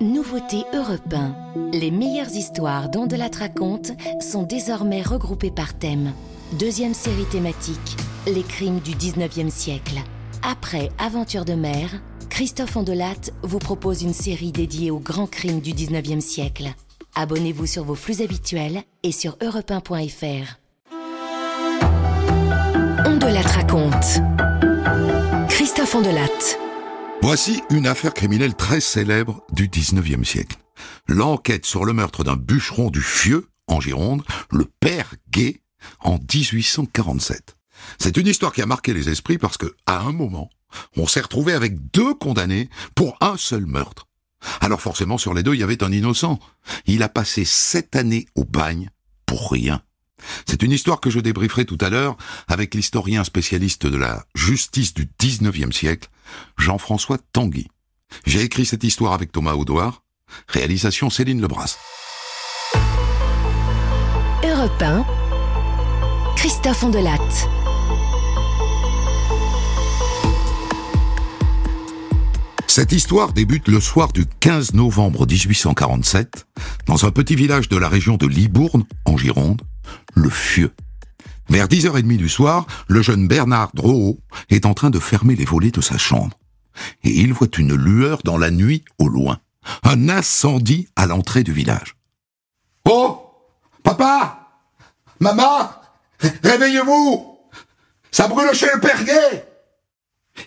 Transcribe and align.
Nouveauté 0.00 0.64
Europe 0.72 1.12
1. 1.12 1.72
Les 1.72 1.90
meilleures 1.90 2.30
histoires 2.30 2.88
dont 2.88 3.06
de 3.06 3.16
la 3.16 3.28
raconte 3.38 3.92
sont 4.22 4.44
désormais 4.44 5.02
regroupées 5.02 5.50
par 5.50 5.74
thème. 5.74 6.14
Deuxième 6.58 6.94
série 6.94 7.26
thématique, 7.26 7.98
les 8.26 8.42
crimes 8.42 8.80
du 8.80 8.92
19e 8.92 9.50
siècle. 9.50 9.98
Après 10.42 10.88
Aventure 10.98 11.44
de 11.44 11.52
mer, 11.52 11.90
Christophe 12.30 12.76
Ondelat 12.76 13.30
vous 13.42 13.58
propose 13.58 14.02
une 14.02 14.14
série 14.14 14.52
dédiée 14.52 14.90
aux 14.90 15.00
grands 15.00 15.26
crimes 15.26 15.60
du 15.60 15.72
19e 15.72 16.20
siècle. 16.20 16.72
Abonnez-vous 17.14 17.66
sur 17.66 17.84
vos 17.84 17.94
flux 17.94 18.22
habituels 18.22 18.80
et 19.02 19.12
sur 19.12 19.36
europe1.fr. 19.36 20.60
Ondelat 23.06 23.42
raconte. 23.42 24.22
Christophe 25.50 25.94
Ondelat. 25.94 26.69
Voici 27.22 27.62
une 27.68 27.86
affaire 27.86 28.14
criminelle 28.14 28.54
très 28.54 28.80
célèbre 28.80 29.44
du 29.52 29.68
19e 29.68 30.24
siècle. 30.24 30.56
L'enquête 31.06 31.66
sur 31.66 31.84
le 31.84 31.92
meurtre 31.92 32.24
d'un 32.24 32.36
bûcheron 32.36 32.90
du 32.90 33.02
Fieux, 33.02 33.46
en 33.66 33.78
Gironde, 33.78 34.22
le 34.50 34.64
père 34.64 35.12
Gay, 35.30 35.60
en 36.00 36.18
1847. 36.18 37.56
C'est 37.98 38.16
une 38.16 38.26
histoire 38.26 38.54
qui 38.54 38.62
a 38.62 38.66
marqué 38.66 38.94
les 38.94 39.10
esprits 39.10 39.36
parce 39.36 39.58
que, 39.58 39.76
à 39.84 40.00
un 40.00 40.12
moment, 40.12 40.48
on 40.96 41.06
s'est 41.06 41.20
retrouvé 41.20 41.52
avec 41.52 41.90
deux 41.92 42.14
condamnés 42.14 42.70
pour 42.94 43.18
un 43.20 43.36
seul 43.36 43.66
meurtre. 43.66 44.08
Alors 44.62 44.80
forcément, 44.80 45.18
sur 45.18 45.34
les 45.34 45.42
deux, 45.42 45.54
il 45.54 45.60
y 45.60 45.64
avait 45.64 45.84
un 45.84 45.92
innocent. 45.92 46.38
Il 46.86 47.02
a 47.02 47.10
passé 47.10 47.44
sept 47.44 47.96
années 47.96 48.26
au 48.34 48.44
bagne 48.44 48.88
pour 49.26 49.50
rien. 49.52 49.82
C'est 50.46 50.62
une 50.62 50.72
histoire 50.72 51.00
que 51.00 51.10
je 51.10 51.20
débrieferai 51.20 51.64
tout 51.64 51.78
à 51.80 51.90
l'heure 51.90 52.16
avec 52.48 52.74
l'historien 52.74 53.24
spécialiste 53.24 53.86
de 53.86 53.96
la 53.96 54.24
justice 54.34 54.94
du 54.94 55.08
19e 55.20 55.72
siècle, 55.72 56.08
Jean-François 56.58 57.18
Tanguy. 57.32 57.68
J'ai 58.26 58.42
écrit 58.42 58.66
cette 58.66 58.84
histoire 58.84 59.12
avec 59.12 59.32
Thomas 59.32 59.54
Audouard, 59.54 60.02
réalisation 60.48 61.10
Céline 61.10 61.40
Lebras. 61.40 61.76
Europe 64.42 64.82
1, 64.82 65.04
Christophe 66.36 66.82
Ondelat. 66.82 67.18
Cette 72.66 72.92
histoire 72.92 73.32
débute 73.32 73.66
le 73.66 73.80
soir 73.80 74.12
du 74.12 74.26
15 74.38 74.74
novembre 74.74 75.26
1847, 75.26 76.46
dans 76.86 77.04
un 77.04 77.10
petit 77.10 77.34
village 77.34 77.68
de 77.68 77.76
la 77.76 77.88
région 77.88 78.16
de 78.16 78.26
Libourne, 78.26 78.84
en 79.06 79.16
Gironde, 79.16 79.60
le 80.14 80.30
Fieux. 80.30 80.72
Vers 81.50 81.66
10h30 81.66 82.16
du 82.16 82.28
soir, 82.28 82.66
le 82.86 83.02
jeune 83.02 83.26
Bernard 83.26 83.70
Drouot 83.74 84.20
est 84.50 84.66
en 84.66 84.74
train 84.74 84.90
de 84.90 85.00
fermer 85.00 85.34
les 85.34 85.44
volets 85.44 85.72
de 85.72 85.80
sa 85.80 85.98
chambre. 85.98 86.38
Et 87.02 87.10
il 87.10 87.32
voit 87.32 87.48
une 87.58 87.74
lueur 87.74 88.20
dans 88.24 88.38
la 88.38 88.52
nuit 88.52 88.84
au 88.98 89.08
loin. 89.08 89.40
Un 89.82 90.08
incendie 90.08 90.88
à 90.94 91.06
l'entrée 91.06 91.42
du 91.42 91.52
village. 91.52 91.96
Oh 92.84 93.26
Papa 93.82 94.48
Maman 95.18 95.70
Réveillez-vous 96.42 97.38
Ça 98.10 98.28
brûle 98.28 98.54
chez 98.54 98.68
le 98.72 98.80
Perguet 98.80 99.48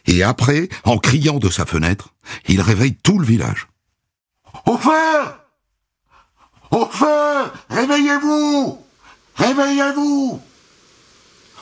Et 0.06 0.24
après, 0.24 0.70
en 0.86 0.98
criant 0.98 1.40
de 1.40 1.50
sa 1.50 1.66
fenêtre, 1.66 2.14
il 2.48 2.62
réveille 2.62 2.96
tout 2.96 3.20
le 3.20 3.26
village. 3.26 3.68
Au 4.66 4.78
feu 4.78 4.92
Au 6.72 6.86
feu 6.86 7.52
Réveillez-vous 7.70 8.83
Réveillez-vous 9.36 10.42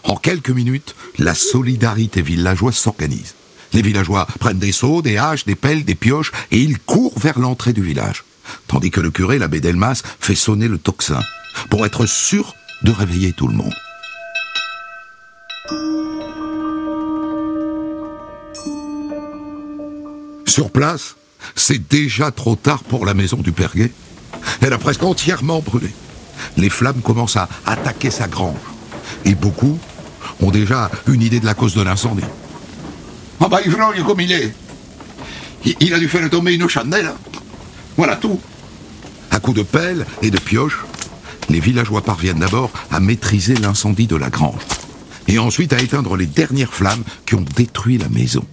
En 0.03 0.15
quelques 0.15 0.49
minutes, 0.49 0.95
la 1.17 1.35
solidarité 1.35 2.21
villageoise 2.21 2.75
s'organise. 2.75 3.35
Les 3.73 3.81
villageois 3.81 4.27
prennent 4.39 4.59
des 4.59 4.73
seaux, 4.73 5.01
des 5.01 5.17
haches, 5.17 5.45
des 5.45 5.55
pelles, 5.55 5.85
des 5.85 5.95
pioches, 5.95 6.31
et 6.51 6.59
ils 6.59 6.79
courent 6.79 7.17
vers 7.17 7.39
l'entrée 7.39 7.73
du 7.73 7.81
village. 7.81 8.25
Tandis 8.67 8.91
que 8.91 8.99
le 8.99 9.11
curé, 9.11 9.39
l'abbé 9.39 9.61
Delmas, 9.61 10.01
fait 10.19 10.35
sonner 10.35 10.67
le 10.67 10.77
tocsin, 10.77 11.21
pour 11.69 11.85
être 11.85 12.05
sûr 12.05 12.55
de 12.83 12.91
réveiller 12.91 13.31
tout 13.31 13.47
le 13.47 13.53
monde. 13.53 13.73
Sur 20.45 20.69
place, 20.69 21.15
c'est 21.55 21.87
déjà 21.87 22.31
trop 22.31 22.57
tard 22.57 22.83
pour 22.83 23.05
la 23.05 23.13
maison 23.13 23.37
du 23.37 23.53
Perguet. 23.53 23.91
Elle 24.59 24.73
a 24.73 24.77
presque 24.77 25.03
entièrement 25.03 25.61
brûlé 25.61 25.91
les 26.57 26.69
flammes 26.69 27.01
commencent 27.01 27.37
à 27.37 27.47
attaquer 27.65 28.11
sa 28.11 28.27
grange. 28.27 28.55
Et 29.25 29.35
beaucoup 29.35 29.77
ont 30.41 30.51
déjà 30.51 30.89
une 31.07 31.21
idée 31.21 31.39
de 31.39 31.45
la 31.45 31.53
cause 31.53 31.75
de 31.75 31.81
l'incendie. 31.81 32.23
Ah 33.39 33.47
bah 33.47 33.59
il 33.65 34.03
comme 34.03 34.21
il 34.21 34.31
est. 34.31 34.53
Il, 35.79 35.93
a 35.93 35.99
dû 35.99 36.07
faire 36.07 36.27
tomber 36.29 36.53
une 36.53 36.67
chandelle. 36.67 37.11
Voilà 37.97 38.15
tout. 38.15 38.39
À 39.29 39.39
coups 39.39 39.57
de 39.57 39.63
pelle 39.63 40.05
et 40.21 40.31
de 40.31 40.39
pioche, 40.39 40.79
les 41.49 41.59
villageois 41.59 42.01
parviennent 42.01 42.39
d'abord 42.39 42.71
à 42.91 42.99
maîtriser 42.99 43.55
l'incendie 43.55 44.07
de 44.07 44.15
la 44.15 44.29
grange. 44.29 44.61
Et 45.27 45.39
ensuite 45.39 45.73
à 45.73 45.79
éteindre 45.79 46.17
les 46.17 46.25
dernières 46.25 46.73
flammes 46.73 47.03
qui 47.25 47.35
ont 47.35 47.45
détruit 47.55 47.97
la 47.97 48.09
maison. 48.09 48.43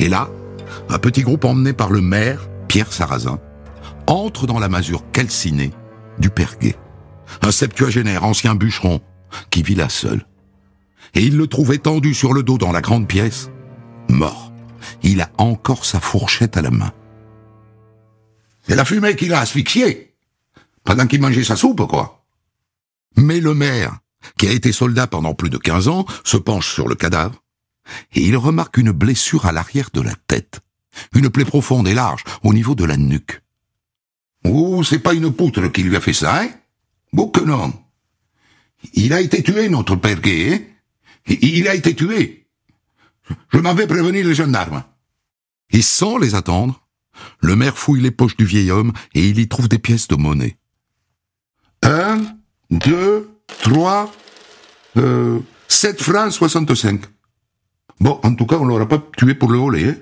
Et 0.00 0.08
là, 0.08 0.28
un 0.90 0.98
petit 0.98 1.22
groupe 1.22 1.44
emmené 1.44 1.72
par 1.72 1.90
le 1.90 2.00
maire, 2.00 2.48
Pierre 2.68 2.92
Sarrazin, 2.92 3.38
entre 4.06 4.46
dans 4.46 4.58
la 4.58 4.68
masure 4.68 5.02
calcinée 5.12 5.72
du 6.18 6.30
Perguet 6.30 6.76
un 7.42 7.50
septuagénaire 7.50 8.24
ancien 8.24 8.54
bûcheron, 8.54 9.00
qui 9.50 9.62
vit 9.62 9.74
là 9.74 9.88
seul. 9.88 10.26
Et 11.14 11.22
il 11.22 11.36
le 11.36 11.46
trouve 11.46 11.72
étendu 11.72 12.14
sur 12.14 12.32
le 12.32 12.42
dos 12.42 12.58
dans 12.58 12.72
la 12.72 12.80
grande 12.80 13.08
pièce, 13.08 13.50
mort. 14.08 14.52
Il 15.02 15.20
a 15.20 15.30
encore 15.38 15.84
sa 15.84 16.00
fourchette 16.00 16.56
à 16.56 16.62
la 16.62 16.70
main. 16.70 16.92
C'est 18.66 18.76
la 18.76 18.84
fumée 18.84 19.16
qui 19.16 19.28
l'a 19.28 19.40
asphyxié, 19.40 20.14
pendant 20.84 21.06
qu'il 21.06 21.20
mangeait 21.20 21.44
sa 21.44 21.56
soupe, 21.56 21.86
quoi. 21.86 22.24
Mais 23.16 23.40
le 23.40 23.54
maire, 23.54 23.98
qui 24.36 24.46
a 24.46 24.52
été 24.52 24.72
soldat 24.72 25.06
pendant 25.06 25.34
plus 25.34 25.50
de 25.50 25.58
15 25.58 25.88
ans, 25.88 26.06
se 26.24 26.36
penche 26.36 26.72
sur 26.72 26.88
le 26.88 26.94
cadavre, 26.94 27.42
et 28.14 28.20
il 28.20 28.36
remarque 28.36 28.76
une 28.76 28.92
blessure 28.92 29.46
à 29.46 29.52
l'arrière 29.52 29.88
de 29.92 30.00
la 30.00 30.14
tête, 30.26 30.60
une 31.14 31.30
plaie 31.30 31.44
profonde 31.44 31.88
et 31.88 31.94
large 31.94 32.24
au 32.42 32.52
niveau 32.52 32.74
de 32.74 32.84
la 32.84 32.96
nuque. 32.96 33.42
Oh, 34.44 34.82
c'est 34.84 34.98
pas 34.98 35.14
une 35.14 35.32
poutre 35.32 35.68
qui 35.68 35.82
lui 35.82 35.96
a 35.96 36.00
fait 36.00 36.12
ça, 36.12 36.42
hein? 36.42 36.50
Que 37.32 37.40
non. 37.40 37.72
Il 38.94 39.12
a 39.12 39.20
été 39.20 39.42
tué, 39.42 39.68
notre 39.68 39.96
père 39.96 40.20
gay, 40.20 40.54
hein 40.54 41.34
Il 41.40 41.68
a 41.68 41.74
été 41.74 41.94
tué. 41.94 42.46
Je 43.52 43.58
m'avais 43.58 43.86
prévenu 43.86 44.22
les 44.22 44.34
gendarmes. 44.34 44.84
Et 45.70 45.82
sans 45.82 46.18
les 46.18 46.34
attendre, 46.34 46.86
le 47.40 47.56
maire 47.56 47.76
fouille 47.76 48.00
les 48.00 48.10
poches 48.10 48.36
du 48.36 48.44
vieil 48.44 48.70
homme 48.70 48.92
et 49.14 49.28
il 49.28 49.38
y 49.38 49.48
trouve 49.48 49.68
des 49.68 49.78
pièces 49.78 50.08
de 50.08 50.16
monnaie. 50.16 50.56
Un, 51.82 52.20
deux, 52.70 53.30
trois, 53.62 54.12
euh, 54.96 55.40
sept 55.68 56.00
francs 56.00 56.32
soixante-cinq. 56.32 57.02
Bon, 58.00 58.20
en 58.22 58.34
tout 58.34 58.46
cas, 58.46 58.56
on 58.56 58.64
l'aura 58.64 58.86
pas 58.86 59.02
tué 59.16 59.34
pour 59.34 59.50
le 59.50 59.58
voler, 59.58 59.88
hein 59.90 59.96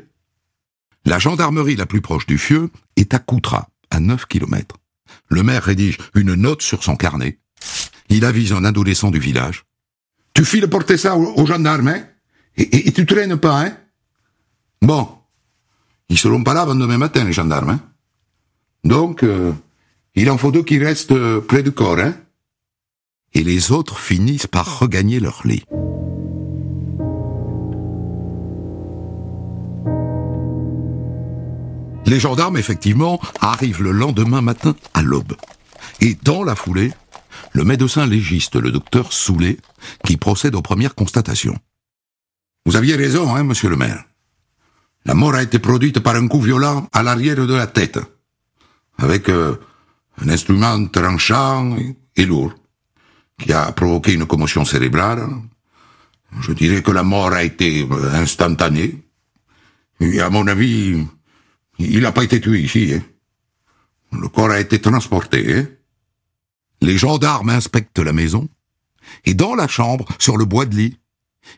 La 1.05 1.19
gendarmerie 1.19 1.77
la 1.77 1.87
plus 1.87 2.01
proche 2.03 2.27
du 2.27 2.39
Fieux 2.39 2.71
est 2.97 3.15
à 3.15 3.19
Coutras, 3.19 3.69
à 3.91 4.01
9 4.01 4.27
kilomètres. 4.27 4.77
Le 5.29 5.43
maire 5.43 5.65
rédige 5.65 5.99
une 6.15 6.35
note 6.35 6.63
sur 6.63 6.83
son 6.85 6.97
carnet. 6.97 7.39
Il 8.09 8.25
avise 8.25 8.53
un 8.53 8.65
adolescent 8.65 9.11
du 9.11 9.19
village. 9.19 9.65
Tu 10.35 10.45
files 10.45 10.69
porter 10.69 10.97
ça 10.97 11.17
aux, 11.17 11.47
gendarmes, 11.47 11.89
hein? 11.89 12.05
Et, 12.57 12.93
tu 12.93 13.05
traînes 13.07 13.37
pas, 13.37 13.65
hein? 13.65 13.77
Bon. 14.83 15.09
Ils 16.09 16.19
seront 16.19 16.45
pas 16.45 16.55
là 16.55 16.63
avant 16.63 16.75
demain 16.75 16.99
matin, 16.99 17.25
les 17.25 17.33
gendarmes, 17.33 17.71
hein? 17.71 17.81
Donc, 18.85 19.23
euh, 19.23 19.53
il 20.15 20.31
en 20.31 20.39
faut 20.39 20.53
deux 20.53 20.63
qui 20.63 20.79
restent 20.79 21.13
euh, 21.13 21.41
près 21.41 21.63
du 21.63 21.73
corps, 21.73 21.99
hein? 21.99 22.15
Et 23.35 23.43
les 23.43 23.73
autres 23.73 23.99
finissent 23.99 24.47
par 24.47 24.79
regagner 24.79 25.21
leur 25.21 25.47
lit. 25.47 25.65
Les 32.07 32.21
gendarmes, 32.21 32.57
effectivement, 32.57 33.21
arrivent 33.41 33.83
le 33.83 33.91
lendemain 33.91 34.41
matin 34.41 34.77
à 34.95 35.03
l'aube. 35.03 35.37
Et 36.01 36.17
dans 36.23 36.45
la 36.45 36.55
foulée, 36.55 36.93
le 37.53 37.65
médecin 37.65 38.07
légiste, 38.07 38.57
le 38.57 38.71
docteur 38.71 39.13
Soulet, 39.13 39.59
qui 40.05 40.17
procède 40.17 40.55
aux 40.55 40.63
premières 40.63 40.95
constatations. 40.95 41.59
Vous 42.65 42.77
aviez 42.77 42.97
raison, 42.97 43.35
hein, 43.35 43.43
monsieur 43.43 43.69
le 43.69 43.77
maire. 43.77 44.05
La 45.05 45.15
mort 45.15 45.35
a 45.35 45.43
été 45.43 45.59
produite 45.59 46.01
par 46.01 46.17
un 46.17 46.29
coup 46.29 46.41
violent 46.41 46.89
à 46.93 47.03
l'arrière 47.03 47.47
de 47.47 47.55
la 47.55 47.67
tête, 47.67 47.99
avec 48.99 49.29
euh, 49.29 49.57
un 50.21 50.29
instrument 50.29 50.87
tranchant 50.87 51.77
et 52.17 52.27
lourd, 52.27 52.53
qui 53.39 53.53
a 53.53 53.71
provoqué 53.73 54.15
une 54.15 54.27
commotion 54.27 54.65
cérébrale. 54.65 55.29
Je 56.41 56.53
dirais 56.53 56.83
que 56.83 56.91
la 56.91 57.03
mort 57.03 57.33
a 57.33 57.43
été 57.43 57.87
euh, 57.91 58.15
instantanée. 58.15 59.03
Et 60.01 60.21
à 60.21 60.29
mon 60.29 60.47
avis, 60.47 61.07
il 61.79 62.01
n'a 62.01 62.13
pas 62.13 62.25
été 62.25 62.41
tué 62.41 62.61
ici. 62.61 62.95
Hein. 62.95 63.03
Le 64.13 64.29
corps 64.29 64.51
a 64.51 64.61
été 64.61 64.81
transporté. 64.81 65.55
Hein. 65.55 65.67
Les 66.81 66.99
gendarmes 66.99 67.51
inspectent 67.51 67.99
la 67.99 68.13
maison, 68.13 68.49
et 69.25 69.35
dans 69.35 69.55
la 69.55 69.69
chambre, 69.69 70.05
sur 70.19 70.37
le 70.37 70.45
bois 70.45 70.67
de 70.67 70.77
lit, 70.77 70.99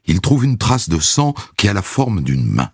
ils 0.06 0.20
trouvent 0.20 0.44
une 0.44 0.59
trace 0.59 0.88
de 0.88 0.99
sang 0.99 1.35
qui 1.56 1.69
a 1.69 1.73
la 1.73 1.82
forme 1.82 2.23
d'une 2.23 2.47
main. 2.47 2.70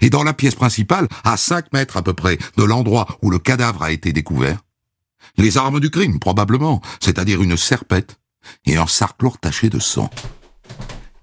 Et 0.00 0.10
dans 0.10 0.24
la 0.24 0.32
pièce 0.32 0.54
principale, 0.54 1.08
à 1.24 1.36
5 1.36 1.72
mètres 1.72 1.96
à 1.96 2.02
peu 2.02 2.12
près 2.12 2.38
de 2.56 2.64
l'endroit 2.64 3.18
où 3.22 3.30
le 3.30 3.38
cadavre 3.38 3.82
a 3.82 3.92
été 3.92 4.12
découvert, 4.12 4.60
les 5.36 5.58
armes 5.58 5.80
du 5.80 5.90
crime, 5.90 6.18
probablement, 6.18 6.80
c'est-à-dire 7.00 7.42
une 7.42 7.56
serpette 7.56 8.18
et 8.64 8.76
un 8.76 8.86
sarclore 8.86 9.38
taché 9.38 9.68
de 9.68 9.78
sang. 9.78 10.10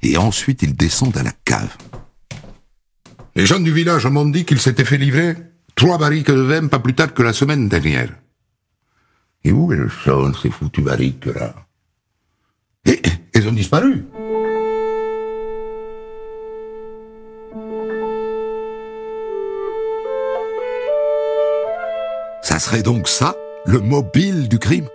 Et 0.02 0.18
ensuite, 0.18 0.62
ils 0.62 0.76
descendent 0.76 1.18
à 1.18 1.24
la 1.24 1.32
cave. 1.32 1.76
Les 3.36 3.48
jeunes 3.48 3.64
du 3.64 3.72
village 3.72 4.06
m'ont 4.06 4.26
dit 4.26 4.46
qu'ils 4.46 4.60
s'étaient 4.60 4.86
fait 4.86 4.98
livrer 4.98 5.36
trois 5.74 5.98
barriques 5.98 6.30
de 6.30 6.40
vin 6.40 6.68
pas 6.68 6.78
plus 6.78 6.94
tard 6.94 7.16
que 7.16 7.24
la 7.24 7.34
semaine 7.34 7.68
dernière. 7.68 8.10
Et 9.44 9.52
où 9.52 9.74
sont, 9.90 10.34
ces 10.36 10.52
foutues 10.52 10.84
barriques-là? 10.84 11.56
Et 12.86 13.02
elles 13.34 13.48
ont 13.48 13.54
disparu. 13.54 14.06
Ça 22.44 22.60
serait 22.60 22.84
donc 22.84 23.08
ça, 23.08 23.36
le 23.66 23.80
mobile 23.80 24.48
du 24.48 24.60
crime? 24.60 24.88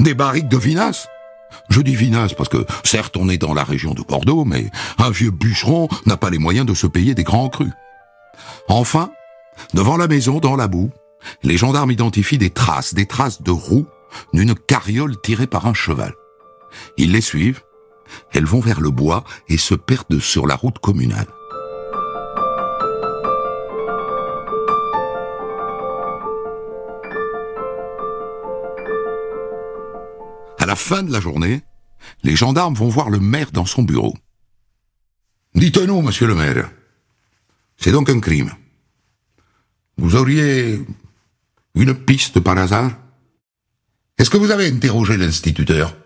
Des 0.00 0.14
barriques 0.14 0.48
de 0.48 0.56
vinasse 0.56 1.06
je 1.68 1.80
dis 1.80 1.94
vinasse 1.94 2.34
parce 2.34 2.48
que, 2.48 2.64
certes, 2.84 3.16
on 3.16 3.28
est 3.28 3.38
dans 3.38 3.54
la 3.54 3.64
région 3.64 3.94
de 3.94 4.02
Bordeaux, 4.02 4.44
mais 4.44 4.70
un 4.98 5.10
vieux 5.10 5.30
bûcheron 5.30 5.88
n'a 6.06 6.16
pas 6.16 6.30
les 6.30 6.38
moyens 6.38 6.66
de 6.66 6.74
se 6.74 6.86
payer 6.86 7.14
des 7.14 7.24
grands 7.24 7.48
crus. 7.48 7.72
Enfin, 8.68 9.10
devant 9.74 9.96
la 9.96 10.08
maison, 10.08 10.40
dans 10.40 10.56
la 10.56 10.68
boue, 10.68 10.90
les 11.42 11.56
gendarmes 11.56 11.90
identifient 11.90 12.38
des 12.38 12.50
traces, 12.50 12.94
des 12.94 13.06
traces 13.06 13.42
de 13.42 13.50
roues 13.50 13.86
d'une 14.32 14.54
carriole 14.54 15.20
tirée 15.20 15.46
par 15.46 15.66
un 15.66 15.74
cheval. 15.74 16.14
Ils 16.96 17.12
les 17.12 17.20
suivent, 17.20 17.62
elles 18.32 18.46
vont 18.46 18.60
vers 18.60 18.80
le 18.80 18.90
bois 18.90 19.24
et 19.48 19.58
se 19.58 19.74
perdent 19.74 20.18
sur 20.18 20.46
la 20.46 20.54
route 20.54 20.78
communale. 20.78 21.26
La 30.68 30.76
fin 30.76 31.02
de 31.02 31.10
la 31.10 31.20
journée, 31.20 31.62
les 32.22 32.36
gendarmes 32.36 32.74
vont 32.74 32.90
voir 32.90 33.08
le 33.08 33.18
maire 33.18 33.50
dans 33.52 33.64
son 33.64 33.82
bureau. 33.82 34.14
Dites-nous, 35.54 36.02
monsieur 36.02 36.26
le 36.26 36.34
maire, 36.34 36.70
c'est 37.78 37.90
donc 37.90 38.10
un 38.10 38.20
crime. 38.20 38.52
Vous 39.96 40.14
auriez 40.14 40.78
une 41.74 41.94
piste 41.94 42.38
par 42.40 42.58
hasard? 42.58 42.92
Est-ce 44.18 44.28
que 44.28 44.36
vous 44.36 44.50
avez 44.50 44.66
interrogé 44.66 45.16
l'instituteur? 45.16 45.96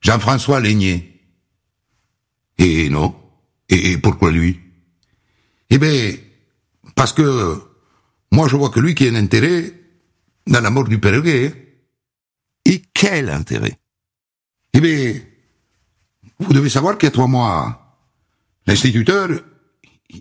Jean-François 0.00 0.60
Lénier 0.60 1.22
Et 2.58 2.88
non. 2.88 3.14
Et 3.68 3.98
pourquoi 3.98 4.32
lui? 4.32 4.58
Eh 5.70 5.78
bien, 5.78 6.14
parce 6.96 7.12
que 7.12 7.62
moi 8.32 8.48
je 8.48 8.56
vois 8.56 8.70
que 8.70 8.80
lui 8.80 8.96
qui 8.96 9.06
a 9.06 9.10
un 9.12 9.14
intérêt 9.14 9.74
dans 10.48 10.60
la 10.60 10.70
mort 10.70 10.88
du 10.88 10.98
Péréguet. 10.98 11.67
Et 12.68 12.82
quel 12.92 13.30
intérêt? 13.30 13.78
Eh 14.74 14.80
bien, 14.80 15.14
vous 16.38 16.52
devez 16.52 16.68
savoir 16.68 16.98
qu'il 16.98 17.06
y 17.06 17.08
a 17.08 17.12
trois 17.12 17.26
mois, 17.26 17.98
l'instituteur, 18.66 19.30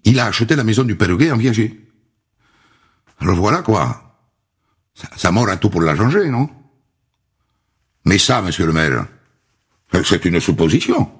il 0.06 0.20
a 0.20 0.26
acheté 0.26 0.56
la 0.56 0.64
maison 0.64 0.84
du 0.84 0.96
perruguet 0.96 1.30
en 1.30 1.38
viager. 1.38 1.88
Alors 3.20 3.36
voilà 3.36 3.62
quoi. 3.62 4.04
Ça, 5.18 5.32
mort 5.32 5.50
à 5.50 5.58
tout 5.58 5.70
pour 5.70 5.82
la 5.82 5.96
changer, 5.96 6.30
non? 6.30 6.50
Mais 8.06 8.18
ça, 8.18 8.42
monsieur 8.42 8.66
le 8.66 8.74
maire, 8.74 9.06
c'est 10.04 10.24
une 10.26 10.40
supposition. 10.40 11.12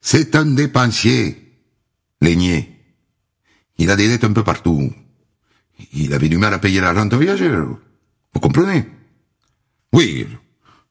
C'est 0.00 0.34
un 0.34 0.46
dépensier, 0.46 1.60
Lénier. 2.22 2.70
Il 3.76 3.90
a 3.90 3.96
des 3.96 4.08
dettes 4.08 4.24
un 4.24 4.32
peu 4.32 4.42
partout. 4.42 4.92
Il 5.92 6.14
avait 6.14 6.28
du 6.30 6.38
mal 6.38 6.54
à 6.54 6.58
payer 6.58 6.80
la 6.80 6.94
rente 6.94 7.14
viagère. 7.14 7.66
Vous 7.66 8.40
comprenez? 8.40 8.88
Oui, 9.94 10.26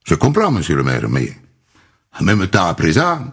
je 0.04 0.14
comprends, 0.14 0.50
monsieur 0.50 0.76
le 0.76 0.82
maire, 0.82 1.08
mais 1.10 1.30
en 2.18 2.24
même 2.24 2.46
temps, 2.48 2.66
à 2.66 2.74
présent, 2.74 3.32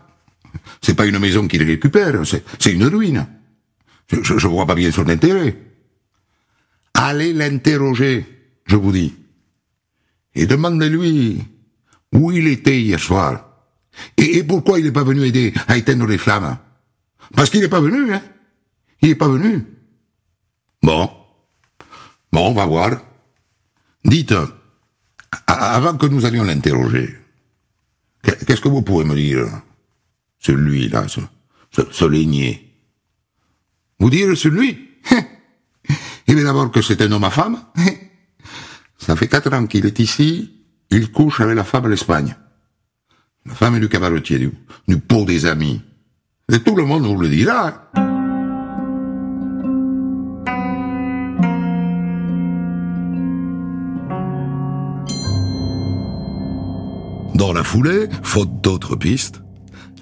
c'est 0.81 0.95
pas 0.95 1.05
une 1.05 1.17
maison 1.17 1.47
qu'il 1.47 1.63
récupère, 1.63 2.21
c'est 2.25 2.73
une 2.73 2.83
ruine. 2.85 3.25
Je, 4.09 4.37
je, 4.37 4.47
vois 4.47 4.65
pas 4.65 4.75
bien 4.75 4.91
son 4.91 5.07
intérêt. 5.07 5.57
Allez 6.93 7.31
l'interroger, 7.31 8.25
je 8.65 8.75
vous 8.75 8.91
dis. 8.91 9.15
Et 10.35 10.45
demandez-lui 10.45 11.41
où 12.11 12.33
il 12.33 12.47
était 12.47 12.81
hier 12.81 12.99
soir. 12.99 13.47
Et, 14.17 14.39
et 14.39 14.43
pourquoi 14.43 14.77
il 14.77 14.85
n'est 14.85 14.91
pas 14.91 15.05
venu 15.05 15.23
aider 15.23 15.53
à 15.69 15.77
éteindre 15.77 16.05
les 16.05 16.17
flammes? 16.17 16.57
Parce 17.33 17.49
qu'il 17.49 17.61
n'est 17.61 17.69
pas 17.69 17.79
venu, 17.79 18.13
hein. 18.13 18.21
Il 19.01 19.07
n'est 19.07 19.15
pas 19.15 19.29
venu. 19.29 19.65
Bon. 20.83 21.09
Bon, 22.33 22.49
on 22.49 22.53
va 22.53 22.65
voir. 22.65 22.91
Dites, 24.03 24.33
avant 25.47 25.97
que 25.97 26.05
nous 26.07 26.25
allions 26.25 26.43
l'interroger, 26.43 27.17
qu'est-ce 28.23 28.61
que 28.61 28.67
vous 28.67 28.81
pouvez 28.81 29.05
me 29.05 29.15
dire 29.15 29.47
Celui-là, 30.39 31.07
ce, 31.07 31.21
ce, 31.71 32.05
Vous 33.99 34.09
dire 34.09 34.37
celui 34.37 34.89
Il 36.27 36.37
est 36.37 36.43
d'abord 36.43 36.71
que 36.71 36.81
c'est 36.81 37.01
un 37.01 37.11
homme 37.11 37.23
à 37.23 37.29
femme. 37.29 37.61
Ça 38.97 39.15
fait 39.15 39.27
quatre 39.27 39.51
ans 39.53 39.65
qu'il 39.65 39.85
est 39.85 39.99
ici, 39.99 40.51
il 40.91 41.11
couche 41.11 41.41
avec 41.41 41.55
la 41.55 41.63
femme 41.63 41.85
à 41.85 41.89
l'Espagne. 41.89 42.35
La 43.45 43.55
femme 43.55 43.75
est 43.75 43.79
du 43.79 43.89
cabaretier, 43.89 44.37
du, 44.37 44.51
du 44.87 44.97
pot 44.99 45.25
des 45.25 45.45
amis. 45.45 45.81
Et 46.51 46.59
tout 46.59 46.75
le 46.75 46.85
monde 46.85 47.05
vous 47.05 47.17
le 47.17 47.29
dira. 47.29 47.91
Dans 57.41 57.53
la 57.53 57.63
foulée, 57.63 58.07
faute 58.21 58.61
d'autres 58.61 58.95
pistes, 58.95 59.41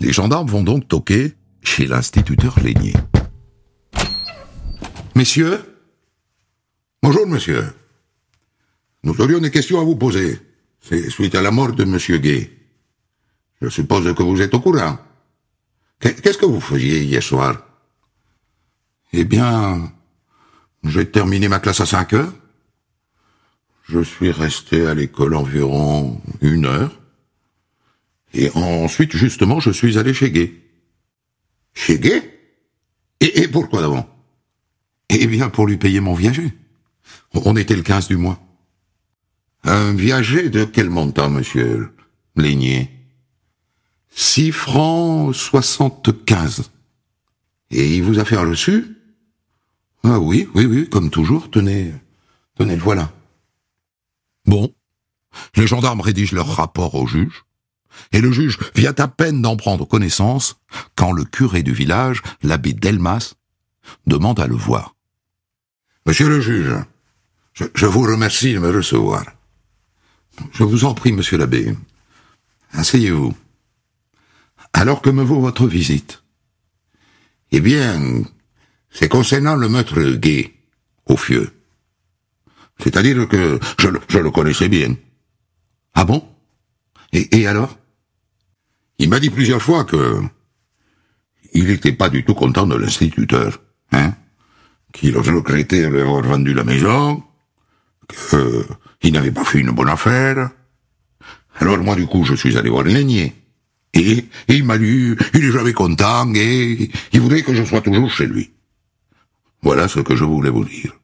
les 0.01 0.11
gendarmes 0.11 0.49
vont 0.49 0.61
donc 0.61 0.89
toquer 0.89 1.35
chez 1.63 1.85
l'instituteur 1.85 2.59
Lénier. 2.59 2.91
Messieurs? 5.15 5.61
Bonjour, 7.01 7.25
monsieur. 7.25 7.63
Nous 9.05 9.21
aurions 9.21 9.39
des 9.39 9.51
questions 9.51 9.79
à 9.79 9.85
vous 9.85 9.95
poser. 9.95 10.37
C'est 10.81 11.09
suite 11.09 11.33
à 11.33 11.41
la 11.41 11.49
mort 11.49 11.71
de 11.71 11.85
monsieur 11.85 12.17
Gay. 12.17 12.51
Je 13.61 13.69
suppose 13.69 14.13
que 14.13 14.23
vous 14.23 14.41
êtes 14.41 14.53
au 14.53 14.59
courant. 14.59 14.97
Qu'est-ce 16.01 16.37
que 16.37 16.45
vous 16.45 16.59
faisiez 16.59 17.03
hier 17.03 17.23
soir? 17.23 17.55
Eh 19.13 19.23
bien, 19.23 19.93
j'ai 20.83 21.09
terminé 21.09 21.47
ma 21.47 21.61
classe 21.61 21.79
à 21.79 21.85
5 21.85 22.13
heures. 22.15 22.33
Je 23.83 24.01
suis 24.01 24.31
resté 24.31 24.87
à 24.87 24.93
l'école 24.93 25.35
environ 25.35 26.21
une 26.41 26.65
heure. 26.65 26.99
Et 28.33 28.49
ensuite, 28.53 29.15
justement, 29.15 29.59
je 29.59 29.71
suis 29.71 29.97
allé 29.97 30.13
chez 30.13 30.31
Gay. 30.31 30.53
Chez 31.73 31.99
Gay 31.99 32.39
et, 33.21 33.47
pourquoi 33.47 33.81
d'abord? 33.81 34.07
Eh 35.09 35.27
bien, 35.27 35.49
pour 35.49 35.67
lui 35.67 35.77
payer 35.77 35.99
mon 35.99 36.13
viager. 36.13 36.53
On 37.33 37.55
était 37.57 37.75
le 37.75 37.81
15 37.81 38.07
du 38.07 38.15
mois. 38.15 38.39
Un 39.63 39.93
viager 39.93 40.49
de 40.49 40.63
quel 40.63 40.89
montant, 40.89 41.29
monsieur 41.29 41.93
Lénier 42.35 42.89
Six 44.09 44.51
francs 44.51 45.35
soixante-quinze. 45.35 46.71
Et 47.71 47.97
il 47.97 48.03
vous 48.03 48.19
a 48.19 48.25
fait 48.25 48.37
un 48.37 48.47
reçu? 48.47 48.85
Ah 50.03 50.19
oui, 50.19 50.47
oui, 50.55 50.65
oui, 50.65 50.89
comme 50.89 51.09
toujours, 51.09 51.51
tenez, 51.51 51.93
tenez, 52.55 52.75
le 52.75 52.81
voilà. 52.81 53.11
Bon, 54.45 54.73
les 55.55 55.67
gendarmes 55.67 56.01
rédigent 56.01 56.35
leur 56.35 56.47
rapport 56.47 56.95
au 56.95 57.05
juge 57.05 57.43
et 58.11 58.21
le 58.21 58.31
juge 58.31 58.57
vient 58.75 58.93
à 58.97 59.07
peine 59.07 59.41
d'en 59.41 59.57
prendre 59.57 59.85
connaissance 59.85 60.59
quand 60.95 61.11
le 61.11 61.23
curé 61.23 61.63
du 61.63 61.73
village, 61.73 62.21
l'abbé 62.43 62.73
Delmas, 62.73 63.35
demande 64.07 64.39
à 64.39 64.47
le 64.47 64.55
voir. 64.55 64.95
Monsieur 66.05 66.29
le 66.29 66.41
juge, 66.41 66.73
je, 67.53 67.85
vous 67.85 68.01
remercie 68.01 68.53
de 68.53 68.59
me 68.59 68.71
recevoir. 68.71 69.25
Je 70.53 70.63
vous 70.63 70.85
en 70.85 70.93
prie, 70.93 71.11
monsieur 71.11 71.37
l'abbé. 71.37 71.75
Asseyez-vous. 72.71 73.35
Alors 74.73 75.01
que 75.01 75.09
me 75.09 75.23
vaut 75.23 75.41
votre 75.41 75.67
visite? 75.67 76.23
Eh 77.51 77.59
bien, 77.59 78.23
c'est 78.89 79.09
concernant 79.09 79.55
le 79.55 79.67
maître 79.67 80.01
gay, 80.13 80.53
au 81.05 81.17
fieu. 81.17 81.51
C'est-à-dire 82.81 83.27
que 83.27 83.59
je, 83.79 83.89
je, 84.07 84.19
le 84.19 84.31
connaissais 84.31 84.69
bien. 84.69 84.95
Ah 85.93 86.05
bon? 86.05 86.23
Et, 87.11 87.47
alors? 87.47 87.77
Il 88.99 89.09
m'a 89.09 89.19
dit 89.19 89.29
plusieurs 89.29 89.61
fois 89.61 89.85
que 89.85 90.21
il 91.53 91.65
n'était 91.67 91.93
pas 91.93 92.09
du 92.09 92.23
tout 92.23 92.35
content 92.35 92.67
de 92.67 92.75
l'instituteur, 92.75 93.59
hein, 93.91 94.13
qu'il 94.93 95.17
regrettait 95.17 95.81
d'avoir 95.81 96.21
vendu 96.21 96.53
la 96.53 96.63
maison, 96.63 97.23
qu'il 98.99 99.13
n'avait 99.13 99.31
pas 99.31 99.45
fait 99.45 99.59
une 99.59 99.71
bonne 99.71 99.89
affaire. 99.89 100.51
Alors 101.59 101.77
moi, 101.79 101.95
du 101.95 102.05
coup, 102.05 102.23
je 102.23 102.35
suis 102.35 102.57
allé 102.57 102.69
voir 102.69 102.83
Lénier. 102.83 103.33
Et, 103.93 104.25
et 104.47 104.55
il 104.55 104.63
m'a 104.63 104.77
dit, 104.77 105.15
il 105.33 105.45
est 105.45 105.51
jamais 105.51 105.73
content 105.73 106.31
et 106.35 106.91
il 107.11 107.21
voudrait 107.21 107.41
que 107.41 107.55
je 107.55 107.63
sois 107.63 107.81
toujours 107.81 108.11
chez 108.11 108.27
lui. 108.27 108.51
Voilà 109.63 109.87
ce 109.87 110.01
que 110.01 110.15
je 110.15 110.23
voulais 110.23 110.51
vous 110.51 110.65
dire. 110.65 110.98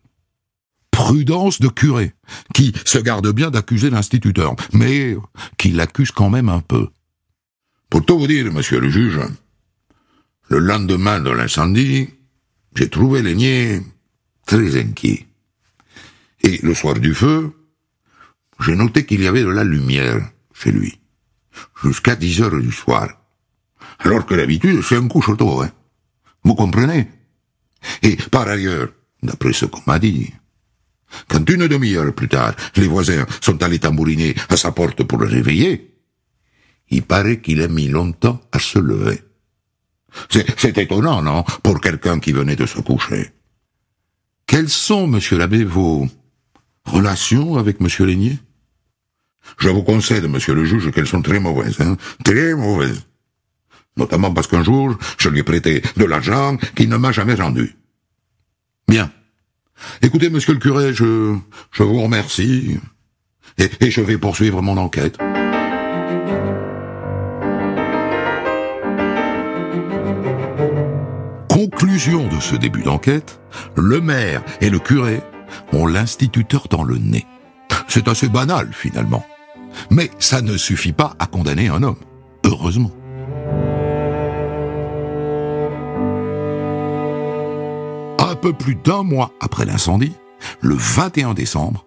Prudence 0.96 1.60
de 1.60 1.68
curé, 1.68 2.14
qui 2.54 2.74
se 2.86 2.98
garde 2.98 3.30
bien 3.34 3.52
d'accuser 3.52 3.90
l'instituteur, 3.90 4.56
mais 4.72 5.18
qui 5.58 5.72
l'accuse 5.72 6.12
quand 6.12 6.30
même 6.30 6.48
un 6.48 6.62
peu. 6.62 6.88
Pour 7.90 8.06
tout 8.06 8.18
vous 8.18 8.28
dire, 8.28 8.50
monsieur 8.54 8.80
le 8.80 8.90
juge, 8.90 9.20
le 10.48 10.60
lendemain 10.60 11.20
de 11.20 11.32
l'incendie, 11.32 12.08
j'ai 12.76 12.90
trouvé 12.90 13.22
Lénier 13.22 13.82
très 14.46 14.80
inquiet. 14.80 15.28
Et 16.44 16.60
le 16.64 16.74
soir 16.74 16.96
du 16.96 17.14
feu, 17.14 17.52
j'ai 18.62 18.76
noté 18.76 19.06
qu'il 19.06 19.22
y 19.22 19.28
avait 19.28 19.44
de 19.44 19.50
la 19.50 19.66
lumière 19.66 20.32
chez 20.54 20.72
lui, 20.72 20.98
jusqu'à 21.84 22.16
dix 22.16 22.42
heures 22.42 22.58
du 22.58 22.72
soir. 22.72 23.10
Alors 24.00 24.26
que 24.26 24.36
d'habitude, 24.36 24.82
c'est 24.82 24.96
un 24.96 25.10
couche 25.10 25.36
tôt, 25.38 25.62
hein. 25.62 25.72
Vous 26.46 26.56
comprenez? 26.56 27.10
Et 28.02 28.16
par 28.32 28.48
ailleurs, 28.48 28.88
d'après 29.22 29.52
ce 29.52 29.66
qu'on 29.66 29.84
m'a 29.86 30.00
dit, 30.00 30.34
quand 31.28 31.50
une 31.50 31.68
demi-heure 31.68 32.14
plus 32.14 32.28
tard, 32.28 32.56
les 32.76 32.88
voisins 32.88 33.26
sont 33.42 33.62
allés 33.64 33.80
tambouriner 33.80 34.36
à 34.50 34.58
sa 34.58 34.72
porte 34.72 35.04
pour 35.04 35.18
le 35.20 35.28
réveiller, 35.28 35.96
il 36.90 37.04
paraît 37.04 37.42
qu'il 37.42 37.62
a 37.62 37.68
mis 37.68 37.88
longtemps 37.88 38.42
à 38.52 38.60
se 38.60 38.80
lever. 38.80 39.22
C'est 40.30 40.78
étonnant, 40.78 41.22
non, 41.22 41.44
pour 41.64 41.82
quelqu'un 41.82 42.20
qui 42.20 42.32
venait 42.32 42.56
de 42.56 42.66
se 42.66 42.80
coucher. 42.80 43.32
Quelles 44.48 44.70
sont, 44.70 45.08
monsieur 45.08 45.38
l'abbé, 45.38 45.64
vos 45.64 46.08
relations 46.86 47.58
avec 47.58 47.82
monsieur 47.82 48.06
Lénier? 48.06 48.40
Je 49.58 49.70
vous 49.70 49.84
concède, 49.84 50.28
monsieur 50.28 50.54
le 50.54 50.66
juge, 50.66 50.92
qu'elles 50.92 51.08
sont 51.08 51.22
très 51.22 51.40
mauvaises, 51.40 51.82
hein, 51.82 51.98
très 52.24 52.54
mauvaises. 52.54 53.06
Notamment 53.98 54.34
parce 54.34 54.48
qu'un 54.48 54.64
jour, 54.64 54.98
je 55.18 55.30
lui 55.30 55.40
ai 55.40 55.44
prêté 55.44 55.82
de 55.98 56.06
l'argent 56.06 56.58
qu'il 56.76 56.90
ne 56.90 56.98
m'a 56.98 57.12
jamais 57.12 57.36
rendu. 57.36 57.76
Bien. 58.88 59.12
Écoutez, 60.02 60.30
monsieur 60.30 60.54
le 60.54 60.60
curé, 60.60 60.94
je, 60.94 61.36
je 61.72 61.84
vous 61.84 62.02
remercie, 62.02 62.78
et, 63.58 63.70
et 63.82 63.92
je 63.92 64.02
vais 64.02 64.18
poursuivre 64.18 64.62
mon 64.62 64.78
enquête. 64.78 65.18
Conclusion 71.50 72.28
de 72.28 72.40
ce 72.40 72.56
début 72.56 72.84
d'enquête, 72.84 73.40
le 73.76 74.02
maire 74.02 74.44
et 74.62 74.70
le 74.70 74.80
curé 74.80 75.22
ont 75.72 75.88
l'instituteur 75.88 76.68
dans 76.70 76.84
le 76.84 76.98
nez. 76.98 77.26
C'est 77.88 78.08
assez 78.08 78.28
banal 78.28 78.70
finalement. 78.74 79.26
Mais 79.90 80.12
ça 80.20 80.42
ne 80.42 80.58
suffit 80.58 80.94
pas 80.94 81.16
à 81.20 81.28
condamner 81.28 81.70
un 81.70 81.84
homme. 81.84 82.00
Heureusement. 82.46 82.92
Peu 88.46 88.54
plus 88.54 88.76
d'un 88.76 89.02
mois 89.02 89.32
après 89.40 89.66
l'incendie, 89.66 90.14
le 90.62 90.76
21 90.76 91.34
décembre, 91.34 91.84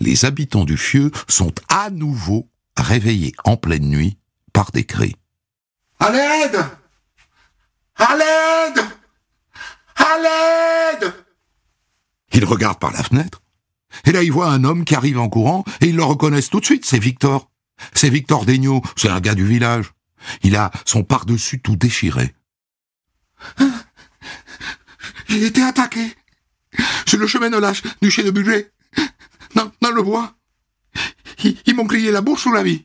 les 0.00 0.24
habitants 0.24 0.64
du 0.64 0.76
Fieux 0.76 1.12
sont 1.28 1.52
à 1.68 1.88
nouveau 1.88 2.50
réveillés 2.76 3.32
en 3.44 3.56
pleine 3.56 3.88
nuit 3.88 4.18
par 4.52 4.72
des 4.72 4.82
cris. 4.82 5.14
À 6.00 6.10
l'aide 6.10 6.64
À 7.94 8.16
l'aide 8.16 8.84
À 9.94 10.18
l'aide 10.18 11.14
Ils 12.32 12.44
regardent 12.44 12.80
par 12.80 12.90
la 12.90 13.04
fenêtre, 13.04 13.40
et 14.04 14.10
là 14.10 14.24
ils 14.24 14.32
voient 14.32 14.50
un 14.50 14.64
homme 14.64 14.84
qui 14.84 14.96
arrive 14.96 15.20
en 15.20 15.28
courant, 15.28 15.62
et 15.80 15.90
ils 15.90 15.96
le 15.96 16.02
reconnaissent 16.02 16.50
tout 16.50 16.58
de 16.58 16.64
suite, 16.64 16.86
c'est 16.86 16.98
Victor. 16.98 17.48
C'est 17.94 18.10
Victor 18.10 18.46
Degnaud, 18.46 18.82
c'est 18.96 19.10
un 19.10 19.20
gars 19.20 19.36
du 19.36 19.46
village. 19.46 19.92
Il 20.42 20.56
a 20.56 20.72
son 20.86 21.04
par-dessus 21.04 21.60
tout 21.60 21.76
déchiré. 21.76 22.34
J'ai 25.30 25.46
été 25.46 25.62
attaqué. 25.62 26.12
Sur 27.06 27.18
le 27.18 27.26
chemin 27.28 27.50
de 27.50 27.56
l'âge 27.56 27.82
du 28.02 28.10
chien 28.10 28.24
de 28.24 28.32
budget. 28.32 28.72
Dans, 29.54 29.90
le 29.94 30.02
bois. 30.02 30.34
Ils, 31.44 31.74
m'ont 31.74 31.86
crié 31.86 32.10
la 32.10 32.20
bouche 32.20 32.42
sous 32.42 32.52
la 32.52 32.62
vie. 32.62 32.84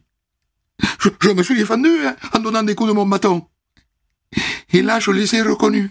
Je, 1.00 1.30
me 1.30 1.44
suis 1.44 1.56
défendu 1.56 1.90
hein, 2.06 2.16
en 2.34 2.40
donnant 2.40 2.64
des 2.64 2.76
coups 2.76 2.90
de 2.90 2.94
mon 2.94 3.06
bâton. 3.06 3.48
Et 4.72 4.82
là, 4.82 5.00
je 5.00 5.12
les 5.12 5.36
ai 5.36 5.42
reconnus. 5.42 5.90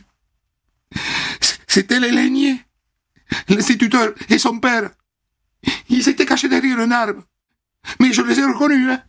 C'était 1.67 1.99
les 1.99 2.13
Léniers, 2.13 2.61
l'instituteur 3.49 4.15
et 4.29 4.39
son 4.39 4.61
père. 4.61 4.91
Ils 5.89 6.09
étaient 6.09 6.27
cachés 6.27 6.49
derrière 6.49 6.79
un 6.79 6.91
arbre. 6.93 7.23
Mais 8.01 8.13
je 8.13 8.23
les 8.23 8.39
ai 8.39 8.45
reconnus. 8.45 8.91
Hein. 8.91 9.03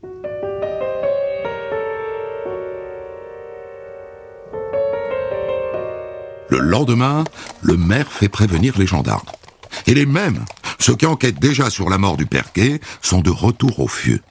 Le 6.50 6.60
lendemain, 6.60 7.24
le 7.62 7.76
maire 7.76 8.12
fait 8.12 8.30
prévenir 8.30 8.78
les 8.78 8.86
gendarmes. 8.86 9.28
Et 9.88 9.94
les 9.94 10.06
mêmes, 10.06 10.46
ceux 10.80 10.96
qui 10.96 11.06
enquêtent 11.06 11.40
déjà 11.40 11.70
sur 11.70 11.90
la 11.90 11.98
mort 11.98 12.18
du 12.18 12.26
Perquet, 12.26 12.80
sont 13.02 13.22
de 13.22 13.30
retour 13.30 13.80
au 13.80 13.88
fieu. 13.88 14.22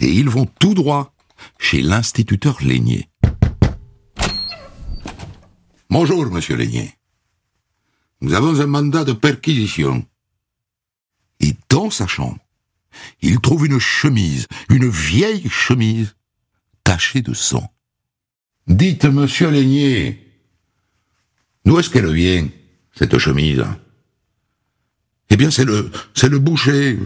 Et 0.00 0.10
ils 0.10 0.28
vont 0.28 0.46
tout 0.58 0.74
droit 0.74 1.12
chez 1.58 1.80
l'instituteur 1.80 2.58
Lénier. 2.62 3.08
Bonjour, 5.90 6.26
monsieur 6.26 6.56
Lénier. 6.56 6.92
Nous 8.20 8.34
avons 8.34 8.60
un 8.60 8.66
mandat 8.66 9.04
de 9.04 9.12
perquisition. 9.12 10.04
Et 11.40 11.54
dans 11.68 11.90
sa 11.90 12.06
chambre, 12.06 12.38
il 13.20 13.40
trouve 13.40 13.66
une 13.66 13.78
chemise, 13.78 14.46
une 14.68 14.88
vieille 14.88 15.48
chemise, 15.48 16.16
tachée 16.84 17.22
de 17.22 17.34
sang. 17.34 17.72
Dites, 18.66 19.04
monsieur 19.04 19.50
Lénier, 19.50 20.25
D'où 21.66 21.80
est-ce 21.80 21.90
qu'elle 21.90 22.10
vient, 22.12 22.46
cette 22.94 23.18
chemise? 23.18 23.64
Eh 25.30 25.36
bien, 25.36 25.50
c'est 25.50 25.64
le, 25.64 25.90
c'est 26.14 26.28
le 26.28 26.38
boucher. 26.38 26.96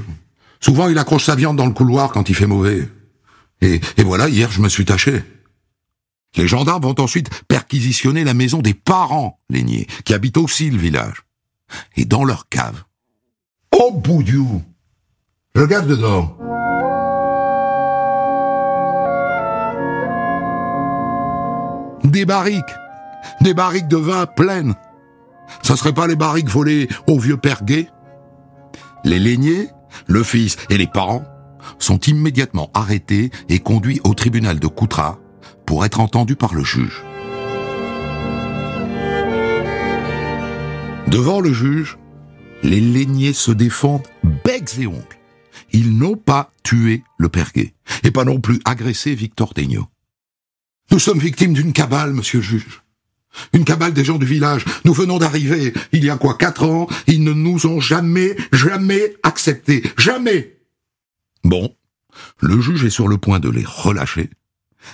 Souvent, 0.61 0.89
il 0.89 0.99
accroche 0.99 1.25
sa 1.25 1.35
viande 1.35 1.57
dans 1.57 1.67
le 1.67 1.73
couloir 1.73 2.13
quand 2.13 2.29
il 2.29 2.35
fait 2.35 2.47
mauvais. 2.47 2.87
Et, 3.63 3.81
voilà, 3.99 4.29
hier, 4.29 4.51
je 4.51 4.61
me 4.61 4.69
suis 4.69 4.85
taché. 4.85 5.23
Les 6.37 6.47
gendarmes 6.47 6.83
vont 6.83 6.95
ensuite 6.99 7.31
perquisitionner 7.49 8.23
la 8.23 8.35
maison 8.35 8.59
des 8.61 8.75
parents 8.75 9.41
Lénier, 9.49 9.87
qui 10.05 10.13
habitent 10.13 10.37
aussi 10.37 10.71
le 10.71 10.79
village. 10.79 11.25
Et 11.97 12.05
dans 12.05 12.25
leur 12.25 12.49
cave. 12.49 12.85
Oh, 13.73 13.93
boudiou 13.93 14.63
Regarde 15.55 15.89
dedans. 15.89 16.37
Des 22.05 22.25
barriques 22.25 22.75
des 23.41 23.55
barriques 23.55 23.89
de 23.89 23.97
vin 23.97 24.27
pleines. 24.27 24.75
Ça 25.63 25.77
serait 25.77 25.93
pas 25.93 26.07
les 26.07 26.17
barriques 26.17 26.49
volées 26.49 26.89
au 27.07 27.19
vieux 27.19 27.37
père 27.37 27.63
Les 29.05 29.19
Léniers, 29.19 29.69
le 30.07 30.23
fils 30.23 30.57
et 30.69 30.79
les 30.79 30.87
parents 30.87 31.25
sont 31.79 31.99
immédiatement 32.01 32.71
arrêtés 32.75 33.31
et 33.49 33.59
conduits 33.59 34.01
au 34.05 34.15
tribunal 34.15 34.59
de 34.59 34.67
Coutras 34.67 35.19
pour 35.67 35.85
être 35.85 36.01
entendus 36.01 36.37
par 36.37 36.55
le 36.55 36.65
juge. 36.65 37.03
Devant 41.09 41.41
le 41.41 41.53
juge, 41.53 41.99
les 42.63 42.81
Léniers 42.81 43.33
se 43.33 43.51
défendent 43.51 44.07
becs 44.45 44.79
et 44.79 44.87
ongles. 44.87 45.19
Ils 45.73 45.97
n'ont 45.97 46.17
pas 46.17 46.53
tué 46.63 47.03
le 47.19 47.29
père 47.29 47.51
et 48.05 48.11
pas 48.11 48.25
non 48.25 48.41
plus 48.41 48.61
agressé 48.65 49.15
Victor 49.15 49.53
Degnaud. 49.55 49.87
Nous 50.91 50.99
sommes 50.99 51.19
victimes 51.19 51.53
d'une 51.53 51.73
cabale, 51.73 52.13
monsieur 52.13 52.39
le 52.39 52.45
juge. 52.45 52.83
Une 53.53 53.65
cabale 53.65 53.93
des 53.93 54.05
gens 54.05 54.19
du 54.19 54.27
village. 54.27 54.65
Nous 54.85 54.93
venons 54.93 55.19
d'arriver, 55.19 55.73
il 55.93 56.05
y 56.05 56.11
a 56.11 56.17
quoi, 56.17 56.37
quatre 56.37 56.65
ans, 56.65 56.89
ils 57.07 57.23
ne 57.23 57.33
nous 57.33 57.67
ont 57.67 57.81
jamais, 57.81 58.37
jamais 58.53 59.17
acceptés. 59.23 59.83
Jamais. 59.97 60.57
Bon. 61.45 61.75
Le 62.41 62.61
juge 62.61 62.85
est 62.85 62.91
sur 62.91 63.09
le 63.09 63.19
point 63.19 63.41
de 63.41 63.49
les 63.49 63.65
relâcher. 63.65 64.31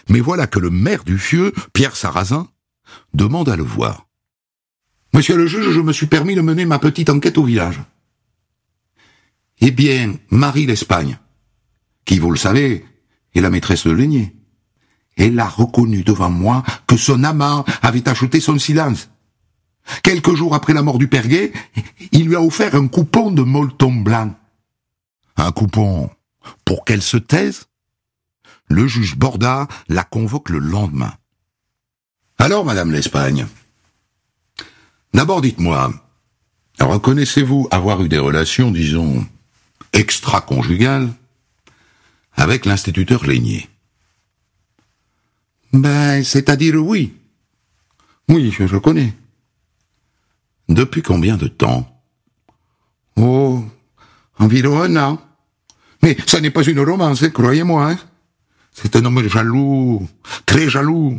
Mais 0.09 0.21
voilà 0.21 0.47
que 0.47 0.59
le 0.59 0.71
maire 0.71 1.05
du 1.05 1.19
Fieux, 1.19 1.53
Pierre 1.73 1.97
Sarrazin, 1.97 2.49
demande 3.15 3.49
à 3.49 3.57
le 3.57 3.63
voir. 3.63 4.07
Monsieur 5.15 5.37
le 5.37 5.47
juge, 5.47 5.71
je 5.71 5.81
me 5.81 5.93
suis 5.93 6.07
permis 6.07 6.35
de 6.35 6.41
mener 6.41 6.67
ma 6.67 6.79
petite 6.79 7.09
enquête 7.09 7.39
au 7.39 7.45
village. 7.45 7.81
Eh 9.61 9.71
bien, 9.71 10.15
Marie 10.31 10.67
l'Espagne, 10.67 11.19
qui, 12.05 12.19
vous 12.19 12.31
le 12.31 12.37
savez, 12.37 12.85
est 13.35 13.41
la 13.41 13.51
maîtresse 13.51 13.87
de 13.87 13.93
Lénier, 13.93 14.37
elle 15.17 15.39
a 15.41 15.49
reconnu 15.49 16.03
devant 16.03 16.31
moi 16.31 16.63
que 16.87 16.97
son 16.97 17.25
amant 17.25 17.65
avait 17.83 18.09
acheté 18.09 18.41
son 18.41 18.59
silence. 18.59 19.09
Quelques 20.03 20.35
jours 20.35 20.55
après 20.55 20.75
la 20.75 20.83
mort 20.83 20.99
du 20.99 21.09
Perguet, 21.09 21.53
il 22.13 22.27
lui 22.27 22.37
a 22.37 22.43
offert 22.43 22.75
un 22.75 22.89
coupon 22.89 23.31
de 23.31 23.43
molleton 23.43 23.93
blanc. 23.93 24.35
Un 25.37 25.53
coupon 25.53 26.11
pour 26.65 26.85
qu'elle 26.85 27.03
se 27.03 27.17
taise 27.17 27.67
Le 28.69 28.87
juge 28.87 29.17
Borda 29.17 29.69
la 29.89 30.05
convoque 30.05 30.51
le 30.51 30.59
lendemain. 30.59 31.15
Alors, 32.39 32.65
Madame 32.65 32.93
l'Espagne, 32.93 33.47
d'abord 35.15 35.41
dites-moi, 35.41 35.93
reconnaissez-vous 36.79 37.69
avoir 37.71 38.03
eu 38.03 38.09
des 38.09 38.19
relations, 38.19 38.71
disons, 38.71 39.27
extra-conjugales 39.93 41.09
avec 42.35 42.67
l'instituteur 42.67 43.25
Lénier? 43.25 43.69
Ben, 45.79 46.23
c'est-à-dire 46.25 46.77
oui. 46.77 47.13
Oui, 48.29 48.51
je, 48.51 48.67
je 48.67 48.77
connais. 48.77 49.15
Depuis 50.69 51.03
combien 51.03 51.37
de 51.37 51.49
temps? 51.49 52.03
Oh, 53.17 53.65
environ 54.39 54.83
un 54.83 54.97
an. 54.97 55.21
Mais 56.03 56.17
ça 56.27 56.41
n'est 56.41 56.51
pas 56.51 56.65
une 56.65 56.81
romance, 56.81 57.23
hein, 57.23 57.31
croyez-moi. 57.31 57.91
Hein. 57.91 57.99
C'est 58.73 58.95
un 58.97 59.05
homme 59.05 59.27
jaloux, 59.29 60.07
très 60.45 60.69
jaloux. 60.69 61.19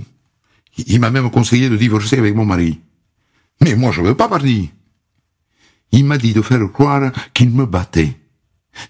Il 0.85 0.99
m'a 0.99 1.09
même 1.09 1.31
conseillé 1.31 1.69
de 1.69 1.77
divorcer 1.77 2.17
avec 2.17 2.35
mon 2.35 2.45
mari. 2.45 2.79
Mais 3.61 3.75
moi, 3.75 3.91
je 3.91 4.01
veux 4.01 4.15
pas 4.15 4.29
partir. 4.29 4.67
Il 5.91 6.05
m'a 6.05 6.17
dit 6.17 6.33
de 6.33 6.41
faire 6.41 6.71
croire 6.71 7.11
qu'il 7.33 7.49
me 7.49 7.65
battait 7.65 8.15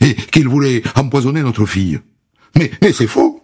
et 0.01 0.15
qu'il 0.15 0.49
voulait 0.49 0.83
empoisonner 0.95 1.41
notre 1.41 1.65
fille. 1.65 2.01
Mais, 2.55 2.71
mais 2.81 2.91
c'est 2.91 3.07
faux. 3.07 3.41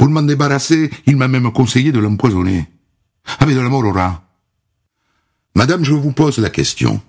Pour 0.00 0.08
m'en 0.08 0.22
débarrasser, 0.22 0.90
il 1.04 1.18
m'a 1.18 1.28
même 1.28 1.52
conseillé 1.52 1.92
de 1.92 1.98
l'empoisonner. 1.98 2.66
Avec 3.38 3.54
de 3.54 3.60
la 3.60 3.68
mort 3.68 3.84
au 3.84 3.92
rat. 3.92 4.24
Madame, 5.54 5.84
je 5.84 5.92
vous 5.92 6.12
pose 6.12 6.38
la 6.38 6.48
question. 6.48 7.02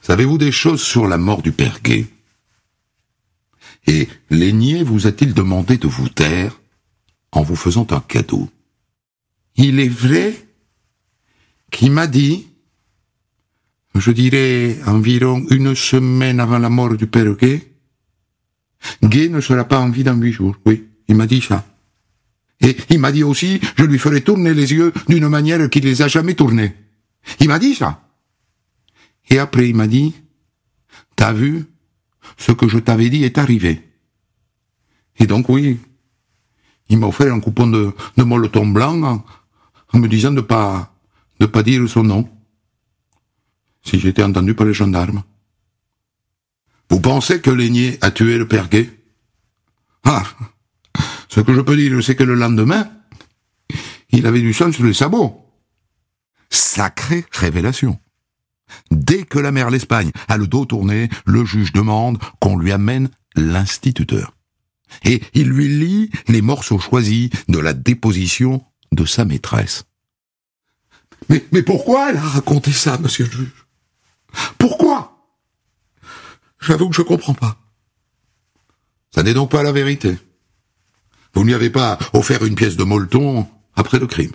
Savez-vous 0.00 0.38
des 0.38 0.52
choses 0.52 0.80
sur 0.80 1.08
la 1.08 1.18
mort 1.18 1.42
du 1.42 1.50
père 1.50 1.80
Gay? 1.82 2.06
Et 3.88 4.08
l'aîné 4.30 4.84
vous 4.84 5.08
a-t-il 5.08 5.34
demandé 5.34 5.76
de 5.76 5.88
vous 5.88 6.08
taire 6.08 6.60
en 7.32 7.42
vous 7.42 7.56
faisant 7.56 7.88
un 7.90 7.98
cadeau? 7.98 8.48
Il 9.56 9.80
est 9.80 9.88
vrai 9.88 10.36
qu'il 11.72 11.90
m'a 11.90 12.06
dit, 12.06 12.46
je 13.96 14.12
dirais 14.12 14.78
environ 14.86 15.44
une 15.50 15.74
semaine 15.74 16.38
avant 16.38 16.60
la 16.60 16.70
mort 16.70 16.94
du 16.94 17.08
père 17.08 17.34
Gay, 17.34 17.72
Gay 19.02 19.28
ne 19.30 19.40
sera 19.40 19.64
pas 19.64 19.80
en 19.80 19.90
vie 19.90 20.04
dans 20.04 20.14
huit 20.14 20.32
jours. 20.32 20.56
Oui, 20.64 20.84
il 21.08 21.16
m'a 21.16 21.26
dit 21.26 21.40
ça. 21.40 21.64
Et 22.60 22.76
il 22.90 22.98
m'a 22.98 23.12
dit 23.12 23.24
aussi, 23.24 23.60
je 23.76 23.84
lui 23.84 23.98
ferai 23.98 24.22
tourner 24.22 24.54
les 24.54 24.72
yeux 24.72 24.92
d'une 25.08 25.28
manière 25.28 25.68
qu'il 25.68 25.84
les 25.84 26.02
a 26.02 26.08
jamais 26.08 26.34
tournés. 26.34 26.74
Il 27.40 27.48
m'a 27.48 27.58
dit 27.58 27.74
ça. 27.74 28.02
Et 29.30 29.38
après, 29.38 29.68
il 29.68 29.74
m'a 29.74 29.86
dit, 29.86 30.14
t'as 31.16 31.32
vu, 31.32 31.66
ce 32.36 32.52
que 32.52 32.68
je 32.68 32.78
t'avais 32.78 33.10
dit 33.10 33.24
est 33.24 33.38
arrivé. 33.38 33.82
Et 35.18 35.26
donc, 35.26 35.48
oui, 35.48 35.78
il 36.88 36.98
m'a 36.98 37.06
offert 37.06 37.32
un 37.32 37.40
coupon 37.40 37.66
de, 37.66 37.92
de 38.16 38.22
molleton 38.22 38.66
blanc 38.66 39.02
en, 39.02 39.24
en, 39.92 39.98
me 39.98 40.08
disant 40.08 40.32
de 40.32 40.40
pas, 40.40 40.94
de 41.40 41.46
pas 41.46 41.62
dire 41.62 41.88
son 41.88 42.02
nom. 42.02 42.28
Si 43.82 43.98
j'étais 44.00 44.22
entendu 44.22 44.54
par 44.54 44.66
les 44.66 44.74
gendarmes. 44.74 45.22
Vous 46.88 47.00
pensez 47.00 47.40
que 47.40 47.50
Lénier 47.50 47.98
a 48.00 48.10
tué 48.10 48.38
le 48.38 48.48
père 48.48 48.68
Gay? 48.68 48.90
Ah 50.04 50.22
Ce 51.34 51.40
que 51.40 51.52
je 51.52 51.60
peux 51.60 51.76
dire, 51.76 52.00
c'est 52.00 52.14
que 52.14 52.22
le 52.22 52.36
lendemain, 52.36 52.88
il 54.10 54.24
avait 54.24 54.40
du 54.40 54.52
sang 54.52 54.70
sur 54.70 54.84
les 54.84 54.94
sabots. 54.94 55.44
Sacrée 56.48 57.24
révélation. 57.32 57.98
Dès 58.92 59.24
que 59.24 59.40
la 59.40 59.50
mère 59.50 59.68
l'Espagne 59.68 60.12
a 60.28 60.36
le 60.36 60.46
dos 60.46 60.64
tourné, 60.64 61.08
le 61.26 61.44
juge 61.44 61.72
demande 61.72 62.18
qu'on 62.38 62.56
lui 62.56 62.70
amène 62.70 63.08
l'instituteur. 63.34 64.36
Et 65.04 65.24
il 65.34 65.48
lui 65.48 65.66
lit 65.66 66.10
les 66.28 66.40
morceaux 66.40 66.78
choisis 66.78 67.30
de 67.48 67.58
la 67.58 67.72
déposition 67.72 68.64
de 68.92 69.04
sa 69.04 69.24
maîtresse. 69.24 69.86
Mais, 71.28 71.40
pourquoi 71.62 72.10
elle 72.10 72.18
a 72.18 72.20
raconté 72.20 72.70
ça, 72.70 72.96
monsieur 72.98 73.24
le 73.24 73.32
juge? 73.32 73.66
Pourquoi? 74.56 75.34
J'avoue 76.60 76.90
que 76.90 76.94
je 76.94 77.02
comprends 77.02 77.34
pas. 77.34 77.56
Ça 79.12 79.24
n'est 79.24 79.34
donc 79.34 79.50
pas 79.50 79.64
la 79.64 79.72
vérité. 79.72 80.16
Vous 81.34 81.42
ne 81.42 81.46
lui 81.46 81.54
avez 81.54 81.70
pas 81.70 81.98
offert 82.12 82.44
une 82.44 82.54
pièce 82.54 82.76
de 82.76 82.84
molleton 82.84 83.46
après 83.74 83.98
le 83.98 84.06
crime. 84.06 84.32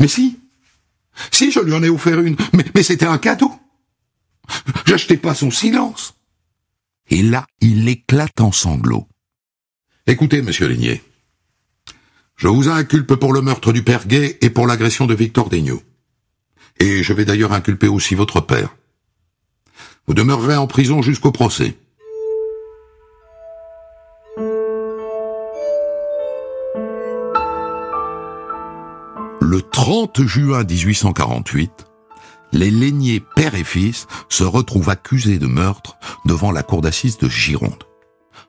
Mais 0.00 0.08
si, 0.08 0.38
si, 1.30 1.50
je 1.50 1.60
lui 1.60 1.74
en 1.74 1.82
ai 1.82 1.88
offert 1.88 2.20
une, 2.20 2.36
mais, 2.52 2.64
mais 2.74 2.82
c'était 2.82 3.06
un 3.06 3.18
cadeau. 3.18 3.52
J'achetais 4.86 5.16
pas 5.16 5.34
son 5.34 5.50
silence. 5.50 6.14
Et 7.10 7.22
là, 7.22 7.46
il 7.60 7.88
éclate 7.88 8.40
en 8.40 8.52
sanglots. 8.52 9.08
Écoutez, 10.06 10.42
monsieur 10.42 10.66
Ligné, 10.66 11.02
je 12.36 12.48
vous 12.48 12.68
inculpe 12.68 13.14
pour 13.14 13.32
le 13.32 13.40
meurtre 13.40 13.72
du 13.72 13.82
père 13.82 14.06
Gay 14.06 14.38
et 14.40 14.50
pour 14.50 14.66
l'agression 14.66 15.06
de 15.06 15.14
Victor 15.14 15.48
Daigneault. 15.48 15.82
Et 16.80 17.02
je 17.02 17.12
vais 17.12 17.24
d'ailleurs 17.24 17.52
inculper 17.52 17.88
aussi 17.88 18.14
votre 18.14 18.40
père. 18.40 18.74
Vous 20.06 20.14
demeurerez 20.14 20.56
en 20.56 20.66
prison 20.66 21.02
jusqu'au 21.02 21.32
procès. 21.32 21.76
Le 29.46 29.60
30 29.60 30.22
juin 30.22 30.64
1848, 30.64 31.70
les 32.52 32.70
Laigniers 32.70 33.22
père 33.36 33.54
et 33.54 33.62
fils 33.62 34.06
se 34.30 34.42
retrouvent 34.42 34.88
accusés 34.88 35.38
de 35.38 35.46
meurtre 35.46 35.98
devant 36.24 36.50
la 36.50 36.62
cour 36.62 36.80
d'assises 36.80 37.18
de 37.18 37.28
Gironde. 37.28 37.84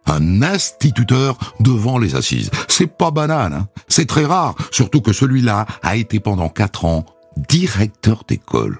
Un 0.06 0.42
instituteur 0.42 1.38
devant 1.60 1.98
les 1.98 2.16
assises. 2.16 2.50
C'est 2.70 2.88
pas 2.98 3.12
banal, 3.12 3.52
hein 3.52 3.68
c'est 3.90 4.06
très 4.06 4.24
rare, 4.24 4.56
surtout 4.72 5.02
que 5.02 5.12
celui-là 5.12 5.66
a 5.84 5.98
été 5.98 6.22
pendant 6.22 6.48
quatre 6.48 6.86
ans 6.86 7.06
directeur 7.50 8.24
d'école. 8.26 8.80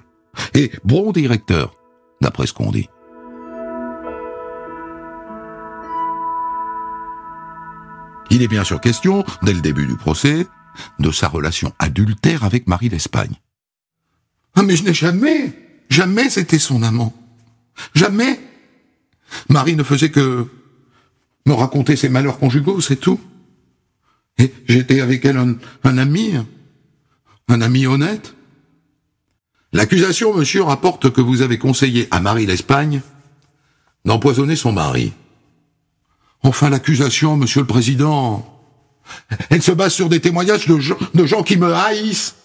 Et 0.54 0.72
bon 0.84 1.12
directeur, 1.12 1.74
d'après 2.22 2.46
ce 2.46 2.54
qu'on 2.54 2.70
dit. 2.70 2.88
Il 8.30 8.40
est 8.40 8.48
bien 8.48 8.64
sûr 8.64 8.80
question, 8.80 9.22
dès 9.42 9.52
le 9.52 9.60
début 9.60 9.86
du 9.86 9.96
procès, 9.96 10.46
de 10.98 11.10
sa 11.10 11.28
relation 11.28 11.72
adultère 11.78 12.44
avec 12.44 12.66
Marie 12.66 12.88
d'Espagne. 12.88 13.34
Ah 14.54 14.62
mais 14.62 14.76
je 14.76 14.84
n'ai 14.84 14.94
jamais, 14.94 15.52
jamais 15.90 16.38
été 16.38 16.58
son 16.58 16.82
amant. 16.82 17.14
Jamais. 17.94 18.40
Marie 19.48 19.76
ne 19.76 19.82
faisait 19.82 20.10
que 20.10 20.46
me 21.46 21.52
raconter 21.52 21.96
ses 21.96 22.08
malheurs 22.08 22.38
conjugaux, 22.38 22.80
c'est 22.80 22.96
tout. 22.96 23.20
Et 24.38 24.52
j'étais 24.66 25.00
avec 25.00 25.24
elle 25.24 25.36
un, 25.36 25.98
ami, 25.98 26.34
un 27.48 27.60
ami 27.60 27.86
honnête. 27.86 28.34
L'accusation, 29.72 30.34
monsieur, 30.34 30.62
rapporte 30.62 31.10
que 31.10 31.20
vous 31.20 31.42
avez 31.42 31.58
conseillé 31.58 32.08
à 32.10 32.20
Marie 32.20 32.46
l'Espagne 32.46 33.02
d'empoisonner 34.04 34.56
son 34.56 34.72
mari. 34.72 35.12
Enfin, 36.42 36.70
l'accusation, 36.70 37.36
monsieur 37.36 37.60
le 37.60 37.66
président, 37.66 38.55
elle 39.50 39.62
se 39.62 39.72
base 39.72 39.92
sur 39.92 40.08
des 40.08 40.20
témoignages 40.20 40.66
de 40.66 40.78
gens, 41.26 41.42
qui 41.42 41.56
me 41.56 41.72
haïssent. 41.72 42.36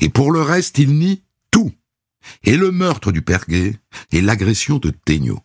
Et 0.00 0.08
pour 0.08 0.30
le 0.30 0.42
reste, 0.42 0.78
il 0.78 0.98
nie 0.98 1.22
tout. 1.50 1.72
Et 2.42 2.56
le 2.56 2.70
meurtre 2.70 3.12
du 3.12 3.22
père 3.22 3.44
et 3.48 4.20
l'agression 4.20 4.78
de 4.78 4.90
Tégnot. 4.90 5.40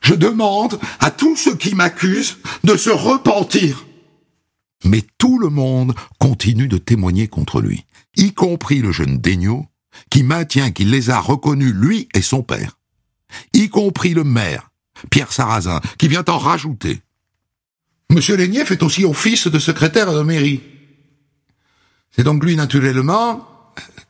Je 0.00 0.14
demande 0.14 0.78
à 1.00 1.10
tous 1.10 1.36
ceux 1.36 1.56
qui 1.56 1.74
m'accusent 1.74 2.38
de 2.64 2.76
se 2.76 2.90
repentir. 2.90 3.86
Mais 4.84 5.02
tout 5.18 5.38
le 5.38 5.48
monde 5.48 5.94
continue 6.18 6.68
de 6.68 6.78
témoigner 6.78 7.28
contre 7.28 7.60
lui, 7.60 7.86
y 8.16 8.32
compris 8.32 8.80
le 8.80 8.92
jeune 8.92 9.18
Daigneaut, 9.18 9.66
qui 10.10 10.22
maintient 10.22 10.70
qu'il 10.70 10.90
les 10.90 11.10
a 11.10 11.18
reconnus, 11.18 11.74
lui 11.74 12.08
et 12.14 12.22
son 12.22 12.42
père, 12.42 12.78
y 13.52 13.68
compris 13.68 14.14
le 14.14 14.24
maire, 14.24 14.70
Pierre 15.10 15.32
Sarrazin, 15.32 15.80
qui 15.98 16.08
vient 16.08 16.24
en 16.28 16.38
rajouter. 16.38 17.00
Monsieur 18.10 18.36
Lénier 18.36 18.64
fait 18.64 18.82
aussi 18.82 19.04
office 19.04 19.48
de 19.48 19.58
secrétaire 19.58 20.12
de 20.12 20.22
mairie. 20.22 20.62
C'est 22.10 22.22
donc 22.22 22.44
lui, 22.44 22.56
naturellement, 22.56 23.46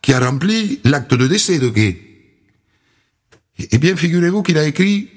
qui 0.01 0.13
a 0.13 0.19
rempli 0.19 0.79
l'acte 0.83 1.13
de 1.13 1.27
décès 1.27 1.59
de 1.59 1.69
Gay. 1.69 2.01
Eh 3.57 3.77
bien, 3.77 3.95
figurez-vous 3.95 4.43
qu'il 4.43 4.57
a 4.57 4.65
écrit 4.65 5.09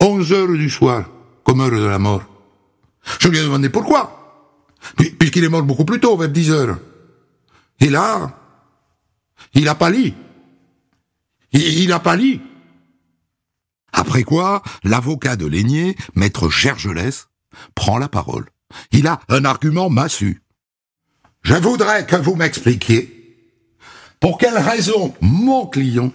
11 0.00 0.32
heures 0.32 0.52
du 0.52 0.70
soir, 0.70 1.10
comme 1.42 1.60
heure 1.60 1.70
de 1.70 1.86
la 1.86 1.98
mort. 1.98 2.22
Je 3.20 3.28
lui 3.28 3.38
ai 3.38 3.42
demandé 3.42 3.68
pourquoi, 3.68 4.56
puisqu'il 5.18 5.44
est 5.44 5.48
mort 5.48 5.62
beaucoup 5.62 5.84
plus 5.84 6.00
tôt, 6.00 6.16
vers 6.16 6.28
10 6.28 6.50
heures. 6.50 6.78
Et 7.80 7.90
là, 7.90 8.38
il 9.52 9.68
a 9.68 9.90
lu. 9.90 10.12
Il 11.52 11.92
a 11.92 12.16
lu. 12.16 12.40
Après 13.92 14.22
quoi, 14.22 14.62
l'avocat 14.82 15.36
de 15.36 15.46
Lénier, 15.46 15.96
maître 16.14 16.48
Gergelès, 16.48 17.28
prend 17.74 17.98
la 17.98 18.08
parole. 18.08 18.46
Il 18.92 19.06
a 19.06 19.20
un 19.28 19.44
argument 19.44 19.90
massu. 19.90 20.42
Je 21.42 21.54
voudrais 21.54 22.06
que 22.06 22.16
vous 22.16 22.34
m'expliquiez 22.34 23.10
pour 24.20 24.38
quelle 24.38 24.56
raison 24.56 25.14
mon 25.20 25.66
client 25.66 26.10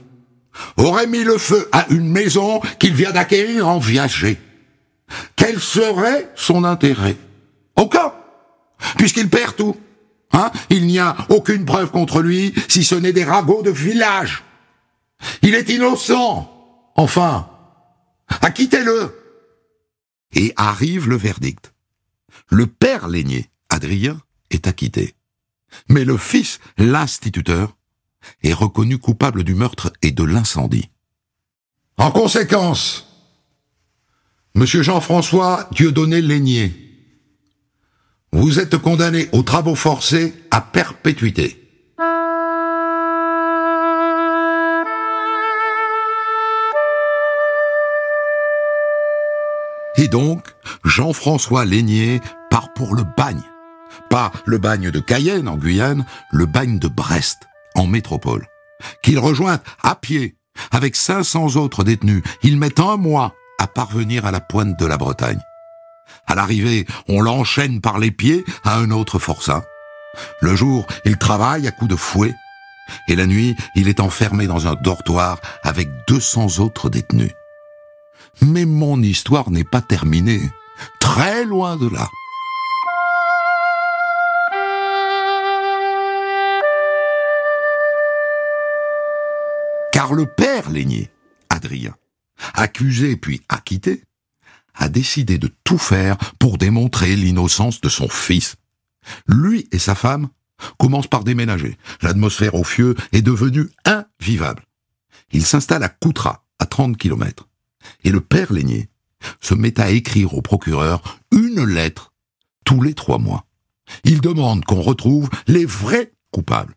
aurait 0.77 1.07
mis 1.07 1.23
le 1.23 1.37
feu 1.37 1.69
à 1.71 1.85
une 1.89 2.09
maison 2.09 2.59
qu'il 2.79 2.95
vient 2.95 3.11
d'acquérir 3.11 3.67
en 3.67 3.77
viager. 3.77 4.39
Quel 5.35 5.59
serait 5.59 6.29
son 6.35 6.63
intérêt? 6.63 7.17
Aucun, 7.75 8.13
puisqu'il 8.97 9.29
perd 9.29 9.55
tout. 9.55 9.75
Hein 10.33 10.51
Il 10.69 10.85
n'y 10.85 10.99
a 10.99 11.15
aucune 11.29 11.65
preuve 11.65 11.91
contre 11.91 12.21
lui, 12.21 12.53
si 12.67 12.83
ce 12.83 12.95
n'est 12.95 13.13
des 13.13 13.23
ragots 13.23 13.61
de 13.63 13.71
village. 13.71 14.43
Il 15.41 15.55
est 15.55 15.69
innocent. 15.69 16.51
Enfin, 16.95 17.47
acquittez-le. 18.41 19.18
Et 20.33 20.53
arrive 20.55 21.09
le 21.09 21.17
verdict. 21.17 21.73
Le 22.49 22.67
père 22.67 23.07
Lénier, 23.07 23.49
Adrien, 23.69 24.21
est 24.49 24.67
acquitté. 24.67 25.15
Mais 25.87 26.05
le 26.05 26.17
fils, 26.17 26.59
l'instituteur, 26.77 27.75
est 28.43 28.53
reconnu 28.53 28.97
coupable 28.97 29.43
du 29.43 29.55
meurtre 29.55 29.91
et 30.01 30.11
de 30.11 30.23
l'incendie. 30.23 30.89
En 31.97 32.11
conséquence, 32.11 33.05
Monsieur 34.55 34.81
Jean-François 34.81 35.69
Dieudonné 35.71 36.21
Lénier, 36.21 36.73
vous 38.31 38.59
êtes 38.59 38.77
condamné 38.77 39.29
aux 39.31 39.43
travaux 39.43 39.75
forcés 39.75 40.33
à 40.51 40.61
perpétuité. 40.61 41.68
Donc, 50.09 50.43
Jean-François 50.83 51.65
Lénier 51.65 52.21
part 52.49 52.73
pour 52.73 52.95
le 52.95 53.03
bagne. 53.17 53.41
Pas 54.09 54.31
le 54.45 54.57
bagne 54.57 54.91
de 54.91 54.99
Cayenne 54.99 55.47
en 55.47 55.57
Guyane, 55.57 56.05
le 56.31 56.45
bagne 56.45 56.79
de 56.79 56.87
Brest 56.87 57.47
en 57.75 57.87
métropole. 57.87 58.47
Qu'il 59.03 59.19
rejoint 59.19 59.59
à 59.81 59.95
pied 59.95 60.35
avec 60.71 60.95
500 60.95 61.55
autres 61.55 61.83
détenus. 61.83 62.23
Ils 62.43 62.57
mettent 62.57 62.79
un 62.79 62.97
mois 62.97 63.33
à 63.59 63.67
parvenir 63.67 64.25
à 64.25 64.31
la 64.31 64.39
pointe 64.39 64.77
de 64.79 64.85
la 64.85 64.97
Bretagne. 64.97 65.39
À 66.27 66.35
l'arrivée, 66.35 66.85
on 67.07 67.21
l'enchaîne 67.21 67.81
par 67.81 67.99
les 67.99 68.11
pieds 68.11 68.45
à 68.63 68.77
un 68.77 68.91
autre 68.91 69.19
forçat. 69.19 69.63
Le 70.41 70.55
jour, 70.55 70.87
il 71.05 71.17
travaille 71.17 71.67
à 71.67 71.71
coups 71.71 71.91
de 71.91 71.95
fouet. 71.95 72.33
Et 73.07 73.15
la 73.15 73.27
nuit, 73.27 73.55
il 73.75 73.87
est 73.87 73.99
enfermé 73.99 74.47
dans 74.47 74.67
un 74.67 74.75
dortoir 74.75 75.39
avec 75.63 75.87
200 76.07 76.59
autres 76.59 76.89
détenus. 76.89 77.31
Mais 78.41 78.65
mon 78.65 79.01
histoire 79.01 79.51
n'est 79.51 79.63
pas 79.63 79.81
terminée. 79.81 80.49
Très 80.99 81.45
loin 81.45 81.75
de 81.77 81.87
là. 81.89 82.07
Car 89.91 90.13
le 90.13 90.25
père 90.25 90.69
Lénier, 90.69 91.09
Adrien, 91.49 91.95
accusé 92.53 93.17
puis 93.17 93.41
acquitté, 93.49 94.03
a 94.75 94.87
décidé 94.87 95.37
de 95.37 95.49
tout 95.63 95.77
faire 95.77 96.17
pour 96.39 96.57
démontrer 96.57 97.15
l'innocence 97.15 97.81
de 97.81 97.89
son 97.89 98.07
fils. 98.07 98.55
Lui 99.27 99.67
et 99.71 99.79
sa 99.79 99.95
femme 99.95 100.29
commencent 100.77 101.07
par 101.07 101.23
déménager. 101.23 101.77
L'atmosphère 102.01 102.55
au 102.55 102.63
fieu 102.63 102.95
est 103.11 103.21
devenue 103.21 103.69
invivable. 103.83 104.63
Il 105.31 105.45
s'installe 105.45 105.83
à 105.83 105.89
Coutras, 105.89 106.43
à 106.59 106.65
30 106.65 106.97
kilomètres. 106.97 107.48
Et 108.03 108.11
le 108.11 108.21
père 108.21 108.53
Lénier 108.53 108.89
se 109.41 109.53
met 109.53 109.79
à 109.79 109.91
écrire 109.91 110.33
au 110.33 110.41
procureur 110.41 111.19
une 111.31 111.63
lettre 111.65 112.13
tous 112.65 112.81
les 112.81 112.93
trois 112.93 113.17
mois. 113.17 113.45
Il 114.03 114.21
demande 114.21 114.65
qu'on 114.65 114.81
retrouve 114.81 115.29
les 115.47 115.65
vrais 115.65 116.13
coupables. 116.31 116.75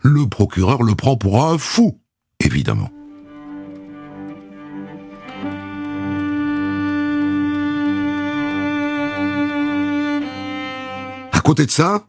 Le 0.00 0.28
procureur 0.28 0.82
le 0.82 0.94
prend 0.94 1.16
pour 1.16 1.44
un 1.44 1.58
fou, 1.58 2.00
évidemment. 2.40 2.90
À 11.32 11.40
côté 11.40 11.66
de 11.66 11.70
ça, 11.70 12.06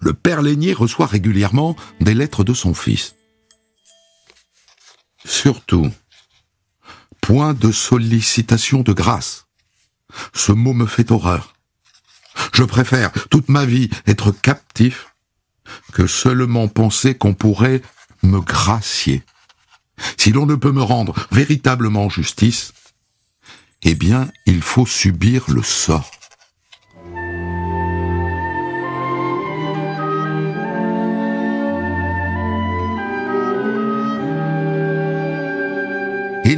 le 0.00 0.12
père 0.12 0.42
Lénier 0.42 0.72
reçoit 0.72 1.06
régulièrement 1.06 1.76
des 2.00 2.14
lettres 2.14 2.44
de 2.44 2.52
son 2.52 2.74
fils. 2.74 3.14
Surtout, 5.24 5.90
point 7.24 7.54
de 7.54 7.72
sollicitation 7.72 8.82
de 8.82 8.92
grâce. 8.92 9.46
Ce 10.34 10.52
mot 10.52 10.74
me 10.74 10.84
fait 10.84 11.10
horreur. 11.10 11.54
Je 12.52 12.64
préfère 12.64 13.12
toute 13.30 13.48
ma 13.48 13.64
vie 13.64 13.88
être 14.06 14.30
captif 14.30 15.14
que 15.94 16.06
seulement 16.06 16.68
penser 16.68 17.14
qu'on 17.14 17.32
pourrait 17.32 17.80
me 18.22 18.40
gracier. 18.40 19.22
Si 20.18 20.32
l'on 20.32 20.44
ne 20.44 20.54
peut 20.54 20.70
me 20.70 20.82
rendre 20.82 21.14
véritablement 21.32 22.10
justice, 22.10 22.74
eh 23.80 23.94
bien, 23.94 24.28
il 24.44 24.60
faut 24.60 24.84
subir 24.84 25.44
le 25.48 25.62
sort. 25.62 26.10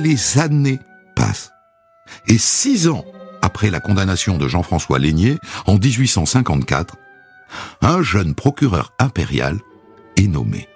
Les 0.06 0.38
années 0.38 0.78
passent. 1.16 1.50
Et 2.28 2.38
six 2.38 2.86
ans 2.86 3.04
après 3.42 3.70
la 3.70 3.80
condamnation 3.80 4.38
de 4.38 4.46
Jean-François 4.46 5.00
Lénier, 5.00 5.36
en 5.66 5.78
1854, 5.78 6.96
un 7.82 8.02
jeune 8.02 8.36
procureur 8.36 8.92
impérial 9.00 9.58
est 10.16 10.28
nommé. 10.28 10.68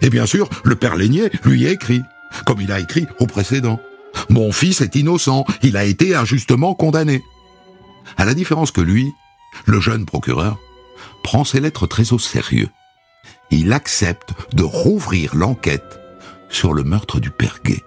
Et 0.00 0.10
bien 0.10 0.26
sûr, 0.26 0.48
le 0.64 0.74
père 0.74 0.96
Lénier 0.96 1.30
lui 1.44 1.66
écrit, 1.66 2.02
comme 2.46 2.60
il 2.60 2.72
a 2.72 2.80
écrit 2.80 3.06
au 3.20 3.26
précédent. 3.26 3.78
Mon 4.28 4.50
fils 4.50 4.80
est 4.80 4.96
innocent, 4.96 5.44
il 5.62 5.76
a 5.76 5.84
été 5.84 6.16
injustement 6.16 6.74
condamné. 6.74 7.22
À 8.16 8.24
la 8.24 8.34
différence 8.34 8.72
que 8.72 8.80
lui, 8.80 9.08
le 9.66 9.80
jeune 9.80 10.04
procureur 10.04 10.58
prend 11.22 11.44
ses 11.44 11.60
lettres 11.60 11.86
très 11.86 12.12
au 12.12 12.18
sérieux. 12.18 12.70
Il 13.52 13.72
accepte 13.72 14.30
de 14.52 14.64
rouvrir 14.64 15.36
l'enquête 15.36 16.00
sur 16.48 16.72
le 16.72 16.82
meurtre 16.82 17.20
du 17.20 17.30
père 17.30 17.60
Gay. 17.64 17.80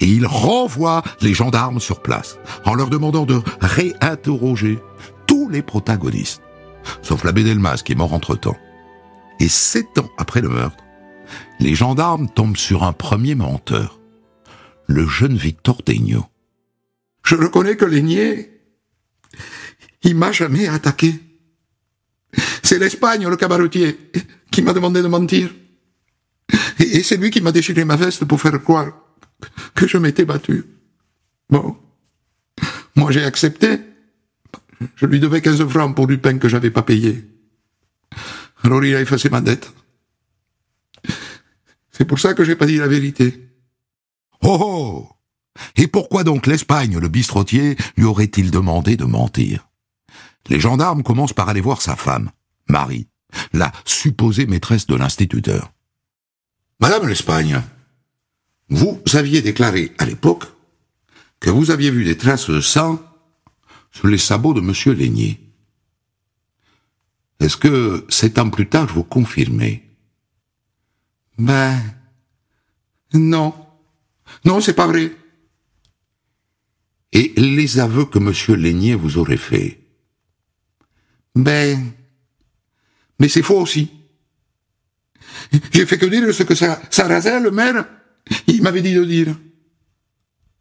Et 0.00 0.06
il 0.06 0.26
renvoie 0.26 1.02
les 1.20 1.34
gendarmes 1.34 1.80
sur 1.80 2.02
place 2.02 2.38
en 2.64 2.74
leur 2.74 2.90
demandant 2.90 3.26
de 3.26 3.40
réinterroger 3.60 4.78
tous 5.26 5.48
les 5.48 5.62
protagonistes, 5.62 6.42
sauf 7.02 7.24
l'abbé 7.24 7.44
Delmas 7.44 7.82
qui 7.84 7.92
est 7.92 7.96
mort 7.96 8.12
entre-temps. 8.12 8.56
Et 9.40 9.48
sept 9.48 9.98
ans 9.98 10.10
après 10.18 10.40
le 10.40 10.48
meurtre, 10.48 10.82
les 11.60 11.74
gendarmes 11.74 12.28
tombent 12.28 12.56
sur 12.56 12.82
un 12.82 12.92
premier 12.92 13.34
menteur, 13.34 14.00
le 14.86 15.06
jeune 15.06 15.36
Victor 15.36 15.82
Degnaud. 15.84 16.26
Je 17.24 17.34
reconnais 17.36 17.76
que 17.76 17.84
Lénier, 17.84 18.50
il 20.02 20.16
m'a 20.16 20.32
jamais 20.32 20.66
attaqué. 20.66 21.14
C'est 22.62 22.78
l'Espagne, 22.78 23.28
le 23.28 23.36
cabaretier, 23.36 23.98
qui 24.50 24.62
m'a 24.62 24.72
demandé 24.72 25.02
de 25.02 25.08
mentir. 25.08 25.50
Et 26.78 27.02
c'est 27.02 27.16
lui 27.16 27.30
qui 27.30 27.40
m'a 27.40 27.52
déchiré 27.52 27.84
ma 27.84 27.96
veste 27.96 28.24
pour 28.24 28.40
faire 28.40 28.62
croire 28.62 28.92
que 29.74 29.86
je 29.86 29.98
m'étais 29.98 30.24
battu. 30.24 30.64
Bon. 31.50 31.76
Moi, 32.96 33.12
j'ai 33.12 33.24
accepté. 33.24 33.80
Je 34.96 35.06
lui 35.06 35.20
devais 35.20 35.40
15 35.40 35.66
francs 35.68 35.94
pour 35.94 36.06
du 36.06 36.18
pain 36.18 36.38
que 36.38 36.48
j'avais 36.48 36.70
pas 36.70 36.82
payé. 36.82 37.24
Alors 38.62 38.84
il 38.84 38.94
a 38.94 39.00
effacé 39.00 39.28
ma 39.28 39.40
dette. 39.40 39.72
C'est 41.90 42.04
pour 42.04 42.18
ça 42.18 42.34
que 42.34 42.44
j'ai 42.44 42.56
pas 42.56 42.66
dit 42.66 42.76
la 42.76 42.88
vérité. 42.88 43.48
Oh 44.42 44.58
oh 44.60 45.08
Et 45.76 45.88
pourquoi 45.88 46.22
donc 46.22 46.46
l'Espagne, 46.46 46.98
le 46.98 47.08
bistrotier, 47.08 47.76
lui 47.96 48.04
aurait-il 48.04 48.50
demandé 48.50 48.96
de 48.96 49.04
mentir? 49.04 49.68
Les 50.48 50.60
gendarmes 50.60 51.02
commencent 51.02 51.32
par 51.32 51.48
aller 51.48 51.60
voir 51.60 51.82
sa 51.82 51.96
femme, 51.96 52.30
Marie, 52.68 53.08
la 53.52 53.72
supposée 53.84 54.46
maîtresse 54.46 54.86
de 54.86 54.94
l'instituteur. 54.94 55.72
Madame 56.80 57.08
l'Espagne, 57.08 57.60
vous 58.68 59.00
aviez 59.14 59.42
déclaré 59.42 59.92
à 59.98 60.04
l'époque 60.04 60.44
que 61.40 61.50
vous 61.50 61.70
aviez 61.70 61.90
vu 61.90 62.04
des 62.04 62.16
traces 62.16 62.50
de 62.50 62.60
sang 62.60 63.00
sur 63.92 64.08
les 64.08 64.18
sabots 64.18 64.54
de 64.54 64.60
Monsieur 64.60 64.92
Lénier. 64.92 65.40
Est-ce 67.40 67.56
que 67.56 68.04
sept 68.08 68.38
ans 68.38 68.50
plus 68.50 68.68
tard 68.68 68.86
vous 68.86 69.04
confirmez? 69.04 69.84
Ben, 71.38 71.80
non. 73.14 73.54
Non, 74.44 74.60
c'est 74.60 74.74
pas 74.74 74.88
vrai. 74.88 75.12
Et 77.12 77.32
les 77.36 77.78
aveux 77.78 78.04
que 78.04 78.18
monsieur 78.18 78.54
Lénier 78.54 78.94
vous 78.94 79.18
aurait 79.18 79.36
faits? 79.36 79.78
Ben, 81.34 81.92
mais 83.18 83.28
c'est 83.28 83.42
faux 83.42 83.60
aussi. 83.60 83.90
J'ai 85.72 85.86
fait 85.86 85.98
que 85.98 86.06
dire 86.06 86.34
ce 86.34 86.42
que 86.42 86.54
ça, 86.54 86.80
Sarrazin, 86.90 87.40
le 87.40 87.50
maire, 87.50 87.86
il 88.46 88.62
m'avait 88.62 88.82
dit 88.82 88.94
de 88.94 89.04
dire. 89.04 89.36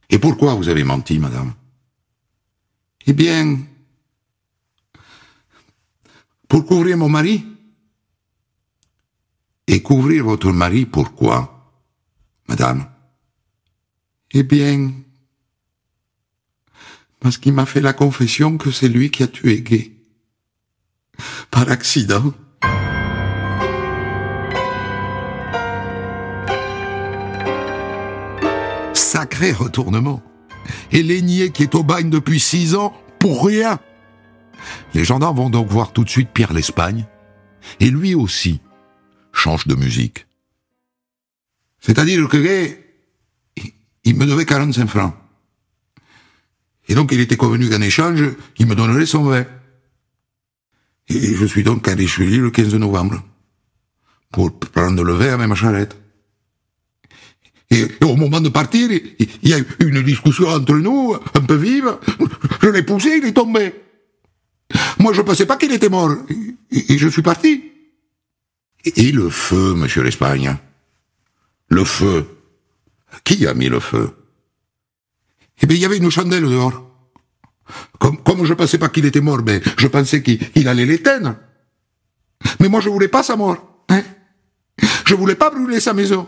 Et 0.10 0.19
pourquoi 0.19 0.56
vous 0.56 0.69
avez 0.69 0.84
menti, 0.84 1.19
madame? 1.19 1.53
Eh 3.06 3.13
bien, 3.13 3.60
pour 6.47 6.65
couvrir 6.65 6.97
mon 6.97 7.10
mari? 7.10 7.45
Et 9.67 9.82
couvrir 9.82 10.23
votre 10.23 10.51
mari, 10.51 10.86
pourquoi, 10.86 11.73
madame? 12.47 12.89
Eh 14.32 14.43
bien, 14.43 14.93
parce 17.19 17.38
qu'il 17.38 17.53
m'a 17.53 17.65
fait 17.65 17.82
la 17.82 17.93
confession 17.93 18.58
que 18.58 18.71
c'est 18.71 18.88
lui 18.88 19.12
qui 19.12 19.23
a 19.23 19.27
tué 19.27 19.62
Gay. 19.62 19.91
Par 21.51 21.69
accident. 21.69 22.34
Retournement. 29.39 30.21
Et 30.91 31.04
Lénier 31.04 31.52
qui 31.52 31.63
est 31.63 31.76
au 31.76 31.84
bagne 31.84 32.10
depuis 32.10 32.39
six 32.39 32.76
ans, 32.76 32.93
pour 33.19 33.45
rien. 33.45 33.80
Les 34.93 35.04
gendarmes 35.04 35.38
vont 35.38 35.50
donc 35.50 35.67
voir 35.67 35.93
tout 35.93 36.04
de 36.04 36.10
suite 36.10 36.30
Pierre 36.34 36.54
l'Espagne. 36.54 37.06
Et 37.80 37.89
lui 37.89 38.15
aussi, 38.15 38.60
change 39.32 39.67
de 39.67 39.76
musique. 39.76 40.26
C'est-à-dire 41.80 42.28
que 42.28 42.78
il 44.04 44.15
me 44.15 44.26
devait 44.26 44.45
45 44.45 44.88
francs. 44.88 45.13
Et 46.88 46.95
donc 46.95 47.12
il 47.12 47.19
était 47.19 47.38
convenu 47.38 47.69
qu'en 47.69 47.82
échange, 47.82 48.23
il 48.58 48.65
me 48.65 48.76
donnerait 48.76 49.06
son 49.06 49.23
vin. 49.23 49.45
Et 51.10 51.36
je 51.36 51.45
suis 51.45 51.63
donc 51.63 51.88
allé 51.88 52.08
chez 52.08 52.26
lui 52.26 52.38
le 52.38 52.50
15 52.50 52.73
novembre 52.76 53.23
pour 54.32 54.58
prendre 54.60 55.04
le 55.04 55.13
vin 55.13 55.39
à 55.39 55.47
ma 55.47 55.56
charrette. 55.56 55.97
Et, 57.69 57.86
au 58.03 58.15
moment 58.15 58.39
de 58.39 58.49
partir, 58.49 58.89
il 58.91 59.49
y 59.49 59.53
a 59.53 59.60
eu 59.60 59.65
une 59.80 60.01
discussion 60.03 60.47
entre 60.47 60.75
nous, 60.75 61.15
un 61.34 61.41
peu 61.41 61.56
vive. 61.56 61.97
Je 62.62 62.69
l'ai 62.69 62.84
poussé, 62.84 63.19
il 63.21 63.25
est 63.27 63.34
tombé. 63.34 63.73
Moi, 64.99 65.13
je 65.13 65.21
pensais 65.21 65.45
pas 65.45 65.58
qu'il 65.58 65.71
était 65.71 65.89
mort. 65.89 66.15
Et, 66.71 66.97
je 66.97 67.08
suis 67.08 67.21
parti. 67.21 67.63
Et, 68.86 69.12
le 69.12 69.30
feu, 69.30 69.73
monsieur 69.73 70.03
l'Espagne? 70.03 70.56
Le 71.69 71.84
feu. 71.84 72.25
Qui 73.23 73.45
a 73.47 73.53
mis 73.53 73.69
le 73.69 73.80
feu? 73.80 74.12
Eh 75.62 75.65
bien, 75.65 75.75
il 75.75 75.82
y 75.82 75.86
avait 75.86 75.97
une 75.97 76.12
chandelle 76.12 76.43
dehors. 76.43 76.84
Comme, 77.99 78.45
je 78.45 78.53
pensais 78.53 78.77
pas 78.77 78.89
qu'il 78.89 79.06
était 79.06 79.21
mort, 79.21 79.41
mais 79.45 79.62
je 79.77 79.88
pensais 79.88 80.23
qu'il 80.23 80.67
allait 80.67 80.86
l'éteindre. 80.86 81.36
Mais 82.62 82.69
moi, 82.69 82.80
je 82.80 82.89
voulais 82.89 83.10
pas 83.10 83.23
sa 83.23 83.36
mort. 83.36 83.84
Hein 83.89 84.03
je 85.06 85.15
voulais 85.15 85.36
pas 85.36 85.49
brûler 85.49 85.80
sa 85.80 85.93
maison. 85.93 86.27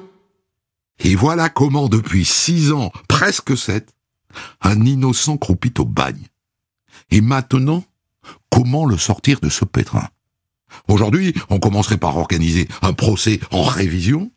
Et 1.00 1.16
voilà 1.16 1.50
comment, 1.50 1.88
depuis 1.88 2.26
six 2.26 2.72
ans, 2.72 2.92
presque 3.08 3.58
sept, 3.58 3.94
un 4.62 4.86
innocent 4.86 5.38
croupit 5.38 5.74
au 5.80 5.86
bagne. 5.86 6.28
Et 7.12 7.22
maintenant, 7.22 7.84
comment 8.50 8.86
le 8.86 8.98
sortir 8.98 9.40
de 9.40 9.50
ce 9.50 9.66
pétrin? 9.66 10.08
Aujourd'hui, 10.88 11.34
on 11.50 11.60
commencerait 11.60 11.98
par 11.98 12.18
organiser 12.18 12.68
un 12.82 12.94
procès 12.94 13.40
en 13.52 13.64
révision, 13.64 14.32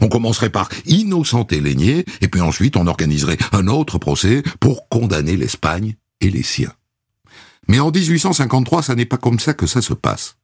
on 0.00 0.08
commencerait 0.08 0.50
par 0.50 0.70
innocenter 0.86 1.60
Lénier, 1.60 2.06
et 2.20 2.28
puis 2.28 2.40
ensuite 2.40 2.76
on 2.76 2.86
organiserait 2.86 3.36
un 3.52 3.68
autre 3.68 3.98
procès 3.98 4.42
pour 4.60 4.88
condamner 4.88 5.36
l'Espagne 5.36 5.96
et 6.20 6.30
les 6.30 6.42
siens. 6.42 6.72
Mais 7.68 7.80
en 7.80 7.90
1853, 7.90 8.82
ça 8.82 8.94
n'est 8.94 9.04
pas 9.06 9.16
comme 9.16 9.40
ça 9.40 9.54
que 9.54 9.66
ça 9.66 9.82
se 9.82 9.94
passe. 9.94 10.36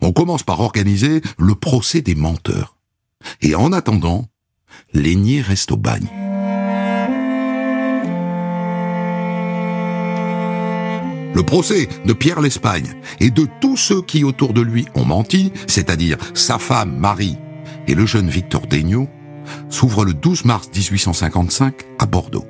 On 0.00 0.12
commence 0.12 0.42
par 0.42 0.60
organiser 0.60 1.22
le 1.38 1.54
procès 1.54 2.02
des 2.02 2.14
menteurs. 2.14 2.76
Et 3.40 3.54
en 3.54 3.72
attendant, 3.72 4.26
Lénier 4.92 5.40
reste 5.40 5.72
au 5.72 5.76
bagne. 5.76 6.08
Le 11.34 11.42
procès 11.42 11.88
de 12.04 12.12
Pierre 12.12 12.40
l'Espagne 12.40 12.94
et 13.18 13.30
de 13.30 13.46
tous 13.60 13.76
ceux 13.76 14.02
qui 14.02 14.22
autour 14.22 14.52
de 14.52 14.60
lui 14.60 14.86
ont 14.94 15.04
menti, 15.04 15.52
c'est-à-dire 15.66 16.18
sa 16.34 16.58
femme 16.58 16.96
Marie 16.96 17.38
et 17.86 17.94
le 17.94 18.06
jeune 18.06 18.28
Victor 18.28 18.66
Degnaud, 18.66 19.08
s'ouvre 19.68 20.04
le 20.04 20.14
12 20.14 20.44
mars 20.44 20.68
1855 20.74 21.74
à 21.98 22.06
Bordeaux, 22.06 22.46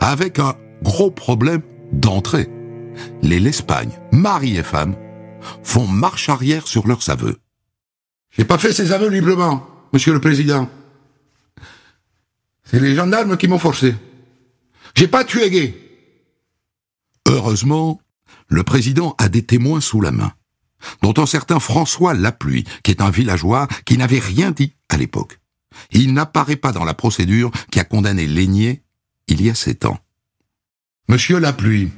avec 0.00 0.38
un 0.38 0.54
gros 0.82 1.10
problème 1.10 1.62
d'entrée. 1.92 2.48
Les 3.22 3.40
l'Espagne, 3.40 3.90
mari 4.12 4.56
et 4.56 4.62
femme, 4.62 4.94
font 5.62 5.86
marche 5.86 6.28
arrière 6.28 6.68
sur 6.68 6.86
leurs 6.86 7.10
aveux. 7.10 7.38
J'ai 8.30 8.44
pas 8.44 8.58
fait 8.58 8.72
ces 8.72 8.92
aveux 8.92 9.08
librement, 9.08 9.66
monsieur 9.92 10.12
le 10.12 10.20
président. 10.20 10.68
C'est 12.72 12.80
les 12.80 12.94
gendarmes 12.94 13.36
qui 13.36 13.48
m'ont 13.48 13.58
forcé. 13.58 13.94
J'ai 14.94 15.06
pas 15.06 15.24
tué 15.24 15.50
Gay. 15.50 15.74
Heureusement, 17.28 18.00
le 18.48 18.62
président 18.62 19.14
a 19.18 19.28
des 19.28 19.44
témoins 19.44 19.82
sous 19.82 20.00
la 20.00 20.10
main, 20.10 20.32
dont 21.02 21.12
un 21.18 21.26
certain 21.26 21.60
François 21.60 22.14
Lapluie, 22.14 22.64
qui 22.82 22.90
est 22.90 23.02
un 23.02 23.10
villageois 23.10 23.68
qui 23.84 23.98
n'avait 23.98 24.18
rien 24.18 24.52
dit 24.52 24.72
à 24.88 24.96
l'époque. 24.96 25.38
Il 25.90 26.14
n'apparaît 26.14 26.56
pas 26.56 26.72
dans 26.72 26.84
la 26.84 26.94
procédure 26.94 27.50
qui 27.70 27.78
a 27.78 27.84
condamné 27.84 28.26
Lénier 28.26 28.82
il 29.28 29.42
y 29.42 29.50
a 29.50 29.54
sept 29.54 29.84
ans. 29.84 29.98
Monsieur 31.08 31.38
Lapluie, 31.38 31.90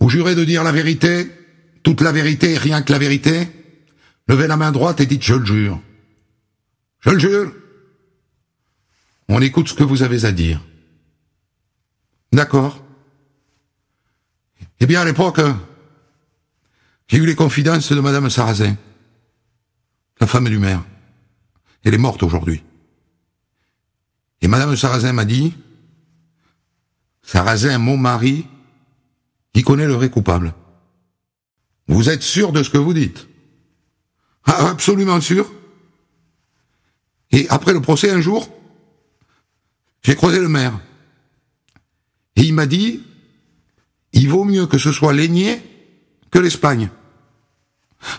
vous 0.00 0.10
jurez 0.10 0.34
de 0.34 0.44
dire 0.44 0.64
la 0.64 0.72
vérité, 0.72 1.30
toute 1.82 2.02
la 2.02 2.12
vérité 2.12 2.52
et 2.52 2.58
rien 2.58 2.82
que 2.82 2.92
la 2.92 2.98
vérité? 2.98 3.48
Levez 4.28 4.48
la 4.48 4.58
main 4.58 4.72
droite 4.72 5.00
et 5.00 5.06
dites 5.06 5.22
je 5.22 5.34
le 5.34 5.46
jure. 5.46 5.80
Je 7.00 7.10
le 7.10 7.18
jure. 7.18 7.52
On 9.28 9.40
écoute 9.42 9.68
ce 9.68 9.74
que 9.74 9.82
vous 9.84 10.02
avez 10.02 10.24
à 10.24 10.32
dire. 10.32 10.60
D'accord. 12.32 12.82
Eh 14.80 14.86
bien, 14.86 15.00
à 15.00 15.04
l'époque, 15.04 15.40
j'ai 17.08 17.18
eu 17.18 17.26
les 17.26 17.34
confidences 17.34 17.92
de 17.92 18.00
Madame 18.00 18.30
Sarrazin, 18.30 18.76
la 20.20 20.26
femme 20.26 20.48
du 20.48 20.58
maire. 20.58 20.84
Elle 21.84 21.94
est 21.94 21.98
morte 21.98 22.22
aujourd'hui. 22.22 22.62
Et 24.42 24.48
Madame 24.48 24.76
Sarrazin 24.76 25.12
m'a 25.12 25.24
dit, 25.24 25.54
Sarrazin, 27.22 27.78
mon 27.78 27.96
mari, 27.96 28.46
il 29.54 29.64
connaît 29.64 29.86
le 29.86 29.94
vrai 29.94 30.10
coupable. 30.10 30.54
Vous 31.88 32.10
êtes 32.10 32.22
sûr 32.22 32.52
de 32.52 32.62
ce 32.62 32.70
que 32.70 32.78
vous 32.78 32.94
dites? 32.94 33.26
Ah, 34.44 34.68
Absolument 34.68 35.20
sûr. 35.20 35.50
Et 37.32 37.48
après 37.48 37.72
le 37.72 37.80
procès, 37.80 38.10
un 38.10 38.20
jour, 38.20 38.48
j'ai 40.06 40.14
croisé 40.14 40.38
le 40.38 40.48
maire. 40.48 40.78
Et 42.36 42.42
il 42.42 42.54
m'a 42.54 42.66
dit, 42.66 43.02
il 44.12 44.28
vaut 44.28 44.44
mieux 44.44 44.66
que 44.66 44.78
ce 44.78 44.92
soit 44.92 45.12
Lénier 45.12 45.60
que 46.30 46.38
l'Espagne. 46.38 46.90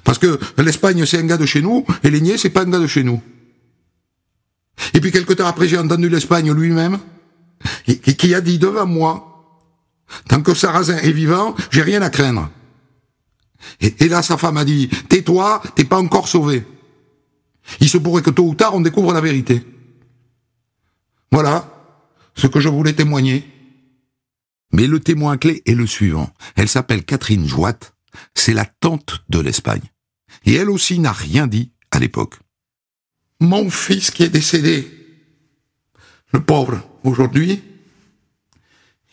Parce 0.04 0.20
que 0.20 0.38
l'Espagne, 0.58 1.06
c'est 1.06 1.18
un 1.18 1.26
gars 1.26 1.38
de 1.38 1.46
chez 1.46 1.62
nous, 1.62 1.86
et 2.04 2.10
Lénier, 2.10 2.38
c'est 2.38 2.50
pas 2.50 2.64
un 2.64 2.70
gars 2.70 2.80
de 2.80 2.88
chez 2.88 3.04
nous. 3.04 3.22
Et 4.94 5.00
puis 5.00 5.14
quelque 5.14 5.32
temps 5.32 5.48
après, 5.48 5.70
j'ai 5.70 5.78
entendu 5.78 6.10
l'Espagne 6.10 6.52
lui-même, 6.52 7.00
qui 7.86 8.36
a 8.36 8.42
dit 8.42 8.60
devant 8.60 8.86
moi, 8.86 9.64
tant 10.28 10.42
que 10.42 10.54
Sarrazin 10.54 10.98
est 10.98 11.12
vivant, 11.14 11.56
j'ai 11.72 11.84
rien 11.84 12.02
à 12.02 12.10
craindre. 12.10 12.50
Et 13.80 14.10
là, 14.10 14.22
sa 14.22 14.36
femme 14.36 14.58
a 14.58 14.66
dit, 14.66 14.90
tais-toi, 15.08 15.62
t'es 15.74 15.86
pas 15.86 16.00
encore 16.00 16.28
sauvé. 16.28 16.66
Il 17.80 17.88
se 17.88 17.98
pourrait 17.98 18.24
que 18.24 18.30
tôt 18.30 18.44
ou 18.44 18.56
tard, 18.56 18.76
on 18.76 18.82
découvre 18.82 19.14
la 19.14 19.22
vérité. 19.22 19.66
Voilà 21.32 21.77
ce 22.38 22.48
que 22.48 22.60
je 22.60 22.70
voulais 22.70 22.94
témoigner. 22.94 23.46
Mais 24.72 24.88
le 24.88 25.00
témoin 25.00 25.38
clé 25.38 25.64
est 25.66 25.74
le 25.74 25.88
suivant. 25.88 26.32
Elle 26.56 26.70
s'appelle 26.70 27.04
Catherine 27.04 27.48
Joite, 27.48 27.96
c'est 28.36 28.54
la 28.54 28.66
tante 28.66 29.24
de 29.30 29.40
l'Espagne. 29.40 29.92
Et 30.46 30.54
elle 30.54 30.70
aussi 30.70 31.00
n'a 31.00 31.12
rien 31.12 31.48
dit 31.48 31.72
à 31.92 32.00
l'époque. 32.00 32.36
Mon 33.40 33.70
fils 33.70 34.12
qui 34.12 34.24
est 34.24 34.30
décédé, 34.30 34.88
le 36.32 36.42
pauvre 36.42 36.82
aujourd'hui, 37.04 37.62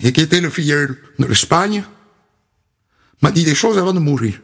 et 0.01 0.13
qui 0.13 0.21
était 0.21 0.41
le 0.41 0.51
filleul 0.51 0.99
de 1.19 1.27
l'Espagne, 1.27 1.85
m'a 3.23 3.31
dit 3.31 3.45
des 3.45 3.55
choses 3.55 3.79
avant 3.79 3.93
de 3.93 4.01
mourir. 4.01 4.41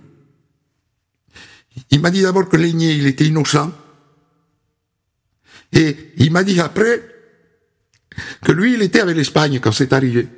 Il 1.91 2.01
m'a 2.01 2.11
dit 2.11 2.23
d'abord 2.23 2.49
que 2.49 2.57
Lénier, 2.57 2.95
il 2.95 3.07
était 3.07 3.27
innocent. 3.27 3.73
Et 5.73 6.13
il 6.17 6.31
m'a 6.31 6.45
dit 6.45 6.61
après 6.61 7.10
que 8.43 8.53
lui, 8.53 8.75
il 8.75 8.83
était 8.83 9.01
avec 9.01 9.17
l'Espagne 9.17 9.61
quand 9.61 9.73
c'est 9.73 9.93
arrivé. 9.93 10.29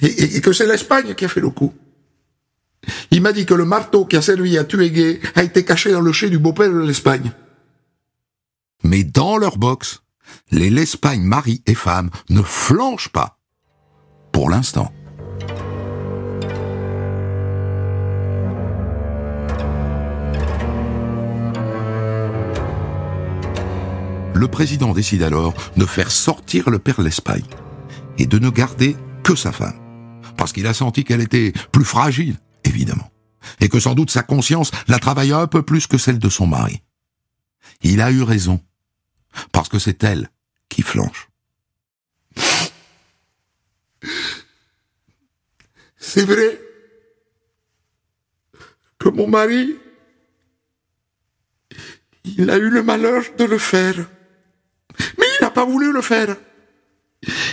Et, 0.00 0.40
que 0.40 0.52
c'est 0.52 0.66
l'Espagne 0.66 1.14
qui 1.14 1.24
a 1.24 1.28
fait 1.28 1.40
le 1.40 1.50
coup. 1.50 1.72
Il 3.10 3.22
m'a 3.22 3.32
dit 3.32 3.46
que 3.46 3.54
le 3.54 3.64
marteau 3.64 4.04
qui 4.04 4.16
a 4.16 4.22
servi 4.22 4.58
à 4.58 4.64
tuer 4.64 4.90
Gay 4.90 5.20
a 5.34 5.42
été 5.42 5.64
caché 5.64 5.90
dans 5.90 6.00
le 6.00 6.12
chai 6.12 6.28
du 6.28 6.38
beau-père 6.38 6.70
de 6.70 6.80
l'Espagne. 6.80 7.32
Mais 8.82 9.04
dans 9.04 9.38
leur 9.38 9.56
box, 9.56 10.02
les 10.50 10.70
l'Espagne 10.70 11.22
mari 11.22 11.62
et 11.66 11.74
femme 11.74 12.10
ne 12.28 12.42
flanchent 12.42 13.08
pas. 13.08 13.38
Pour 14.32 14.50
l'instant. 14.50 14.92
Le 24.34 24.48
président 24.48 24.92
décide 24.92 25.22
alors 25.22 25.54
de 25.76 25.86
faire 25.86 26.10
sortir 26.10 26.68
le 26.70 26.78
père 26.78 27.00
l'Espagne 27.00 27.46
et 28.18 28.26
de 28.26 28.38
ne 28.38 28.50
garder 28.50 28.96
que 29.22 29.34
sa 29.34 29.52
femme. 29.52 29.78
Parce 30.36 30.52
qu'il 30.52 30.66
a 30.66 30.74
senti 30.74 31.04
qu'elle 31.04 31.20
était 31.20 31.52
plus 31.72 31.84
fragile, 31.84 32.36
évidemment. 32.64 33.10
Et 33.60 33.68
que 33.68 33.78
sans 33.78 33.94
doute 33.94 34.10
sa 34.10 34.22
conscience 34.22 34.70
la 34.88 34.98
travaillait 34.98 35.32
un 35.32 35.46
peu 35.46 35.62
plus 35.62 35.86
que 35.86 35.98
celle 35.98 36.18
de 36.18 36.28
son 36.28 36.46
mari. 36.46 36.82
Il 37.82 38.00
a 38.00 38.10
eu 38.10 38.22
raison. 38.22 38.60
Parce 39.52 39.68
que 39.68 39.78
c'est 39.78 40.02
elle 40.04 40.30
qui 40.68 40.82
flanche. 40.82 41.28
C'est 45.96 46.24
vrai 46.24 46.60
que 48.98 49.08
mon 49.08 49.26
mari, 49.26 49.76
il 52.24 52.50
a 52.50 52.58
eu 52.58 52.68
le 52.68 52.82
malheur 52.82 53.22
de 53.38 53.44
le 53.44 53.58
faire. 53.58 54.08
Mais 55.18 55.26
il 55.38 55.42
n'a 55.42 55.50
pas 55.50 55.64
voulu 55.64 55.92
le 55.92 56.02
faire. 56.02 56.36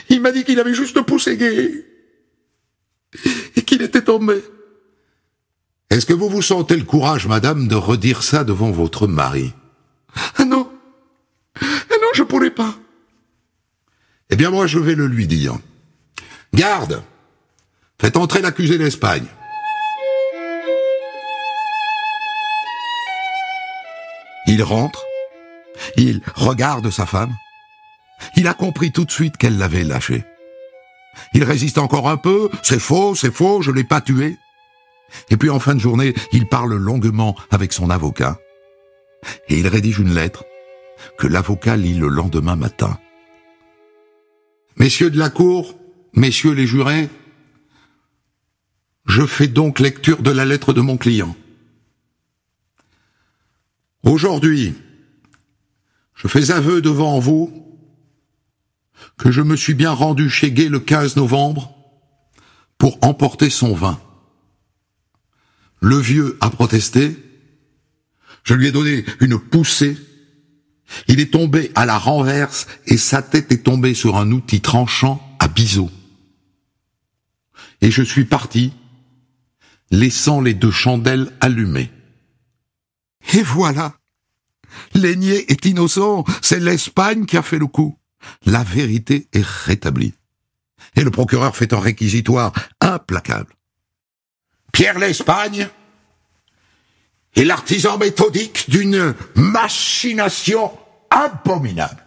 Il 0.10 0.22
m'a 0.22 0.32
dit 0.32 0.44
qu'il 0.44 0.60
avait 0.60 0.74
juste 0.74 1.02
poussé 1.02 1.38
gay 1.38 1.86
et 3.56 3.62
qu'il 3.62 3.82
était 3.82 4.04
tombé. 4.04 4.44
Est-ce 5.90 6.06
que 6.06 6.14
vous 6.14 6.30
vous 6.30 6.42
sentez 6.42 6.78
le 6.78 6.84
courage, 6.84 7.28
madame, 7.28 7.68
de 7.68 7.76
redire 7.76 8.24
ça 8.24 8.44
devant 8.44 8.72
votre 8.72 9.08
mari? 9.08 9.54
Ah 10.38 10.46
non. 10.46 10.72
Ah 11.62 11.96
non, 12.02 12.08
je 12.14 12.24
pourrai 12.24 12.52
pas. 12.52 12.76
Eh 14.30 14.36
bien, 14.36 14.50
moi, 14.50 14.68
je 14.68 14.80
vais 14.80 14.96
le 14.96 15.08
lui 15.08 15.28
dire. 15.28 15.58
Garde, 16.54 17.04
faites 18.00 18.18
entrer 18.18 18.42
l'accusé 18.42 18.78
d'Espagne. 18.78 19.26
Il 24.48 24.64
rentre, 24.64 25.06
il 25.98 26.22
regarde 26.36 26.90
sa 26.90 27.06
femme, 27.06 27.36
il 28.36 28.48
a 28.48 28.54
compris 28.54 28.92
tout 28.92 29.06
de 29.06 29.12
suite 29.12 29.38
qu'elle 29.38 29.58
l'avait 29.58 29.84
lâché. 29.84 30.24
Il 31.34 31.44
résiste 31.44 31.78
encore 31.78 32.10
un 32.10 32.18
peu, 32.18 32.50
c'est 32.64 32.80
faux, 32.80 33.16
c'est 33.16 33.34
faux, 33.34 33.62
je 33.62 33.72
l'ai 33.72 33.84
pas 33.84 34.02
tué. 34.02 34.38
Et 35.30 35.38
puis 35.38 35.50
en 35.50 35.60
fin 35.60 35.76
de 35.76 35.80
journée, 35.80 36.14
il 36.32 36.48
parle 36.48 36.76
longuement 36.76 37.36
avec 37.50 37.74
son 37.74 37.90
avocat, 37.90 38.40
et 39.50 39.60
il 39.60 39.68
rédige 39.68 40.00
une 40.00 40.14
lettre 40.14 40.46
que 41.18 41.28
l'avocat 41.28 41.76
lit 41.76 41.96
le 41.96 42.08
lendemain 42.08 42.56
matin. 42.56 42.98
Messieurs 44.78 45.10
de 45.10 45.20
la 45.20 45.30
Cour, 45.30 45.76
messieurs 46.14 46.54
les 46.54 46.68
jurés, 46.68 47.10
je 49.06 49.26
fais 49.26 49.48
donc 49.48 49.80
lecture 49.80 50.22
de 50.22 50.32
la 50.32 50.46
lettre 50.46 50.74
de 50.74 50.82
mon 50.82 50.96
client. 50.96 51.36
Aujourd'hui, 54.04 54.76
je 56.22 56.28
fais 56.28 56.52
aveu 56.52 56.82
devant 56.82 57.18
vous 57.18 57.52
que 59.18 59.32
je 59.32 59.42
me 59.42 59.56
suis 59.56 59.74
bien 59.74 59.92
rendu 59.92 60.30
chez 60.30 60.52
Gay 60.52 60.70
le 60.70 60.80
15 60.80 61.16
novembre 61.16 61.76
pour 62.78 63.00
emporter 63.02 63.50
son 63.50 63.74
vin. 63.74 64.00
Le 65.80 65.98
vieux 65.98 66.38
a 66.40 66.52
protesté, 66.52 67.18
je 68.44 68.54
lui 68.54 68.68
ai 68.68 68.72
donné 68.72 69.04
une 69.20 69.40
poussée, 69.40 69.98
il 71.08 71.20
est 71.20 71.34
tombé 71.34 71.72
à 71.74 71.88
la 71.88 71.98
renverse 71.98 72.68
et 72.86 72.98
sa 72.98 73.24
tête 73.24 73.52
est 73.52 73.64
tombée 73.64 73.96
sur 73.96 74.18
un 74.18 74.32
outil 74.32 74.62
tranchant 74.62 75.36
à 75.40 75.48
biseau. 75.48 75.90
Et 77.82 77.90
je 77.90 78.04
suis 78.04 78.26
parti, 78.26 78.74
laissant 79.90 80.40
les 80.40 80.54
deux 80.54 80.70
chandelles 80.70 81.32
allumées. 81.40 81.90
Et 83.34 83.42
voilà 83.42 83.96
L'aigné 84.94 85.52
est 85.52 85.66
innocent, 85.66 86.24
c'est 86.42 86.60
l'Espagne 86.60 87.26
qui 87.26 87.38
a 87.38 87.42
fait 87.42 87.60
le 87.60 87.68
coup. 87.68 87.98
La 88.46 88.64
vérité 88.64 89.28
est 89.34 89.46
rétablie. 89.46 90.14
Et 90.96 91.04
le 91.04 91.12
procureur 91.12 91.56
fait 91.56 91.74
un 91.74 91.80
réquisitoire 91.80 92.52
implacable. 92.80 93.54
Pierre 94.72 95.00
l'Espagne 95.00 95.68
est 97.36 97.44
l'artisan 97.44 97.98
méthodique 97.98 98.70
d'une 98.70 99.16
machination 99.36 100.72
abominable. 101.10 102.04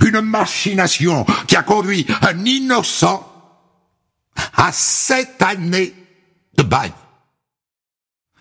Une 0.00 0.20
machination 0.20 1.26
qui 1.46 1.56
a 1.56 1.62
conduit 1.62 2.06
un 2.22 2.44
innocent 2.44 3.28
à 4.54 4.70
sept 4.72 5.42
années 5.42 5.94
de 6.56 6.62
bagne. 6.62 6.92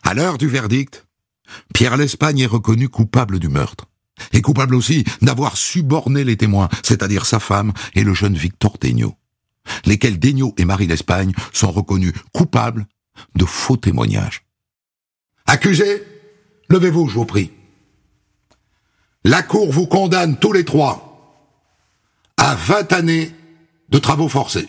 À 0.03 0.13
l'heure 0.13 0.37
du 0.37 0.47
verdict, 0.47 1.05
Pierre 1.73 1.97
l'Espagne 1.97 2.39
est 2.39 2.45
reconnu 2.47 2.89
coupable 2.89 3.39
du 3.39 3.49
meurtre. 3.49 3.85
Et 4.33 4.41
coupable 4.41 4.75
aussi 4.75 5.03
d'avoir 5.21 5.57
suborné 5.57 6.23
les 6.23 6.37
témoins, 6.37 6.69
c'est-à-dire 6.83 7.25
sa 7.25 7.39
femme 7.39 7.73
et 7.95 8.03
le 8.03 8.13
jeune 8.13 8.35
Victor 8.35 8.77
Degnaud, 8.79 9.15
lesquels 9.85 10.19
Degnaud 10.19 10.53
et 10.57 10.65
Marie 10.65 10.87
l'Espagne 10.87 11.33
sont 11.53 11.71
reconnus 11.71 12.13
coupables 12.33 12.85
de 13.35 13.45
faux 13.45 13.77
témoignages. 13.77 14.43
Accusés, 15.47 16.03
levez-vous, 16.69 17.07
je 17.07 17.15
vous 17.15 17.25
prie. 17.25 17.51
La 19.23 19.43
Cour 19.43 19.71
vous 19.71 19.87
condamne 19.87 20.37
tous 20.37 20.53
les 20.53 20.65
trois 20.65 21.07
à 22.37 22.55
20 22.55 22.93
années 22.93 23.31
de 23.89 23.99
travaux 23.99 24.29
forcés. 24.29 24.67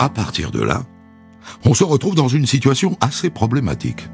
À 0.00 0.08
partir 0.08 0.50
de 0.50 0.62
là, 0.62 0.82
on 1.64 1.74
se 1.74 1.84
retrouve 1.84 2.14
dans 2.14 2.28
une 2.28 2.46
situation 2.46 2.96
assez 3.00 3.30
problématique. 3.30 4.08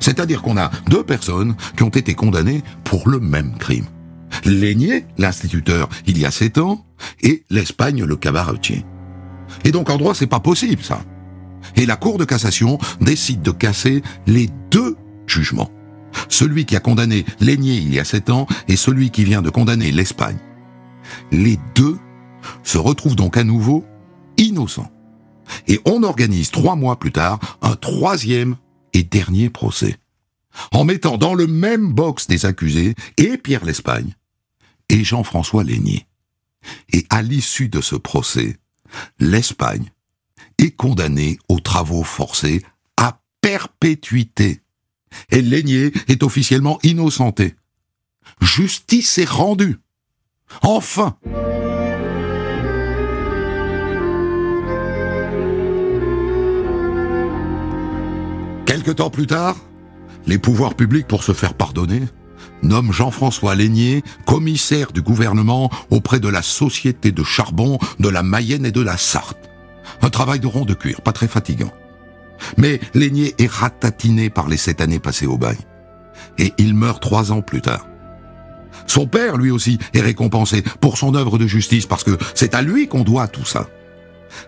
C'est-à-dire 0.00 0.42
qu'on 0.42 0.56
a 0.56 0.70
deux 0.88 1.02
personnes 1.02 1.56
qui 1.76 1.82
ont 1.82 1.88
été 1.88 2.14
condamnées 2.14 2.62
pour 2.84 3.08
le 3.08 3.18
même 3.18 3.58
crime. 3.58 3.86
L'aigné, 4.44 5.06
l'instituteur, 5.18 5.88
il 6.06 6.18
y 6.18 6.24
a 6.24 6.30
sept 6.30 6.58
ans, 6.58 6.86
et 7.20 7.44
l'Espagne, 7.50 8.04
le 8.04 8.16
cabaretier. 8.16 8.84
Et 9.64 9.72
donc 9.72 9.90
en 9.90 9.96
droit, 9.96 10.14
c'est 10.14 10.28
pas 10.28 10.40
possible, 10.40 10.82
ça. 10.82 11.00
Et 11.76 11.84
la 11.84 11.96
Cour 11.96 12.18
de 12.18 12.24
cassation 12.24 12.78
décide 13.00 13.42
de 13.42 13.50
casser 13.50 14.02
les 14.26 14.48
deux 14.70 14.96
jugements. 15.26 15.70
Celui 16.28 16.64
qui 16.64 16.76
a 16.76 16.80
condamné 16.80 17.24
l'aigné 17.40 17.74
il 17.74 17.92
y 17.92 17.98
a 17.98 18.04
sept 18.04 18.30
ans 18.30 18.46
et 18.68 18.76
celui 18.76 19.10
qui 19.10 19.24
vient 19.24 19.42
de 19.42 19.50
condamner 19.50 19.90
l'Espagne. 19.90 20.38
Les 21.32 21.58
deux 21.74 21.98
se 22.62 22.78
retrouvent 22.78 23.16
donc 23.16 23.36
à 23.36 23.42
nouveau 23.42 23.84
innocents. 24.36 24.90
Et 25.68 25.80
on 25.84 26.02
organise 26.02 26.50
trois 26.50 26.76
mois 26.76 26.98
plus 26.98 27.12
tard 27.12 27.58
un 27.62 27.76
troisième 27.76 28.56
et 28.92 29.02
dernier 29.02 29.50
procès. 29.50 29.96
En 30.72 30.84
mettant 30.84 31.18
dans 31.18 31.34
le 31.34 31.46
même 31.46 31.92
box 31.92 32.26
des 32.26 32.46
accusés 32.46 32.94
et 33.16 33.36
Pierre 33.36 33.64
l'Espagne 33.64 34.14
et 34.88 35.04
Jean-François 35.04 35.64
Lénier. 35.64 36.06
Et 36.92 37.06
à 37.10 37.22
l'issue 37.22 37.68
de 37.68 37.80
ce 37.80 37.96
procès, 37.96 38.56
l'Espagne 39.18 39.90
est 40.58 40.70
condamnée 40.70 41.38
aux 41.48 41.60
travaux 41.60 42.04
forcés 42.04 42.62
à 42.96 43.20
perpétuité. 43.40 44.60
Et 45.30 45.42
Lénier 45.42 45.92
est 46.08 46.22
officiellement 46.22 46.78
innocenté. 46.82 47.54
Justice 48.40 49.18
est 49.18 49.28
rendue. 49.28 49.78
Enfin! 50.62 51.16
Quelque 58.84 58.98
temps 58.98 59.08
plus 59.08 59.26
tard, 59.26 59.56
les 60.26 60.36
pouvoirs 60.36 60.74
publics, 60.74 61.06
pour 61.06 61.22
se 61.22 61.32
faire 61.32 61.54
pardonner, 61.54 62.02
nomment 62.62 62.92
Jean-François 62.92 63.54
Lénier 63.54 64.04
commissaire 64.26 64.92
du 64.92 65.00
gouvernement 65.00 65.70
auprès 65.88 66.20
de 66.20 66.28
la 66.28 66.42
Société 66.42 67.10
de 67.10 67.24
charbon 67.24 67.78
de 67.98 68.10
la 68.10 68.22
Mayenne 68.22 68.66
et 68.66 68.72
de 68.72 68.82
la 68.82 68.98
Sarthe. 68.98 69.48
Un 70.02 70.10
travail 70.10 70.38
de 70.38 70.46
rond 70.46 70.66
de 70.66 70.74
cuir, 70.74 71.00
pas 71.00 71.12
très 71.12 71.28
fatigant. 71.28 71.72
Mais 72.58 72.78
Lénier 72.92 73.34
est 73.38 73.50
ratatiné 73.50 74.28
par 74.28 74.48
les 74.48 74.58
sept 74.58 74.82
années 74.82 74.98
passées 74.98 75.26
au 75.26 75.38
bail. 75.38 75.56
Et 76.36 76.52
il 76.58 76.74
meurt 76.74 77.00
trois 77.00 77.32
ans 77.32 77.40
plus 77.40 77.62
tard. 77.62 77.86
Son 78.86 79.06
père, 79.06 79.38
lui 79.38 79.50
aussi, 79.50 79.78
est 79.94 80.02
récompensé 80.02 80.62
pour 80.82 80.98
son 80.98 81.14
œuvre 81.14 81.38
de 81.38 81.46
justice 81.46 81.86
parce 81.86 82.04
que 82.04 82.18
c'est 82.34 82.54
à 82.54 82.60
lui 82.60 82.86
qu'on 82.86 83.02
doit 83.02 83.28
tout 83.28 83.46
ça. 83.46 83.66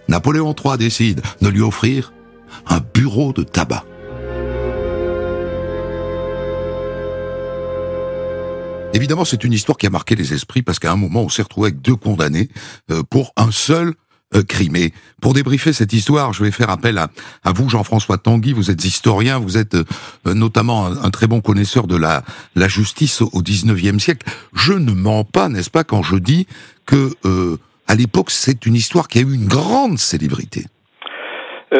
Napoléon 0.09 0.55
III 0.55 0.77
décide 0.77 1.23
de 1.41 1.49
lui 1.49 1.63
offrir 1.63 2.13
un 2.67 2.81
bureau 2.93 3.33
de 3.33 3.43
tabac. 3.43 3.83
Évidemment, 8.97 9.27
c'est 9.27 9.45
une 9.45 9.53
histoire 9.53 9.77
qui 9.77 9.87
a 9.87 9.91
marqué 9.91 10.15
les 10.15 10.33
esprits 10.33 10.63
parce 10.63 10.79
qu'à 10.79 10.91
un 10.91 10.97
moment, 10.97 11.21
on 11.21 11.29
s'est 11.29 11.43
retrouvé 11.43 11.67
avec 11.67 11.83
deux 11.83 11.97
condamnés 11.97 12.49
euh, 12.91 13.03
pour 13.03 13.35
un 13.37 13.51
seul 13.51 13.93
euh, 14.35 14.43
crime. 14.43 14.75
Et 14.75 14.95
pour 15.21 15.35
débriefer 15.35 15.75
cette 15.75 15.93
histoire, 15.93 16.33
je 16.33 16.43
vais 16.43 16.51
faire 16.51 16.71
appel 16.71 16.97
à, 16.97 17.11
vous, 17.53 17.69
Jean-François 17.69 18.17
Tanguy. 18.17 18.55
Vous 18.55 18.71
êtes 18.71 18.83
historien, 18.87 19.39
vous 19.39 19.59
êtes 19.59 19.75
euh, 19.75 19.85
notamment 20.25 20.87
un, 20.87 21.11
très 21.11 21.27
bon 21.27 21.43
connaisseur 21.43 21.87
de 21.87 21.95
la, 21.95 22.25
la 22.55 22.69
justice 22.69 23.21
au 23.21 23.43
XIXe 23.43 24.03
siècle. 24.03 24.27
Je 24.55 24.73
ne 24.73 24.93
mens 24.93 25.25
pas, 25.25 25.51
n'est-ce 25.51 25.69
pas, 25.69 25.85
quand 25.85 26.03
je 26.03 26.17
dis 26.17 26.47
que 26.87 27.13
à 27.89 27.95
l'époque, 27.95 28.31
c'est 28.31 28.65
une 28.65 28.75
histoire 28.75 29.09
qui 29.09 29.19
a 29.19 29.21
eu 29.21 29.35
une 29.35 29.47
grande 29.47 29.99
célébrité. 29.99 30.67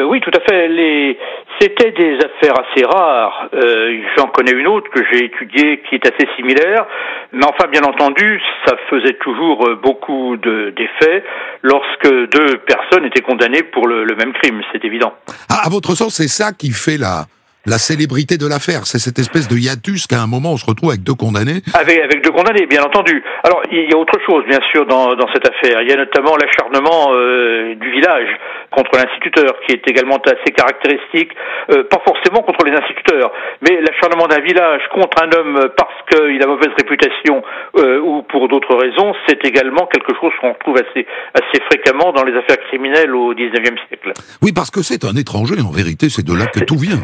Oui, 0.05 0.19
tout 0.21 0.31
à 0.33 0.39
fait. 0.41 0.67
Les, 0.67 1.17
c'était 1.59 1.91
des 1.91 2.17
affaires 2.17 2.55
assez 2.59 2.85
rares. 2.85 3.49
Euh, 3.53 4.01
J'en 4.17 4.27
connais 4.27 4.51
une 4.51 4.67
autre 4.67 4.89
que 4.91 5.01
j'ai 5.11 5.25
étudiée 5.25 5.81
qui 5.87 5.95
est 5.95 6.05
assez 6.05 6.27
similaire, 6.35 6.85
mais 7.31 7.45
enfin, 7.45 7.67
bien 7.69 7.83
entendu, 7.83 8.41
ça 8.65 8.75
faisait 8.89 9.17
toujours 9.21 9.67
euh, 9.67 9.75
beaucoup 9.75 10.37
d'effets 10.37 11.23
lorsque 11.61 12.07
deux 12.07 12.57
personnes 12.59 13.05
étaient 13.05 13.21
condamnées 13.21 13.63
pour 13.63 13.87
le, 13.87 14.03
le 14.03 14.15
même 14.15 14.33
crime, 14.33 14.61
c'est 14.71 14.83
évident. 14.85 15.13
Ah, 15.49 15.61
à 15.65 15.69
votre 15.69 15.95
sens, 15.95 16.15
c'est 16.15 16.27
ça 16.27 16.51
qui 16.51 16.71
fait 16.71 16.97
la, 16.97 17.25
la 17.67 17.77
célébrité 17.77 18.37
de 18.37 18.47
l'affaire. 18.47 18.87
C'est 18.87 18.97
cette 18.97 19.19
espèce 19.19 19.47
de 19.47 19.57
hiatus 19.57 20.07
qu'à 20.07 20.21
un 20.21 20.27
moment 20.27 20.53
on 20.53 20.57
se 20.57 20.65
retrouve 20.65 20.89
avec 20.89 21.03
deux 21.03 21.13
condamnés. 21.13 21.61
Avec, 21.73 21.99
avec 21.99 22.23
deux 22.23 22.31
condamnés, 22.31 22.65
bien 22.65 22.81
entendu. 22.81 23.21
Alors 23.43 23.61
il 23.71 23.91
y 23.91 23.93
a 23.93 23.97
autre 23.97 24.17
chose, 24.25 24.45
bien 24.47 24.59
sûr, 24.71 24.85
dans, 24.85 25.15
dans 25.15 25.27
cette 25.33 25.45
affaire. 25.47 25.81
Il 25.81 25.89
y 25.89 25.93
a 25.93 25.97
notamment 25.97 26.37
l'acharnement 26.37 27.11
euh, 27.11 27.75
du 27.75 27.91
village 27.91 28.29
contre 28.71 28.91
l'instituteur, 28.97 29.59
qui 29.65 29.75
est 29.75 29.83
également 29.87 30.17
assez 30.17 30.51
caractéristique, 30.55 31.31
euh, 31.71 31.83
pas 31.83 32.01
forcément 32.05 32.41
contre 32.41 32.65
les 32.65 32.71
instituteurs, 32.71 33.31
mais 33.61 33.81
l'acharnement 33.81 34.27
d'un 34.27 34.39
village 34.39 34.81
contre 34.93 35.23
un 35.23 35.31
homme 35.37 35.69
parce 35.75 35.99
qu'il 36.09 36.41
a 36.41 36.47
mauvaise 36.47 36.71
réputation 36.77 37.43
euh, 37.77 37.99
ou 37.99 38.23
pour 38.23 38.47
d'autres 38.47 38.75
raisons, 38.75 39.13
c'est 39.27 39.43
également 39.45 39.87
quelque 39.87 40.13
chose 40.19 40.31
qu'on 40.39 40.53
retrouve 40.53 40.77
assez, 40.77 41.05
assez 41.33 41.59
fréquemment 41.69 42.13
dans 42.13 42.23
les 42.23 42.35
affaires 42.37 42.59
criminelles 42.67 43.13
au 43.13 43.33
XIXe 43.33 43.75
siècle. 43.89 44.13
Oui, 44.41 44.51
parce 44.53 44.71
que 44.71 44.81
c'est 44.81 45.03
un 45.03 45.15
étranger, 45.15 45.55
en 45.61 45.71
vérité, 45.71 46.09
c'est 46.09 46.25
de 46.25 46.33
là 46.33 46.45
que 46.47 46.63
tout 46.63 46.77
vient. 46.77 47.03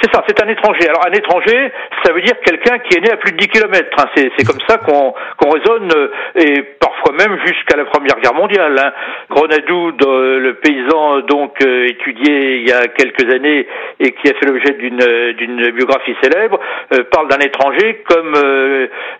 C'est 0.00 0.14
ça, 0.14 0.22
c'est 0.28 0.40
un 0.42 0.48
étranger. 0.48 0.88
Alors 0.88 1.06
un 1.06 1.12
étranger, 1.12 1.72
ça 2.04 2.12
veut 2.12 2.20
dire 2.20 2.34
quelqu'un 2.44 2.78
qui 2.78 2.96
est 2.96 3.00
né 3.00 3.10
à 3.10 3.16
plus 3.16 3.32
de 3.32 3.36
10 3.36 3.48
kilomètres. 3.48 3.96
Hein. 3.98 4.06
C'est 4.14 4.44
comme 4.44 4.60
ça 4.68 4.78
qu'on 4.78 5.14
qu'on 5.36 5.50
raisonne, 5.50 5.90
euh, 5.92 6.08
et 6.36 6.62
parfois 6.62 7.14
même 7.18 7.36
jusqu'à 7.44 7.76
la 7.76 7.84
Première 7.84 8.20
Guerre 8.20 8.34
mondiale. 8.34 8.78
Hein. 8.78 8.92
Grenadou, 9.30 9.92
le 10.00 10.52
paysan 10.54 11.20
donc 11.20 11.56
euh, 11.64 11.86
étudié 11.86 12.58
il 12.58 12.68
y 12.68 12.72
a 12.72 12.86
quelques 12.86 13.28
années 13.32 13.66
et 13.98 14.12
qui 14.12 14.28
a 14.28 14.34
fait 14.34 14.46
l'objet 14.46 14.72
d'une 14.74 15.32
d'une 15.32 15.70
biographie 15.70 16.14
célèbre, 16.22 16.60
euh, 16.94 17.04
parle 17.10 17.28
d'un 17.28 17.38
étranger 17.38 18.02
comme 18.08 18.34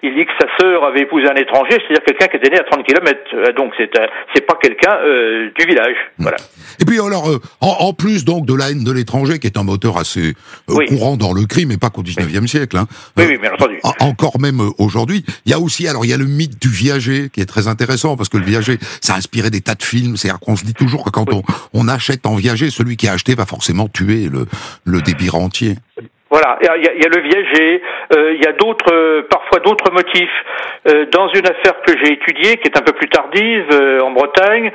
il 0.02 0.14
dit 0.14 0.26
que 0.26 0.32
sa 0.40 0.46
sœur 0.60 0.84
avait 0.84 1.00
épousé 1.00 1.28
un 1.28 1.34
étranger, 1.34 1.76
c'est-à-dire 1.78 2.04
quelqu'un 2.04 2.26
qui 2.28 2.36
était 2.36 2.50
né 2.50 2.60
à 2.60 2.64
30 2.64 2.84
kilomètres. 2.84 3.52
Donc 3.56 3.72
c'est 3.76 3.90
c'est 4.34 4.46
pas 4.46 4.58
quelqu'un 4.60 4.98
du 5.54 5.66
village. 5.66 5.96
Voilà. 6.18 6.36
Et 6.80 6.84
puis 6.84 7.00
alors, 7.00 7.40
en, 7.60 7.68
en, 7.68 7.92
plus 7.92 8.24
donc 8.24 8.46
de 8.46 8.54
la 8.54 8.70
haine 8.70 8.84
de 8.84 8.92
l'étranger, 8.92 9.38
qui 9.38 9.46
est 9.46 9.56
un 9.56 9.62
moteur 9.62 9.98
assez 9.98 10.34
euh, 10.70 10.86
courant 10.86 11.16
dans 11.16 11.32
le 11.32 11.46
crime, 11.46 11.70
et 11.70 11.76
pas 11.76 11.90
qu'au 11.90 12.02
19e 12.02 12.46
siècle. 12.46 12.76
Hein. 12.76 12.86
Oui, 13.16 13.24
oui, 13.28 13.38
bien 13.38 13.52
entendu. 13.52 13.78
Euh, 13.84 13.90
encore 14.00 14.38
même 14.40 14.60
euh, 14.60 14.70
aujourd'hui. 14.78 15.24
Il 15.46 15.50
y 15.50 15.54
a 15.54 15.60
aussi, 15.60 15.86
alors 15.88 16.04
il 16.04 16.08
y 16.08 16.12
a 16.12 16.16
le 16.16 16.26
mythe 16.26 16.60
du 16.60 16.68
viager, 16.68 17.30
qui 17.32 17.40
est 17.40 17.46
très 17.46 17.68
intéressant, 17.68 18.16
parce 18.16 18.28
que 18.28 18.38
le 18.38 18.44
viager, 18.44 18.78
ça 19.00 19.14
a 19.14 19.16
inspiré 19.18 19.50
des 19.50 19.60
tas 19.60 19.74
de 19.74 19.82
films. 19.82 20.16
C'est-à-dire 20.16 20.40
qu'on 20.40 20.56
se 20.56 20.64
dit 20.64 20.74
toujours 20.74 21.04
que 21.04 21.10
quand 21.10 21.32
on, 21.32 21.42
on 21.72 21.88
achète 21.88 22.26
en 22.26 22.36
viager, 22.36 22.70
celui 22.70 22.96
qui 22.96 23.08
a 23.08 23.12
acheté 23.12 23.34
va 23.34 23.46
forcément 23.46 23.88
tuer 23.88 24.28
le, 24.28 24.46
le 24.84 25.02
débit 25.02 25.28
rentier. 25.28 25.76
Voilà, 26.30 26.58
il 26.60 26.66
y 26.66 26.68
a, 26.68 26.76
il 26.76 27.02
y 27.02 27.06
a 27.06 27.08
le 27.08 27.22
viager, 27.22 27.82
euh, 28.14 28.34
il 28.34 28.44
y 28.44 28.46
a 28.46 28.52
d'autres, 28.52 28.92
euh, 28.92 29.22
parfois 29.30 29.60
d'autres 29.60 29.90
motifs. 29.90 30.44
Euh, 30.86 31.06
dans 31.10 31.28
une 31.28 31.46
affaire 31.46 31.80
que 31.86 31.92
j'ai 32.02 32.12
étudiée, 32.12 32.58
qui 32.58 32.68
est 32.68 32.78
un 32.78 32.82
peu 32.82 32.92
plus 32.92 33.08
tardive, 33.08 33.66
en 34.02 34.10
Bretagne, 34.10 34.70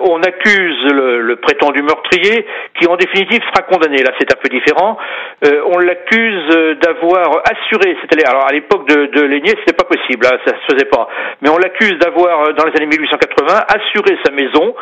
on 0.00 0.20
accuse 0.22 0.84
le, 0.92 1.20
le, 1.20 1.36
prétendu 1.36 1.82
meurtrier, 1.82 2.46
qui 2.78 2.86
en 2.86 2.96
définitive 2.96 3.40
sera 3.52 3.62
condamné. 3.66 4.02
Là, 4.02 4.12
c'est 4.18 4.32
un 4.32 4.38
peu 4.40 4.48
différent. 4.48 4.98
on 5.42 5.78
l'accuse 5.78 6.76
d'avoir 6.80 7.42
assuré, 7.50 7.96
c'était 8.00 8.24
alors 8.26 8.46
à 8.46 8.52
l'époque 8.52 8.88
de, 8.88 9.06
de 9.06 9.22
Lénier, 9.22 9.54
c'était 9.60 9.76
pas 9.76 9.84
possible, 9.84 10.26
hein, 10.26 10.38
ça 10.46 10.54
se 10.54 10.72
faisait 10.72 10.86
pas. 10.86 11.08
Mais 11.40 11.48
on 11.48 11.58
l'accuse 11.58 11.98
d'avoir, 11.98 12.54
dans 12.54 12.64
les 12.64 12.72
années 12.76 12.86
1880, 12.86 13.64
assuré 13.68 14.18
sa 14.24 14.32
maison 14.32 14.74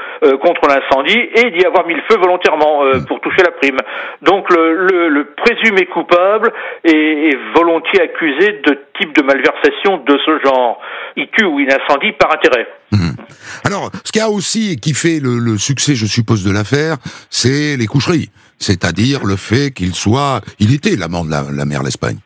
contre 0.42 0.62
l'incendie 0.68 1.30
et 1.36 1.50
d'y 1.50 1.64
avoir 1.64 1.86
mis 1.86 1.94
le 1.94 2.02
feu 2.10 2.18
volontairement 2.18 2.82
pour 3.06 3.20
toucher 3.20 3.42
la 3.42 3.52
prime. 3.52 3.78
Donc 4.22 4.50
le, 4.50 5.08
le 5.08 5.24
présumé 5.36 5.86
coupable 5.92 6.52
et, 6.84 7.30
volontiers 7.54 8.02
accusé 8.02 8.60
de 8.64 8.78
type 8.98 9.14
de 9.16 9.22
malversation 9.22 9.98
de 9.98 10.18
ce 10.24 10.38
genre. 10.44 10.80
Il 11.16 11.28
tue 11.36 11.44
ou 11.44 11.60
il 11.60 11.68
incendie 11.68 12.12
par 12.12 12.32
intérêt. 12.32 12.66
Mhm. 12.92 13.16
Alors, 13.64 13.90
ce 14.04 14.12
qu'il 14.12 14.20
y 14.20 14.24
a 14.24 14.30
aussi 14.30 14.72
et 14.72 14.76
qui 14.76 14.94
fait 14.94 15.20
le, 15.20 15.58
succès, 15.58 15.94
je 15.94 16.06
suppose, 16.06 16.44
de 16.44 16.50
l'affaire, 16.50 16.96
c'est 17.28 17.76
les 17.76 17.86
coucheries. 17.86 18.30
C'est-à-dire 18.58 19.24
le 19.24 19.36
fait 19.36 19.72
qu'il 19.72 19.94
soit, 19.94 20.40
il 20.58 20.74
était 20.74 20.96
l'amant 20.96 21.24
de 21.24 21.30
la, 21.30 21.44
la 21.52 21.64
mère 21.64 21.82
l'Espagne. 21.82 22.18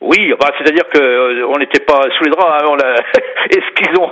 Oui, 0.00 0.32
bah, 0.38 0.50
c'est-à-dire 0.58 0.86
que 0.92 0.98
euh, 0.98 1.46
on 1.48 1.58
n'était 1.58 1.80
pas 1.80 2.02
sous 2.16 2.24
les 2.24 2.30
draps. 2.30 2.62
Hein, 2.62 2.76
Est-ce 3.50 3.72
qu'ils 3.74 3.98
ont 3.98 4.10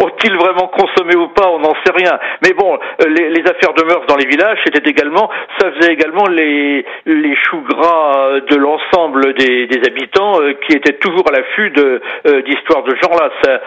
ont-ils 0.04 0.34
vraiment 0.36 0.68
consommé 0.68 1.16
ou 1.16 1.28
pas 1.28 1.48
On 1.48 1.58
n'en 1.58 1.74
sait 1.84 1.92
rien. 1.92 2.18
Mais 2.44 2.52
bon, 2.52 2.78
euh, 3.02 3.08
les, 3.08 3.30
les, 3.30 3.42
affaires 3.42 3.74
de 3.74 3.82
mœurs 3.82 4.06
dans 4.06 4.16
les 4.16 4.26
villages, 4.26 4.58
c'était 4.64 4.88
également, 4.88 5.28
ça 5.58 5.72
faisait 5.72 5.92
également 5.92 6.26
les 6.28 6.84
les 7.06 7.36
choux 7.36 7.62
gras 7.62 8.40
de 8.48 8.56
l'ensemble 8.56 9.34
des, 9.34 9.66
des, 9.66 9.80
habitants 9.86 10.40
euh, 10.40 10.52
qui 10.66 10.76
étaient 10.76 10.98
toujours 10.98 11.24
à 11.28 11.32
l'affût 11.32 11.70
de 11.70 12.00
d'histoires 12.46 12.84
de 12.84 12.94
genre-là. 12.94 13.30
Ça 13.42 13.60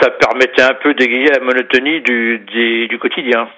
ça 0.00 0.10
permettait 0.10 0.62
un 0.62 0.74
peu 0.74 0.94
d'égayer 0.94 1.30
la 1.32 1.40
monotonie 1.40 2.00
du, 2.00 2.38
du, 2.46 2.86
du 2.86 2.98
quotidien. 2.98 3.48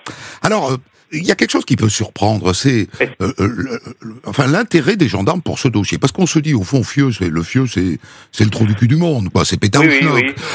Alors 0.42 0.70
il 1.14 1.26
y 1.26 1.30
a 1.30 1.34
quelque 1.34 1.50
chose 1.50 1.64
qui 1.64 1.76
peut 1.76 1.88
surprendre, 1.88 2.52
c'est 2.52 2.88
euh, 3.20 3.32
euh, 3.40 3.80
enfin 4.24 4.46
l'intérêt 4.46 4.96
des 4.96 5.08
gendarmes 5.08 5.42
pour 5.42 5.58
ce 5.58 5.68
dossier, 5.68 5.98
parce 5.98 6.12
qu'on 6.12 6.26
se 6.26 6.38
dit 6.38 6.54
au 6.54 6.62
fond 6.62 6.82
fieux, 6.82 7.12
c'est 7.12 7.28
le 7.28 7.42
fieux, 7.42 7.66
c'est 7.66 7.98
c'est 8.32 8.44
le 8.44 8.50
trou 8.50 8.66
du 8.66 8.74
cul 8.74 8.88
du 8.88 8.96
monde, 8.96 9.30
quoi, 9.30 9.44
c'est 9.44 9.58
pétard 9.58 9.82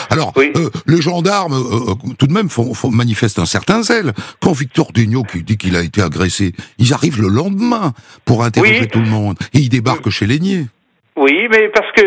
Alors 0.10 0.34
euh, 0.38 0.70
les 0.86 1.02
gendarmes, 1.02 1.56
tout 2.18 2.28
de 2.28 2.34
même, 2.34 2.50
font, 2.50 2.74
font, 2.74 2.92
manifestent 2.92 3.40
un 3.40 3.46
certain 3.46 3.82
zèle. 3.84 4.14
Quand 4.42 4.52
Victor 4.52 4.92
Degnaud 4.92 5.24
qui 5.24 5.44
dit 5.44 5.58
qu'il 5.58 5.76
a 5.76 5.82
été 5.82 6.02
agressé, 6.02 6.54
ils 6.78 6.94
arrivent 6.94 7.22
le 7.22 7.30
lendemain 7.30 7.94
pour 8.26 8.44
interroger 8.44 8.88
tout 8.88 9.00
le 9.00 9.10
monde. 9.10 9.38
Et 9.54 9.60
ils 9.60 9.70
débarquent 9.70 10.10
chez 10.10 10.28
Lénier. 10.28 10.68
Oui, 11.16 11.48
mais 11.52 11.68
parce 11.70 11.92
sont 11.96 12.02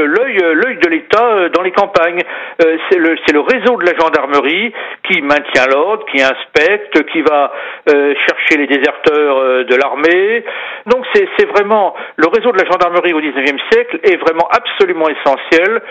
l'œil 0.00 0.38
l'œil 0.54 0.78
de 0.78 0.88
l'État 0.88 1.24
euh, 1.24 1.48
dans 1.50 1.62
les 1.62 1.72
campagnes. 1.72 2.22
Euh, 2.64 2.76
c'est 2.90 2.98
le 2.98 3.40
réseau 3.40 3.76
de 3.76 3.86
la 3.86 3.98
gendarmerie 3.98 4.72
qui 5.04 5.22
maintient 5.22 5.66
l'ordre, 5.70 6.04
qui 6.06 6.22
inspecte, 6.22 7.04
qui 7.10 7.22
va 7.22 7.52
euh, 7.88 8.14
chercher 8.26 8.58
les 8.58 8.66
déserteurs 8.66 9.64
de 9.64 9.76
l'armée. 9.76 10.44
Donc 10.86 11.04
c'est 11.14 11.48
vraiment 11.48 11.94
le 12.16 12.28
réseau 12.28 12.52
de 12.52 12.58
la 12.58 12.64
gendarmerie 12.64 13.12
au 13.12 13.20
XIXe 13.20 13.62
siècle 13.72 14.00
est 14.02 14.16
vraiment 14.16 14.48
absolument 14.50 15.08
essentiel 15.08 15.82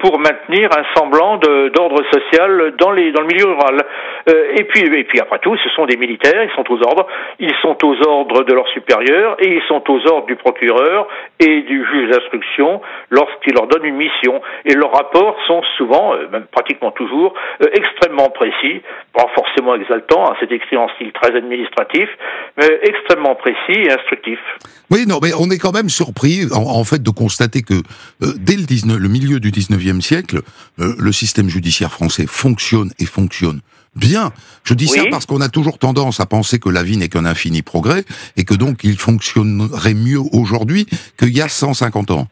pour 0.00 0.18
maintenir 0.18 0.68
un 0.76 0.84
semblant 0.96 1.36
d'ordre 1.36 2.02
social 2.12 2.72
dans 2.78 2.88
dans 2.88 2.92
le 2.92 3.26
milieu 3.26 3.46
rural. 3.46 3.84
et 4.26 4.64
puis 4.64 4.84
et 4.84 5.04
puis 5.04 5.20
après 5.20 5.38
tout, 5.40 5.56
ce 5.56 5.68
sont 5.70 5.86
des 5.86 5.96
militaires, 5.96 6.42
ils 6.44 6.54
sont 6.54 6.70
aux 6.72 6.80
ordres, 6.86 7.06
ils 7.38 7.54
sont 7.62 7.76
aux 7.84 8.08
ordres 8.08 8.44
de 8.44 8.54
leurs 8.54 8.68
supérieurs 8.68 9.36
et 9.40 9.48
ils 9.48 9.62
sont 9.68 9.82
aux 9.90 10.06
ordres 10.06 10.26
du 10.26 10.36
procureur 10.36 11.08
et 11.40 11.62
du 11.62 11.84
juge 11.84 12.10
d'instruction 12.10 12.80
lorsqu'il 13.18 13.54
leur 13.54 13.66
donne 13.66 13.84
une 13.84 13.96
mission. 13.96 14.40
Et 14.64 14.74
leurs 14.74 14.92
rapports 14.92 15.36
sont 15.46 15.62
souvent, 15.76 16.14
euh, 16.14 16.28
même 16.30 16.46
pratiquement 16.52 16.92
toujours, 16.92 17.34
euh, 17.62 17.66
extrêmement 17.74 18.30
précis, 18.30 18.82
pas 19.12 19.26
forcément 19.34 19.74
exaltants, 19.74 20.30
hein, 20.30 20.36
c'est 20.40 20.52
écrit 20.52 20.76
en 20.76 20.88
style 20.94 21.12
très 21.12 21.34
administratif, 21.36 22.08
mais 22.56 22.68
extrêmement 22.82 23.34
précis 23.34 23.80
et 23.86 23.92
instructif. 23.92 24.38
Oui, 24.90 25.04
non, 25.06 25.18
mais 25.22 25.32
on 25.38 25.50
est 25.50 25.58
quand 25.58 25.72
même 25.72 25.88
surpris, 25.88 26.46
en, 26.54 26.84
fait, 26.84 27.02
de 27.02 27.10
constater 27.10 27.62
que 27.62 27.74
euh, 27.74 28.32
dès 28.38 28.56
le, 28.56 28.64
19, 28.64 28.98
le 28.98 29.08
milieu 29.08 29.40
du 29.40 29.50
19e 29.50 30.00
siècle, 30.00 30.38
le 30.78 31.12
système 31.12 31.48
judiciaire 31.48 31.90
français 31.90 32.26
fonctionne 32.26 32.90
et 33.00 33.06
fonctionne 33.06 33.60
bien. 33.98 34.32
Je 34.64 34.74
dis 34.74 34.86
ça 34.86 35.02
parce 35.10 35.26
qu'on 35.26 35.40
a 35.40 35.48
toujours 35.48 35.78
tendance 35.78 36.20
à 36.20 36.26
penser 36.26 36.58
que 36.58 36.68
la 36.68 36.82
vie 36.82 36.96
n'est 36.96 37.08
qu'un 37.08 37.26
infini 37.26 37.62
progrès 37.62 38.04
et 38.36 38.44
que 38.44 38.54
donc 38.54 38.84
il 38.84 38.96
fonctionnerait 38.96 39.94
mieux 39.94 40.20
aujourd'hui 40.32 40.86
qu'il 41.18 41.36
y 41.36 41.42
a 41.42 41.48
150 41.48 42.10
ans. 42.12 42.28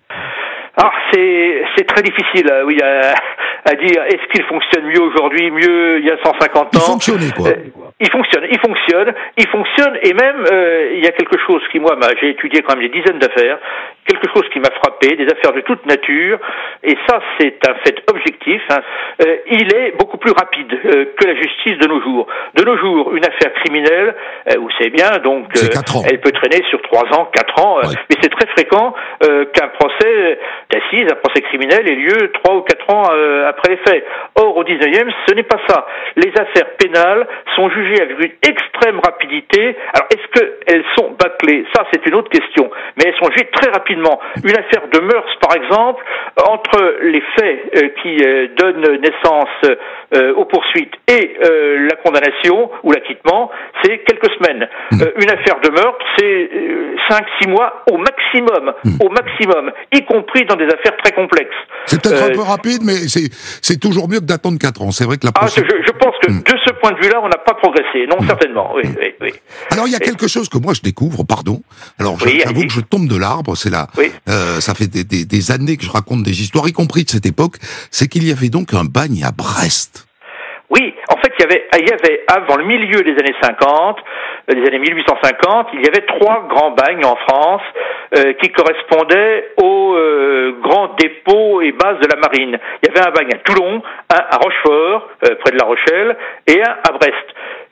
Ah, 0.77 0.93
c'est 1.11 1.63
c'est 1.77 1.85
très 1.85 2.03
difficile, 2.03 2.49
euh, 2.51 2.65
oui, 2.65 2.79
à, 2.83 3.15
à 3.65 3.75
dire. 3.75 4.03
Est-ce 4.05 4.27
qu'il 4.33 4.45
fonctionne 4.45 4.85
mieux 4.87 5.01
aujourd'hui, 5.01 5.51
mieux 5.51 5.99
il 6.01 6.05
y 6.05 6.11
a 6.11 6.19
150 6.23 6.57
ans 6.57 6.69
Il 6.73 6.81
fonctionnait 6.81 7.33
quoi. 7.35 7.49
Euh, 7.49 7.55
il 7.99 8.11
fonctionne, 8.11 8.45
il 8.51 8.59
fonctionne, 8.59 9.15
il 9.39 9.49
fonctionne, 9.49 9.99
et 10.03 10.13
même 10.13 10.45
euh, 10.53 10.91
il 10.95 11.03
y 11.03 11.07
a 11.09 11.13
quelque 11.13 11.39
chose 11.47 11.63
qui 11.73 11.79
moi, 11.81 11.97
j'ai 12.21 12.31
étudié 12.31 12.61
quand 12.61 12.77
même 12.77 12.87
des 12.87 13.01
dizaines 13.01 13.19
d'affaires, 13.19 13.59
quelque 14.07 14.29
chose 14.35 14.49
qui 14.53 14.61
m'a 14.61 14.71
frappé, 14.71 15.17
des 15.17 15.27
affaires 15.27 15.53
de 15.53 15.61
toute 15.61 15.85
nature, 15.87 16.39
et 16.83 16.97
ça 17.09 17.21
c'est 17.39 17.59
un 17.69 17.75
fait 17.85 18.03
objectif. 18.11 18.63
Hein, 18.71 18.81
euh, 19.23 19.37
il 19.51 19.75
est 19.75 19.97
beaucoup 19.99 20.19
plus 20.19 20.33
rapide 20.33 20.73
euh, 20.73 21.07
que 21.17 21.27
la 21.27 21.35
justice 21.35 21.79
de 21.79 21.89
nos 21.89 22.01
jours. 22.01 22.27
De 22.55 22.65
nos 22.65 22.77
jours, 22.79 23.15
une 23.15 23.25
affaire 23.25 23.53
criminelle, 23.55 24.15
vous 24.59 24.71
savez 24.79 24.91
bien, 24.91 25.19
donc 25.23 25.47
elle 26.09 26.21
peut 26.21 26.33
traîner 26.33 26.63
sur 26.71 26.81
trois 26.83 27.05
ans, 27.19 27.29
quatre 27.33 27.65
ans, 27.65 27.81
mais 27.83 28.17
c'est 28.21 28.31
très 28.31 28.47
fréquent 28.49 28.95
qu'un 29.21 29.69
procès 29.69 30.39
d'assises, 30.71 31.07
un 31.11 31.17
procès 31.17 31.43
criminel 31.43 31.89
ait 31.89 31.95
lieu 31.95 32.33
trois 32.33 32.57
ou 32.57 32.63
quatre 32.63 32.89
ans 32.95 33.05
après 33.49 33.73
les 33.73 33.77
faits. 33.79 34.05
Or 34.37 34.57
au 34.57 34.65
19e, 34.65 35.11
ce 35.27 35.35
n'est 35.35 35.43
pas 35.43 35.59
ça. 35.69 35.87
Les 36.17 36.33
affaires 36.39 36.77
pénales 36.79 37.27
sont 37.55 37.69
jugées 37.71 38.03
avec 38.03 38.19
une 38.21 38.51
extrême 38.51 39.01
rapidité. 39.05 39.77
Alors, 39.95 40.09
est-ce 40.11 40.41
qu'elles 40.41 40.85
sont 40.97 41.17
bâclées? 41.19 41.65
Ça, 41.75 41.87
c'est 41.93 42.05
une 42.07 42.15
autre 42.15 42.31
question. 42.31 42.71
Mais 42.97 43.05
elles 43.07 43.17
sont 43.17 43.31
jugées 43.33 43.49
très 43.53 43.71
rapidement. 43.71 43.96
Une 44.45 44.57
affaire 44.57 44.89
de 44.93 45.01
mœurs, 45.01 45.39
par 45.41 45.57
exemple, 45.57 46.03
entre 46.49 46.99
les 47.03 47.23
faits 47.37 47.73
euh, 47.77 47.89
qui 48.03 48.23
euh, 48.23 48.49
donnent 48.57 49.01
naissance 49.01 49.49
euh, 50.15 50.35
aux 50.35 50.45
poursuites 50.45 50.93
et 51.09 51.37
la 51.41 51.97
condamnation 51.97 52.71
ou 52.83 52.93
l'acquittement, 52.93 53.51
c'est 53.83 53.99
quelques 53.99 54.31
semaines. 54.35 54.69
Mmh. 54.93 55.03
une 55.23 55.31
affaire 55.31 55.61
de 55.63 55.71
meurtre, 55.71 56.05
c'est 56.19 56.51
5-6 57.11 57.49
mois 57.49 57.85
au 57.91 57.99
maximum. 57.99 58.73
Mmh. 58.85 58.91
Au 59.01 59.09
maximum. 59.09 59.73
Y 59.93 60.05
compris 60.05 60.45
dans 60.47 60.57
des 60.57 60.67
affaires 60.67 60.97
très 61.03 61.13
complexes. 61.13 61.55
C'est 61.87 62.03
peut-être 62.03 62.25
un 62.25 62.31
peu 62.31 62.43
rapide, 62.43 62.83
mais 62.85 62.95
c'est 63.63 63.81
toujours 63.81 64.09
mieux 64.09 64.21
que 64.21 64.25
d'attendre 64.25 64.59
4 64.59 64.83
ans. 64.83 64.91
C'est 64.91 65.05
vrai 65.05 65.17
que 65.17 65.27
la 65.27 65.33
ah, 65.39 65.47
je, 65.47 65.61
je, 65.61 65.93
pense 65.93 66.15
que 66.23 66.31
mmh. 66.31 66.43
de 66.43 66.59
ce 66.67 66.73
point 66.75 66.93
de 66.93 67.03
vue-là, 67.03 67.21
on 67.23 67.29
n'a 67.29 67.39
pas 67.39 67.55
progressé 67.55 68.07
non, 68.07 68.19
certainement, 68.27 68.73
oui, 68.75 68.83
oui, 69.01 69.15
oui. 69.21 69.33
Alors, 69.71 69.87
il 69.87 69.93
y 69.93 69.97
a 69.97 69.99
quelque 69.99 70.29
chose 70.29 70.49
que 70.49 70.59
moi 70.59 70.75
je 70.75 70.83
découvre, 70.83 71.25
pardon. 71.25 71.63
Alors, 71.99 72.19
j'avoue 72.19 72.63
que 72.63 72.73
je 72.73 72.81
tombe 72.81 73.09
de 73.09 73.17
l'arbre, 73.19 73.57
c'est 73.57 73.71
là. 73.97 74.03
Euh, 74.29 74.61
ça 74.61 74.75
fait 74.75 74.87
des, 74.87 75.05
des, 75.05 75.25
des, 75.25 75.51
années 75.51 75.77
que 75.77 75.85
je 75.85 75.91
raconte 75.91 76.23
des 76.23 76.43
histoires, 76.43 76.69
y 76.69 76.73
compris 76.73 77.05
de 77.05 77.11
cette 77.11 77.27
époque. 77.27 77.57
C'est 77.91 78.09
qu'il 78.09 78.27
y 78.27 78.33
avait 78.33 78.49
donc 78.49 78.75
un 78.75 78.85
bagne 78.85 79.25
à 79.25 79.33
Brest. 79.33 80.07
Oui, 80.71 80.95
en 81.09 81.17
fait, 81.17 81.33
il 81.39 81.43
y 81.43 81.47
avait, 81.47 81.65
il 81.79 81.89
y 81.89 81.93
avait 81.93 82.21
avant 82.27 82.57
le 82.57 82.65
milieu 82.65 83.03
des 83.03 83.13
années 83.13 83.35
50, 83.41 83.97
euh, 83.99 84.01
des 84.49 84.67
années 84.67 84.79
1850, 84.79 85.69
il 85.75 85.85
y 85.85 85.89
avait 85.89 86.07
trois 86.07 86.47
grands 86.49 86.71
bagnes 86.71 87.05
en 87.05 87.17
France 87.17 87.63
euh, 88.17 88.33
qui 88.35 88.51
correspondaient 88.51 89.51
aux 89.63 89.95
euh, 89.95 90.53
grands 90.63 90.95
dépôts 90.99 91.61
et 91.63 91.73
bases 91.73 91.99
de 92.01 92.09
la 92.09 92.21
marine. 92.21 92.59
Il 92.83 92.89
y 92.89 92.97
avait 92.97 93.09
un 93.09 93.11
bagne 93.11 93.31
à 93.35 93.39
Toulon, 93.39 93.83
un 94.15 94.17
à 94.31 94.37
Rochefort, 94.37 95.09
près 95.21 95.51
de 95.53 95.59
La 95.59 95.67
Rochelle, 95.67 96.17
et 96.47 96.61
un 96.63 96.77
à 96.89 96.93
Brest. 96.93 97.27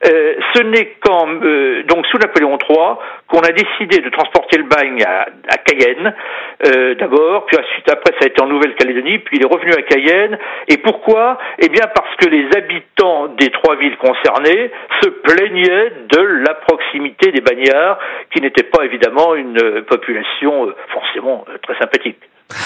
euh, 0.07 0.35
ce 0.55 0.62
n'est 0.62 0.97
qu'en 1.01 1.29
euh, 1.43 1.83
donc 1.85 2.07
sous 2.07 2.18
Napoléon 2.18 2.59
III 2.68 2.97
qu'on 3.29 3.41
a 3.41 3.53
décidé 3.53 4.01
de 4.01 4.11
transporter 4.11 4.59
le 4.59 4.64
bagne 4.64 5.03
à, 5.05 5.27
à 5.49 5.57
Cayenne 5.59 6.14
euh, 6.66 6.95
d'abord, 6.97 7.47
puis 7.47 7.57
ensuite 7.59 7.91
après 7.91 8.12
ça 8.18 8.25
a 8.25 8.29
été 8.29 8.43
en 8.43 8.47
Nouvelle-Calédonie, 8.47 9.18
puis 9.20 9.39
il 9.39 9.43
est 9.43 9.53
revenu 9.53 9.72
à 9.72 9.83
Cayenne. 9.83 10.39
Et 10.68 10.77
pourquoi? 10.79 11.39
Eh 11.59 11.68
bien 11.68 11.85
parce 11.95 12.14
que 12.16 12.29
les 12.29 12.47
habitants 12.57 13.29
des 13.39 13.51
trois 13.51 13.77
villes 13.77 13.97
concernées 13.97 14.70
se 15.03 15.09
plaignaient 15.09 15.93
de 16.11 16.20
la 16.47 16.55
proximité 16.67 17.33
des 17.33 17.41
bagnards, 17.41 17.99
qui 18.33 18.41
n'était 18.41 18.65
pas 18.65 18.85
évidemment 18.85 19.35
une 19.35 19.59
euh, 19.59 19.83
population 19.83 20.67
euh, 20.67 20.75
forcément 20.93 21.45
euh, 21.49 21.59
très 21.62 21.79
sympathique. 21.79 22.19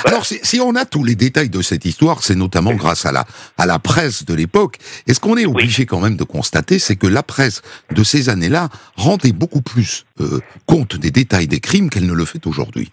Alors, 0.05 0.25
si, 0.25 0.39
si 0.43 0.61
on 0.61 0.75
a 0.75 0.85
tous 0.85 1.05
les 1.05 1.15
détails 1.15 1.51
de 1.51 1.63
cette 1.63 1.85
histoire, 1.85 2.23
c'est 2.23 2.35
notamment 2.35 2.75
grâce 2.75 3.07
à 3.07 3.13
la, 3.13 3.25
à 3.57 3.67
la 3.67 3.79
presse 3.79 4.25
de 4.25 4.35
l'époque. 4.35 4.77
Et 5.07 5.15
ce 5.15 5.21
qu'on 5.21 5.37
est 5.37 5.47
obligé 5.47 5.87
quand 5.87 6.01
même 6.01 6.17
de 6.17 6.25
constater, 6.25 6.79
c'est 6.79 6.97
que 6.97 7.07
la 7.07 7.23
presse 7.23 7.63
de 7.91 8.03
ces 8.03 8.29
années-là 8.29 8.69
rendait 8.97 9.33
beaucoup 9.33 9.63
plus 9.63 10.05
euh, 10.21 10.41
compte 10.67 10.97
des 10.97 11.11
détails 11.11 11.47
des 11.47 11.61
crimes 11.61 11.91
qu'elle 11.91 12.07
ne 12.07 12.13
le 12.13 12.25
fait 12.25 12.47
aujourd'hui? 12.47 12.91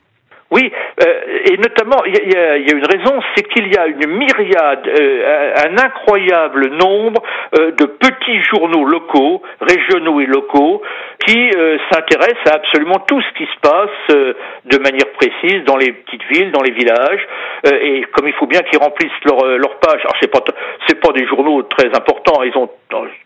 Oui, 0.52 0.72
euh, 1.02 1.50
et 1.52 1.58
notamment, 1.58 2.04
il 2.06 2.14
y, 2.14 2.30
y 2.30 2.34
y 2.34 2.72
a 2.72 2.76
une 2.76 2.86
raison, 2.86 3.20
c'est 3.36 3.44
qu'il 3.50 3.68
y 3.74 3.78
a 3.78 3.88
une 3.88 4.08
myriade, 4.08 4.88
euh, 4.88 5.54
un 5.68 5.78
incroyable 5.78 6.70
nombre 6.70 7.22
euh, 7.58 7.72
de 7.72 7.86
petits 7.86 8.42
journaux 8.44 8.86
locaux, 8.86 9.42
régionaux 9.60 10.22
et 10.22 10.28
locaux, 10.28 10.84
qui 11.26 11.50
euh, 11.58 11.78
s'intéressent 11.92 12.52
à 12.52 12.56
absolument 12.58 13.00
tout 13.08 13.20
ce 13.22 13.38
qui 13.38 13.46
se 13.46 13.60
passe 13.60 13.90
euh, 14.12 14.34
de 14.66 14.78
manière 14.78 15.10
précise 15.20 15.64
dans 15.66 15.78
les 15.78 15.92
petites 15.92 16.24
villes, 16.32 16.52
dans 16.52 16.62
les 16.62 16.72
villages, 16.72 17.28
euh, 17.66 17.80
et 17.82 18.04
comme 18.14 18.28
il 18.28 18.34
faut 18.34 18.46
bien 18.46 18.62
qu'ils 18.62 18.80
remplissent 18.80 19.12
leur, 19.26 19.44
leur 19.58 19.80
page. 19.80 20.02
Alors 20.02 20.16
c'est 20.22 20.32
pas 20.32 20.44
c'est 20.88 21.00
pas 21.00 21.12
des 21.14 21.26
journaux 21.26 21.64
très 21.64 21.88
importants, 21.88 22.44
ils 22.44 22.56
ont 22.56 22.70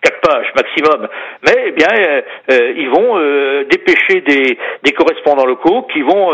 quatre 0.02 0.22
pages 0.22 0.48
maximum, 0.56 1.08
mais 1.46 1.64
eh 1.68 1.72
bien 1.72 1.88
ils 2.50 2.90
vont 2.90 3.20
dépêcher 3.70 4.22
des, 4.22 4.58
des 4.84 4.92
correspondants 4.94 5.46
locaux 5.46 5.88
qui 5.94 6.02
vont 6.02 6.32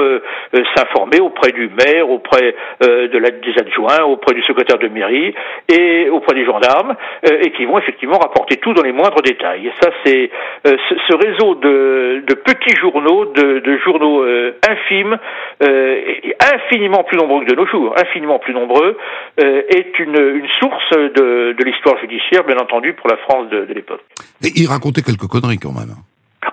s'informer 0.76 1.19
auprès 1.19 1.51
du 1.51 1.69
maire, 1.69 2.09
auprès 2.09 2.55
euh, 2.84 3.07
des 3.07 3.59
adjoints, 3.59 4.03
auprès 4.03 4.34
du 4.34 4.43
secrétaire 4.43 4.78
de 4.78 4.88
mairie 4.88 5.34
et 5.69 6.09
auprès 6.09 6.36
des 6.36 6.45
gendarmes, 6.45 6.95
euh, 7.30 7.41
et 7.41 7.51
qui 7.51 7.65
vont 7.65 7.78
effectivement 7.78 8.17
rapporter 8.17 8.57
tout 8.57 8.73
dans 8.73 8.84
les 8.84 8.91
moindres 8.91 9.21
détails. 9.21 9.67
Et 9.67 9.73
ça, 9.82 9.89
c'est 10.03 10.30
euh, 10.67 10.78
ce, 10.89 11.15
réseau 11.15 11.55
de, 11.55 12.23
petits 12.43 12.76
journaux, 12.80 13.26
de, 13.26 13.78
journaux 13.84 14.23
infimes, 14.67 15.17
infiniment 15.61 17.03
plus 17.03 17.17
nombreux 17.17 17.45
que 17.45 17.51
de 17.51 17.55
nos 17.55 17.65
jours, 17.65 17.95
infiniment 17.97 18.39
plus 18.39 18.53
nombreux, 18.53 18.97
est 19.38 19.99
une, 19.99 20.47
source 20.59 20.91
de, 20.91 21.55
l'histoire 21.63 21.97
judiciaire, 21.99 22.43
bien 22.43 22.57
entendu, 22.57 22.93
pour 22.93 23.09
la 23.09 23.17
France 23.17 23.49
de, 23.49 23.73
l'époque. 23.73 24.01
Il 24.41 24.67
racontait 24.67 25.01
quelques 25.01 25.28
conneries 25.28 25.57
quand 25.57 25.73
même. 25.73 25.95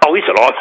Ah 0.01 0.09
oui, 0.11 0.21
ça 0.27 0.33
l'aura. 0.33 0.53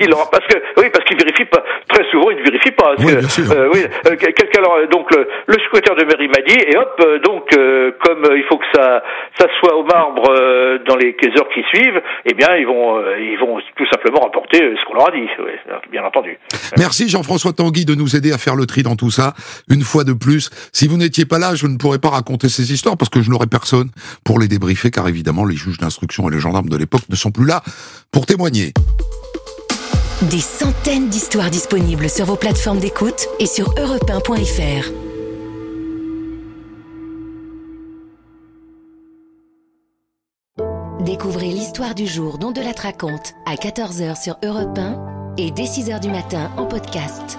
il 0.00 0.08
l'aura 0.08 0.30
parce 0.30 0.46
que 0.46 0.58
oui, 0.80 0.86
parce 0.92 1.04
qu'il 1.06 1.16
vérifie 1.18 1.44
pas. 1.46 1.62
Très 1.88 2.04
souvent, 2.10 2.30
il 2.30 2.38
ne 2.38 2.42
vérifie 2.44 2.70
pas. 2.72 2.94
Parce 2.96 3.04
Oui, 3.04 3.12
que, 3.14 3.18
bien 3.20 3.28
sûr. 3.28 3.50
euh, 3.52 3.68
oui, 3.74 3.80
euh, 4.06 4.16
quelqu'un 4.16 4.60
leur- 4.60 4.88
donc 4.88 5.10
le, 5.14 5.26
le 5.46 5.54
secrétaire 5.64 5.96
de 5.96 6.04
mairie 6.04 6.28
m'a 6.28 6.42
dit 6.46 6.58
et 6.66 6.76
hop 6.76 6.94
euh, 7.00 7.18
donc 7.20 7.44
euh, 7.56 7.92
comme 8.04 8.24
euh, 8.24 8.38
il 8.38 8.44
faut 8.44 8.58
que 8.58 8.64
ça 8.74 9.02
ça 9.38 9.46
soit 9.60 9.76
au 9.76 9.84
marbre 9.84 10.30
euh, 10.30 10.78
dans 10.86 10.96
les 10.96 11.14
heures 11.38 11.48
qui 11.54 11.62
suivent, 11.74 12.00
eh 12.26 12.34
bien 12.34 12.56
ils 12.56 12.66
vont 12.66 12.98
euh, 12.98 13.18
ils 13.20 13.38
vont 13.38 13.58
tout 13.76 13.86
simplement 13.92 14.20
rapporter 14.20 14.62
euh, 14.62 14.74
ce 14.80 14.84
qu'on 14.86 14.94
leur 14.94 15.08
a 15.08 15.12
dit. 15.12 15.26
oui, 15.38 15.52
bien 15.90 16.04
entendu. 16.04 16.38
Merci 16.78 17.08
Jean-François 17.08 17.52
Tanguy 17.52 17.84
de 17.84 17.94
nous 17.94 18.16
aider 18.16 18.32
à 18.32 18.38
faire 18.38 18.54
le 18.56 18.66
tri 18.66 18.82
dans 18.82 18.96
tout 18.96 19.10
ça. 19.10 19.34
Une 19.68 19.82
fois 19.82 20.04
de 20.04 20.12
plus, 20.12 20.50
si 20.72 20.88
vous 20.88 20.96
n'étiez 20.96 21.24
pas 21.26 21.38
là, 21.38 21.54
je 21.54 21.66
ne 21.66 21.76
pourrais 21.78 21.98
pas 21.98 22.10
raconter 22.10 22.48
ces 22.48 22.72
histoires 22.72 22.96
parce 22.96 23.08
que 23.10 23.20
je 23.22 23.30
n'aurais 23.30 23.46
personne 23.46 23.88
pour 24.24 24.38
les 24.38 24.48
débriefer 24.48 24.90
car 24.90 25.08
évidemment 25.08 25.44
les 25.44 25.56
juges 25.56 25.78
d'instruction 25.78 26.28
et 26.28 26.32
les 26.32 26.40
gendarmes 26.40 26.68
de 26.68 26.76
l'époque 26.76 27.02
ne 27.08 27.16
sont 27.16 27.30
plus 27.30 27.46
là 27.46 27.62
pour 28.12 28.26
témoigner. 28.26 28.51
Des 28.52 30.40
centaines 30.40 31.08
d'histoires 31.08 31.50
disponibles 31.50 32.10
sur 32.10 32.26
vos 32.26 32.36
plateformes 32.36 32.80
d'écoute 32.80 33.26
et 33.38 33.46
sur 33.46 33.72
europe1.fr. 33.76 34.90
Découvrez 41.02 41.48
l'histoire 41.48 41.94
du 41.94 42.06
jour 42.06 42.36
dont 42.36 42.52
de 42.52 42.60
la 42.60 42.72
raconte 42.72 43.32
à 43.46 43.54
14h 43.54 44.22
sur 44.22 44.36
Europe 44.44 44.78
1 44.78 45.34
et 45.38 45.50
dès 45.50 45.64
6h 45.64 46.00
du 46.00 46.10
matin 46.10 46.50
en 46.58 46.66
podcast. 46.66 47.38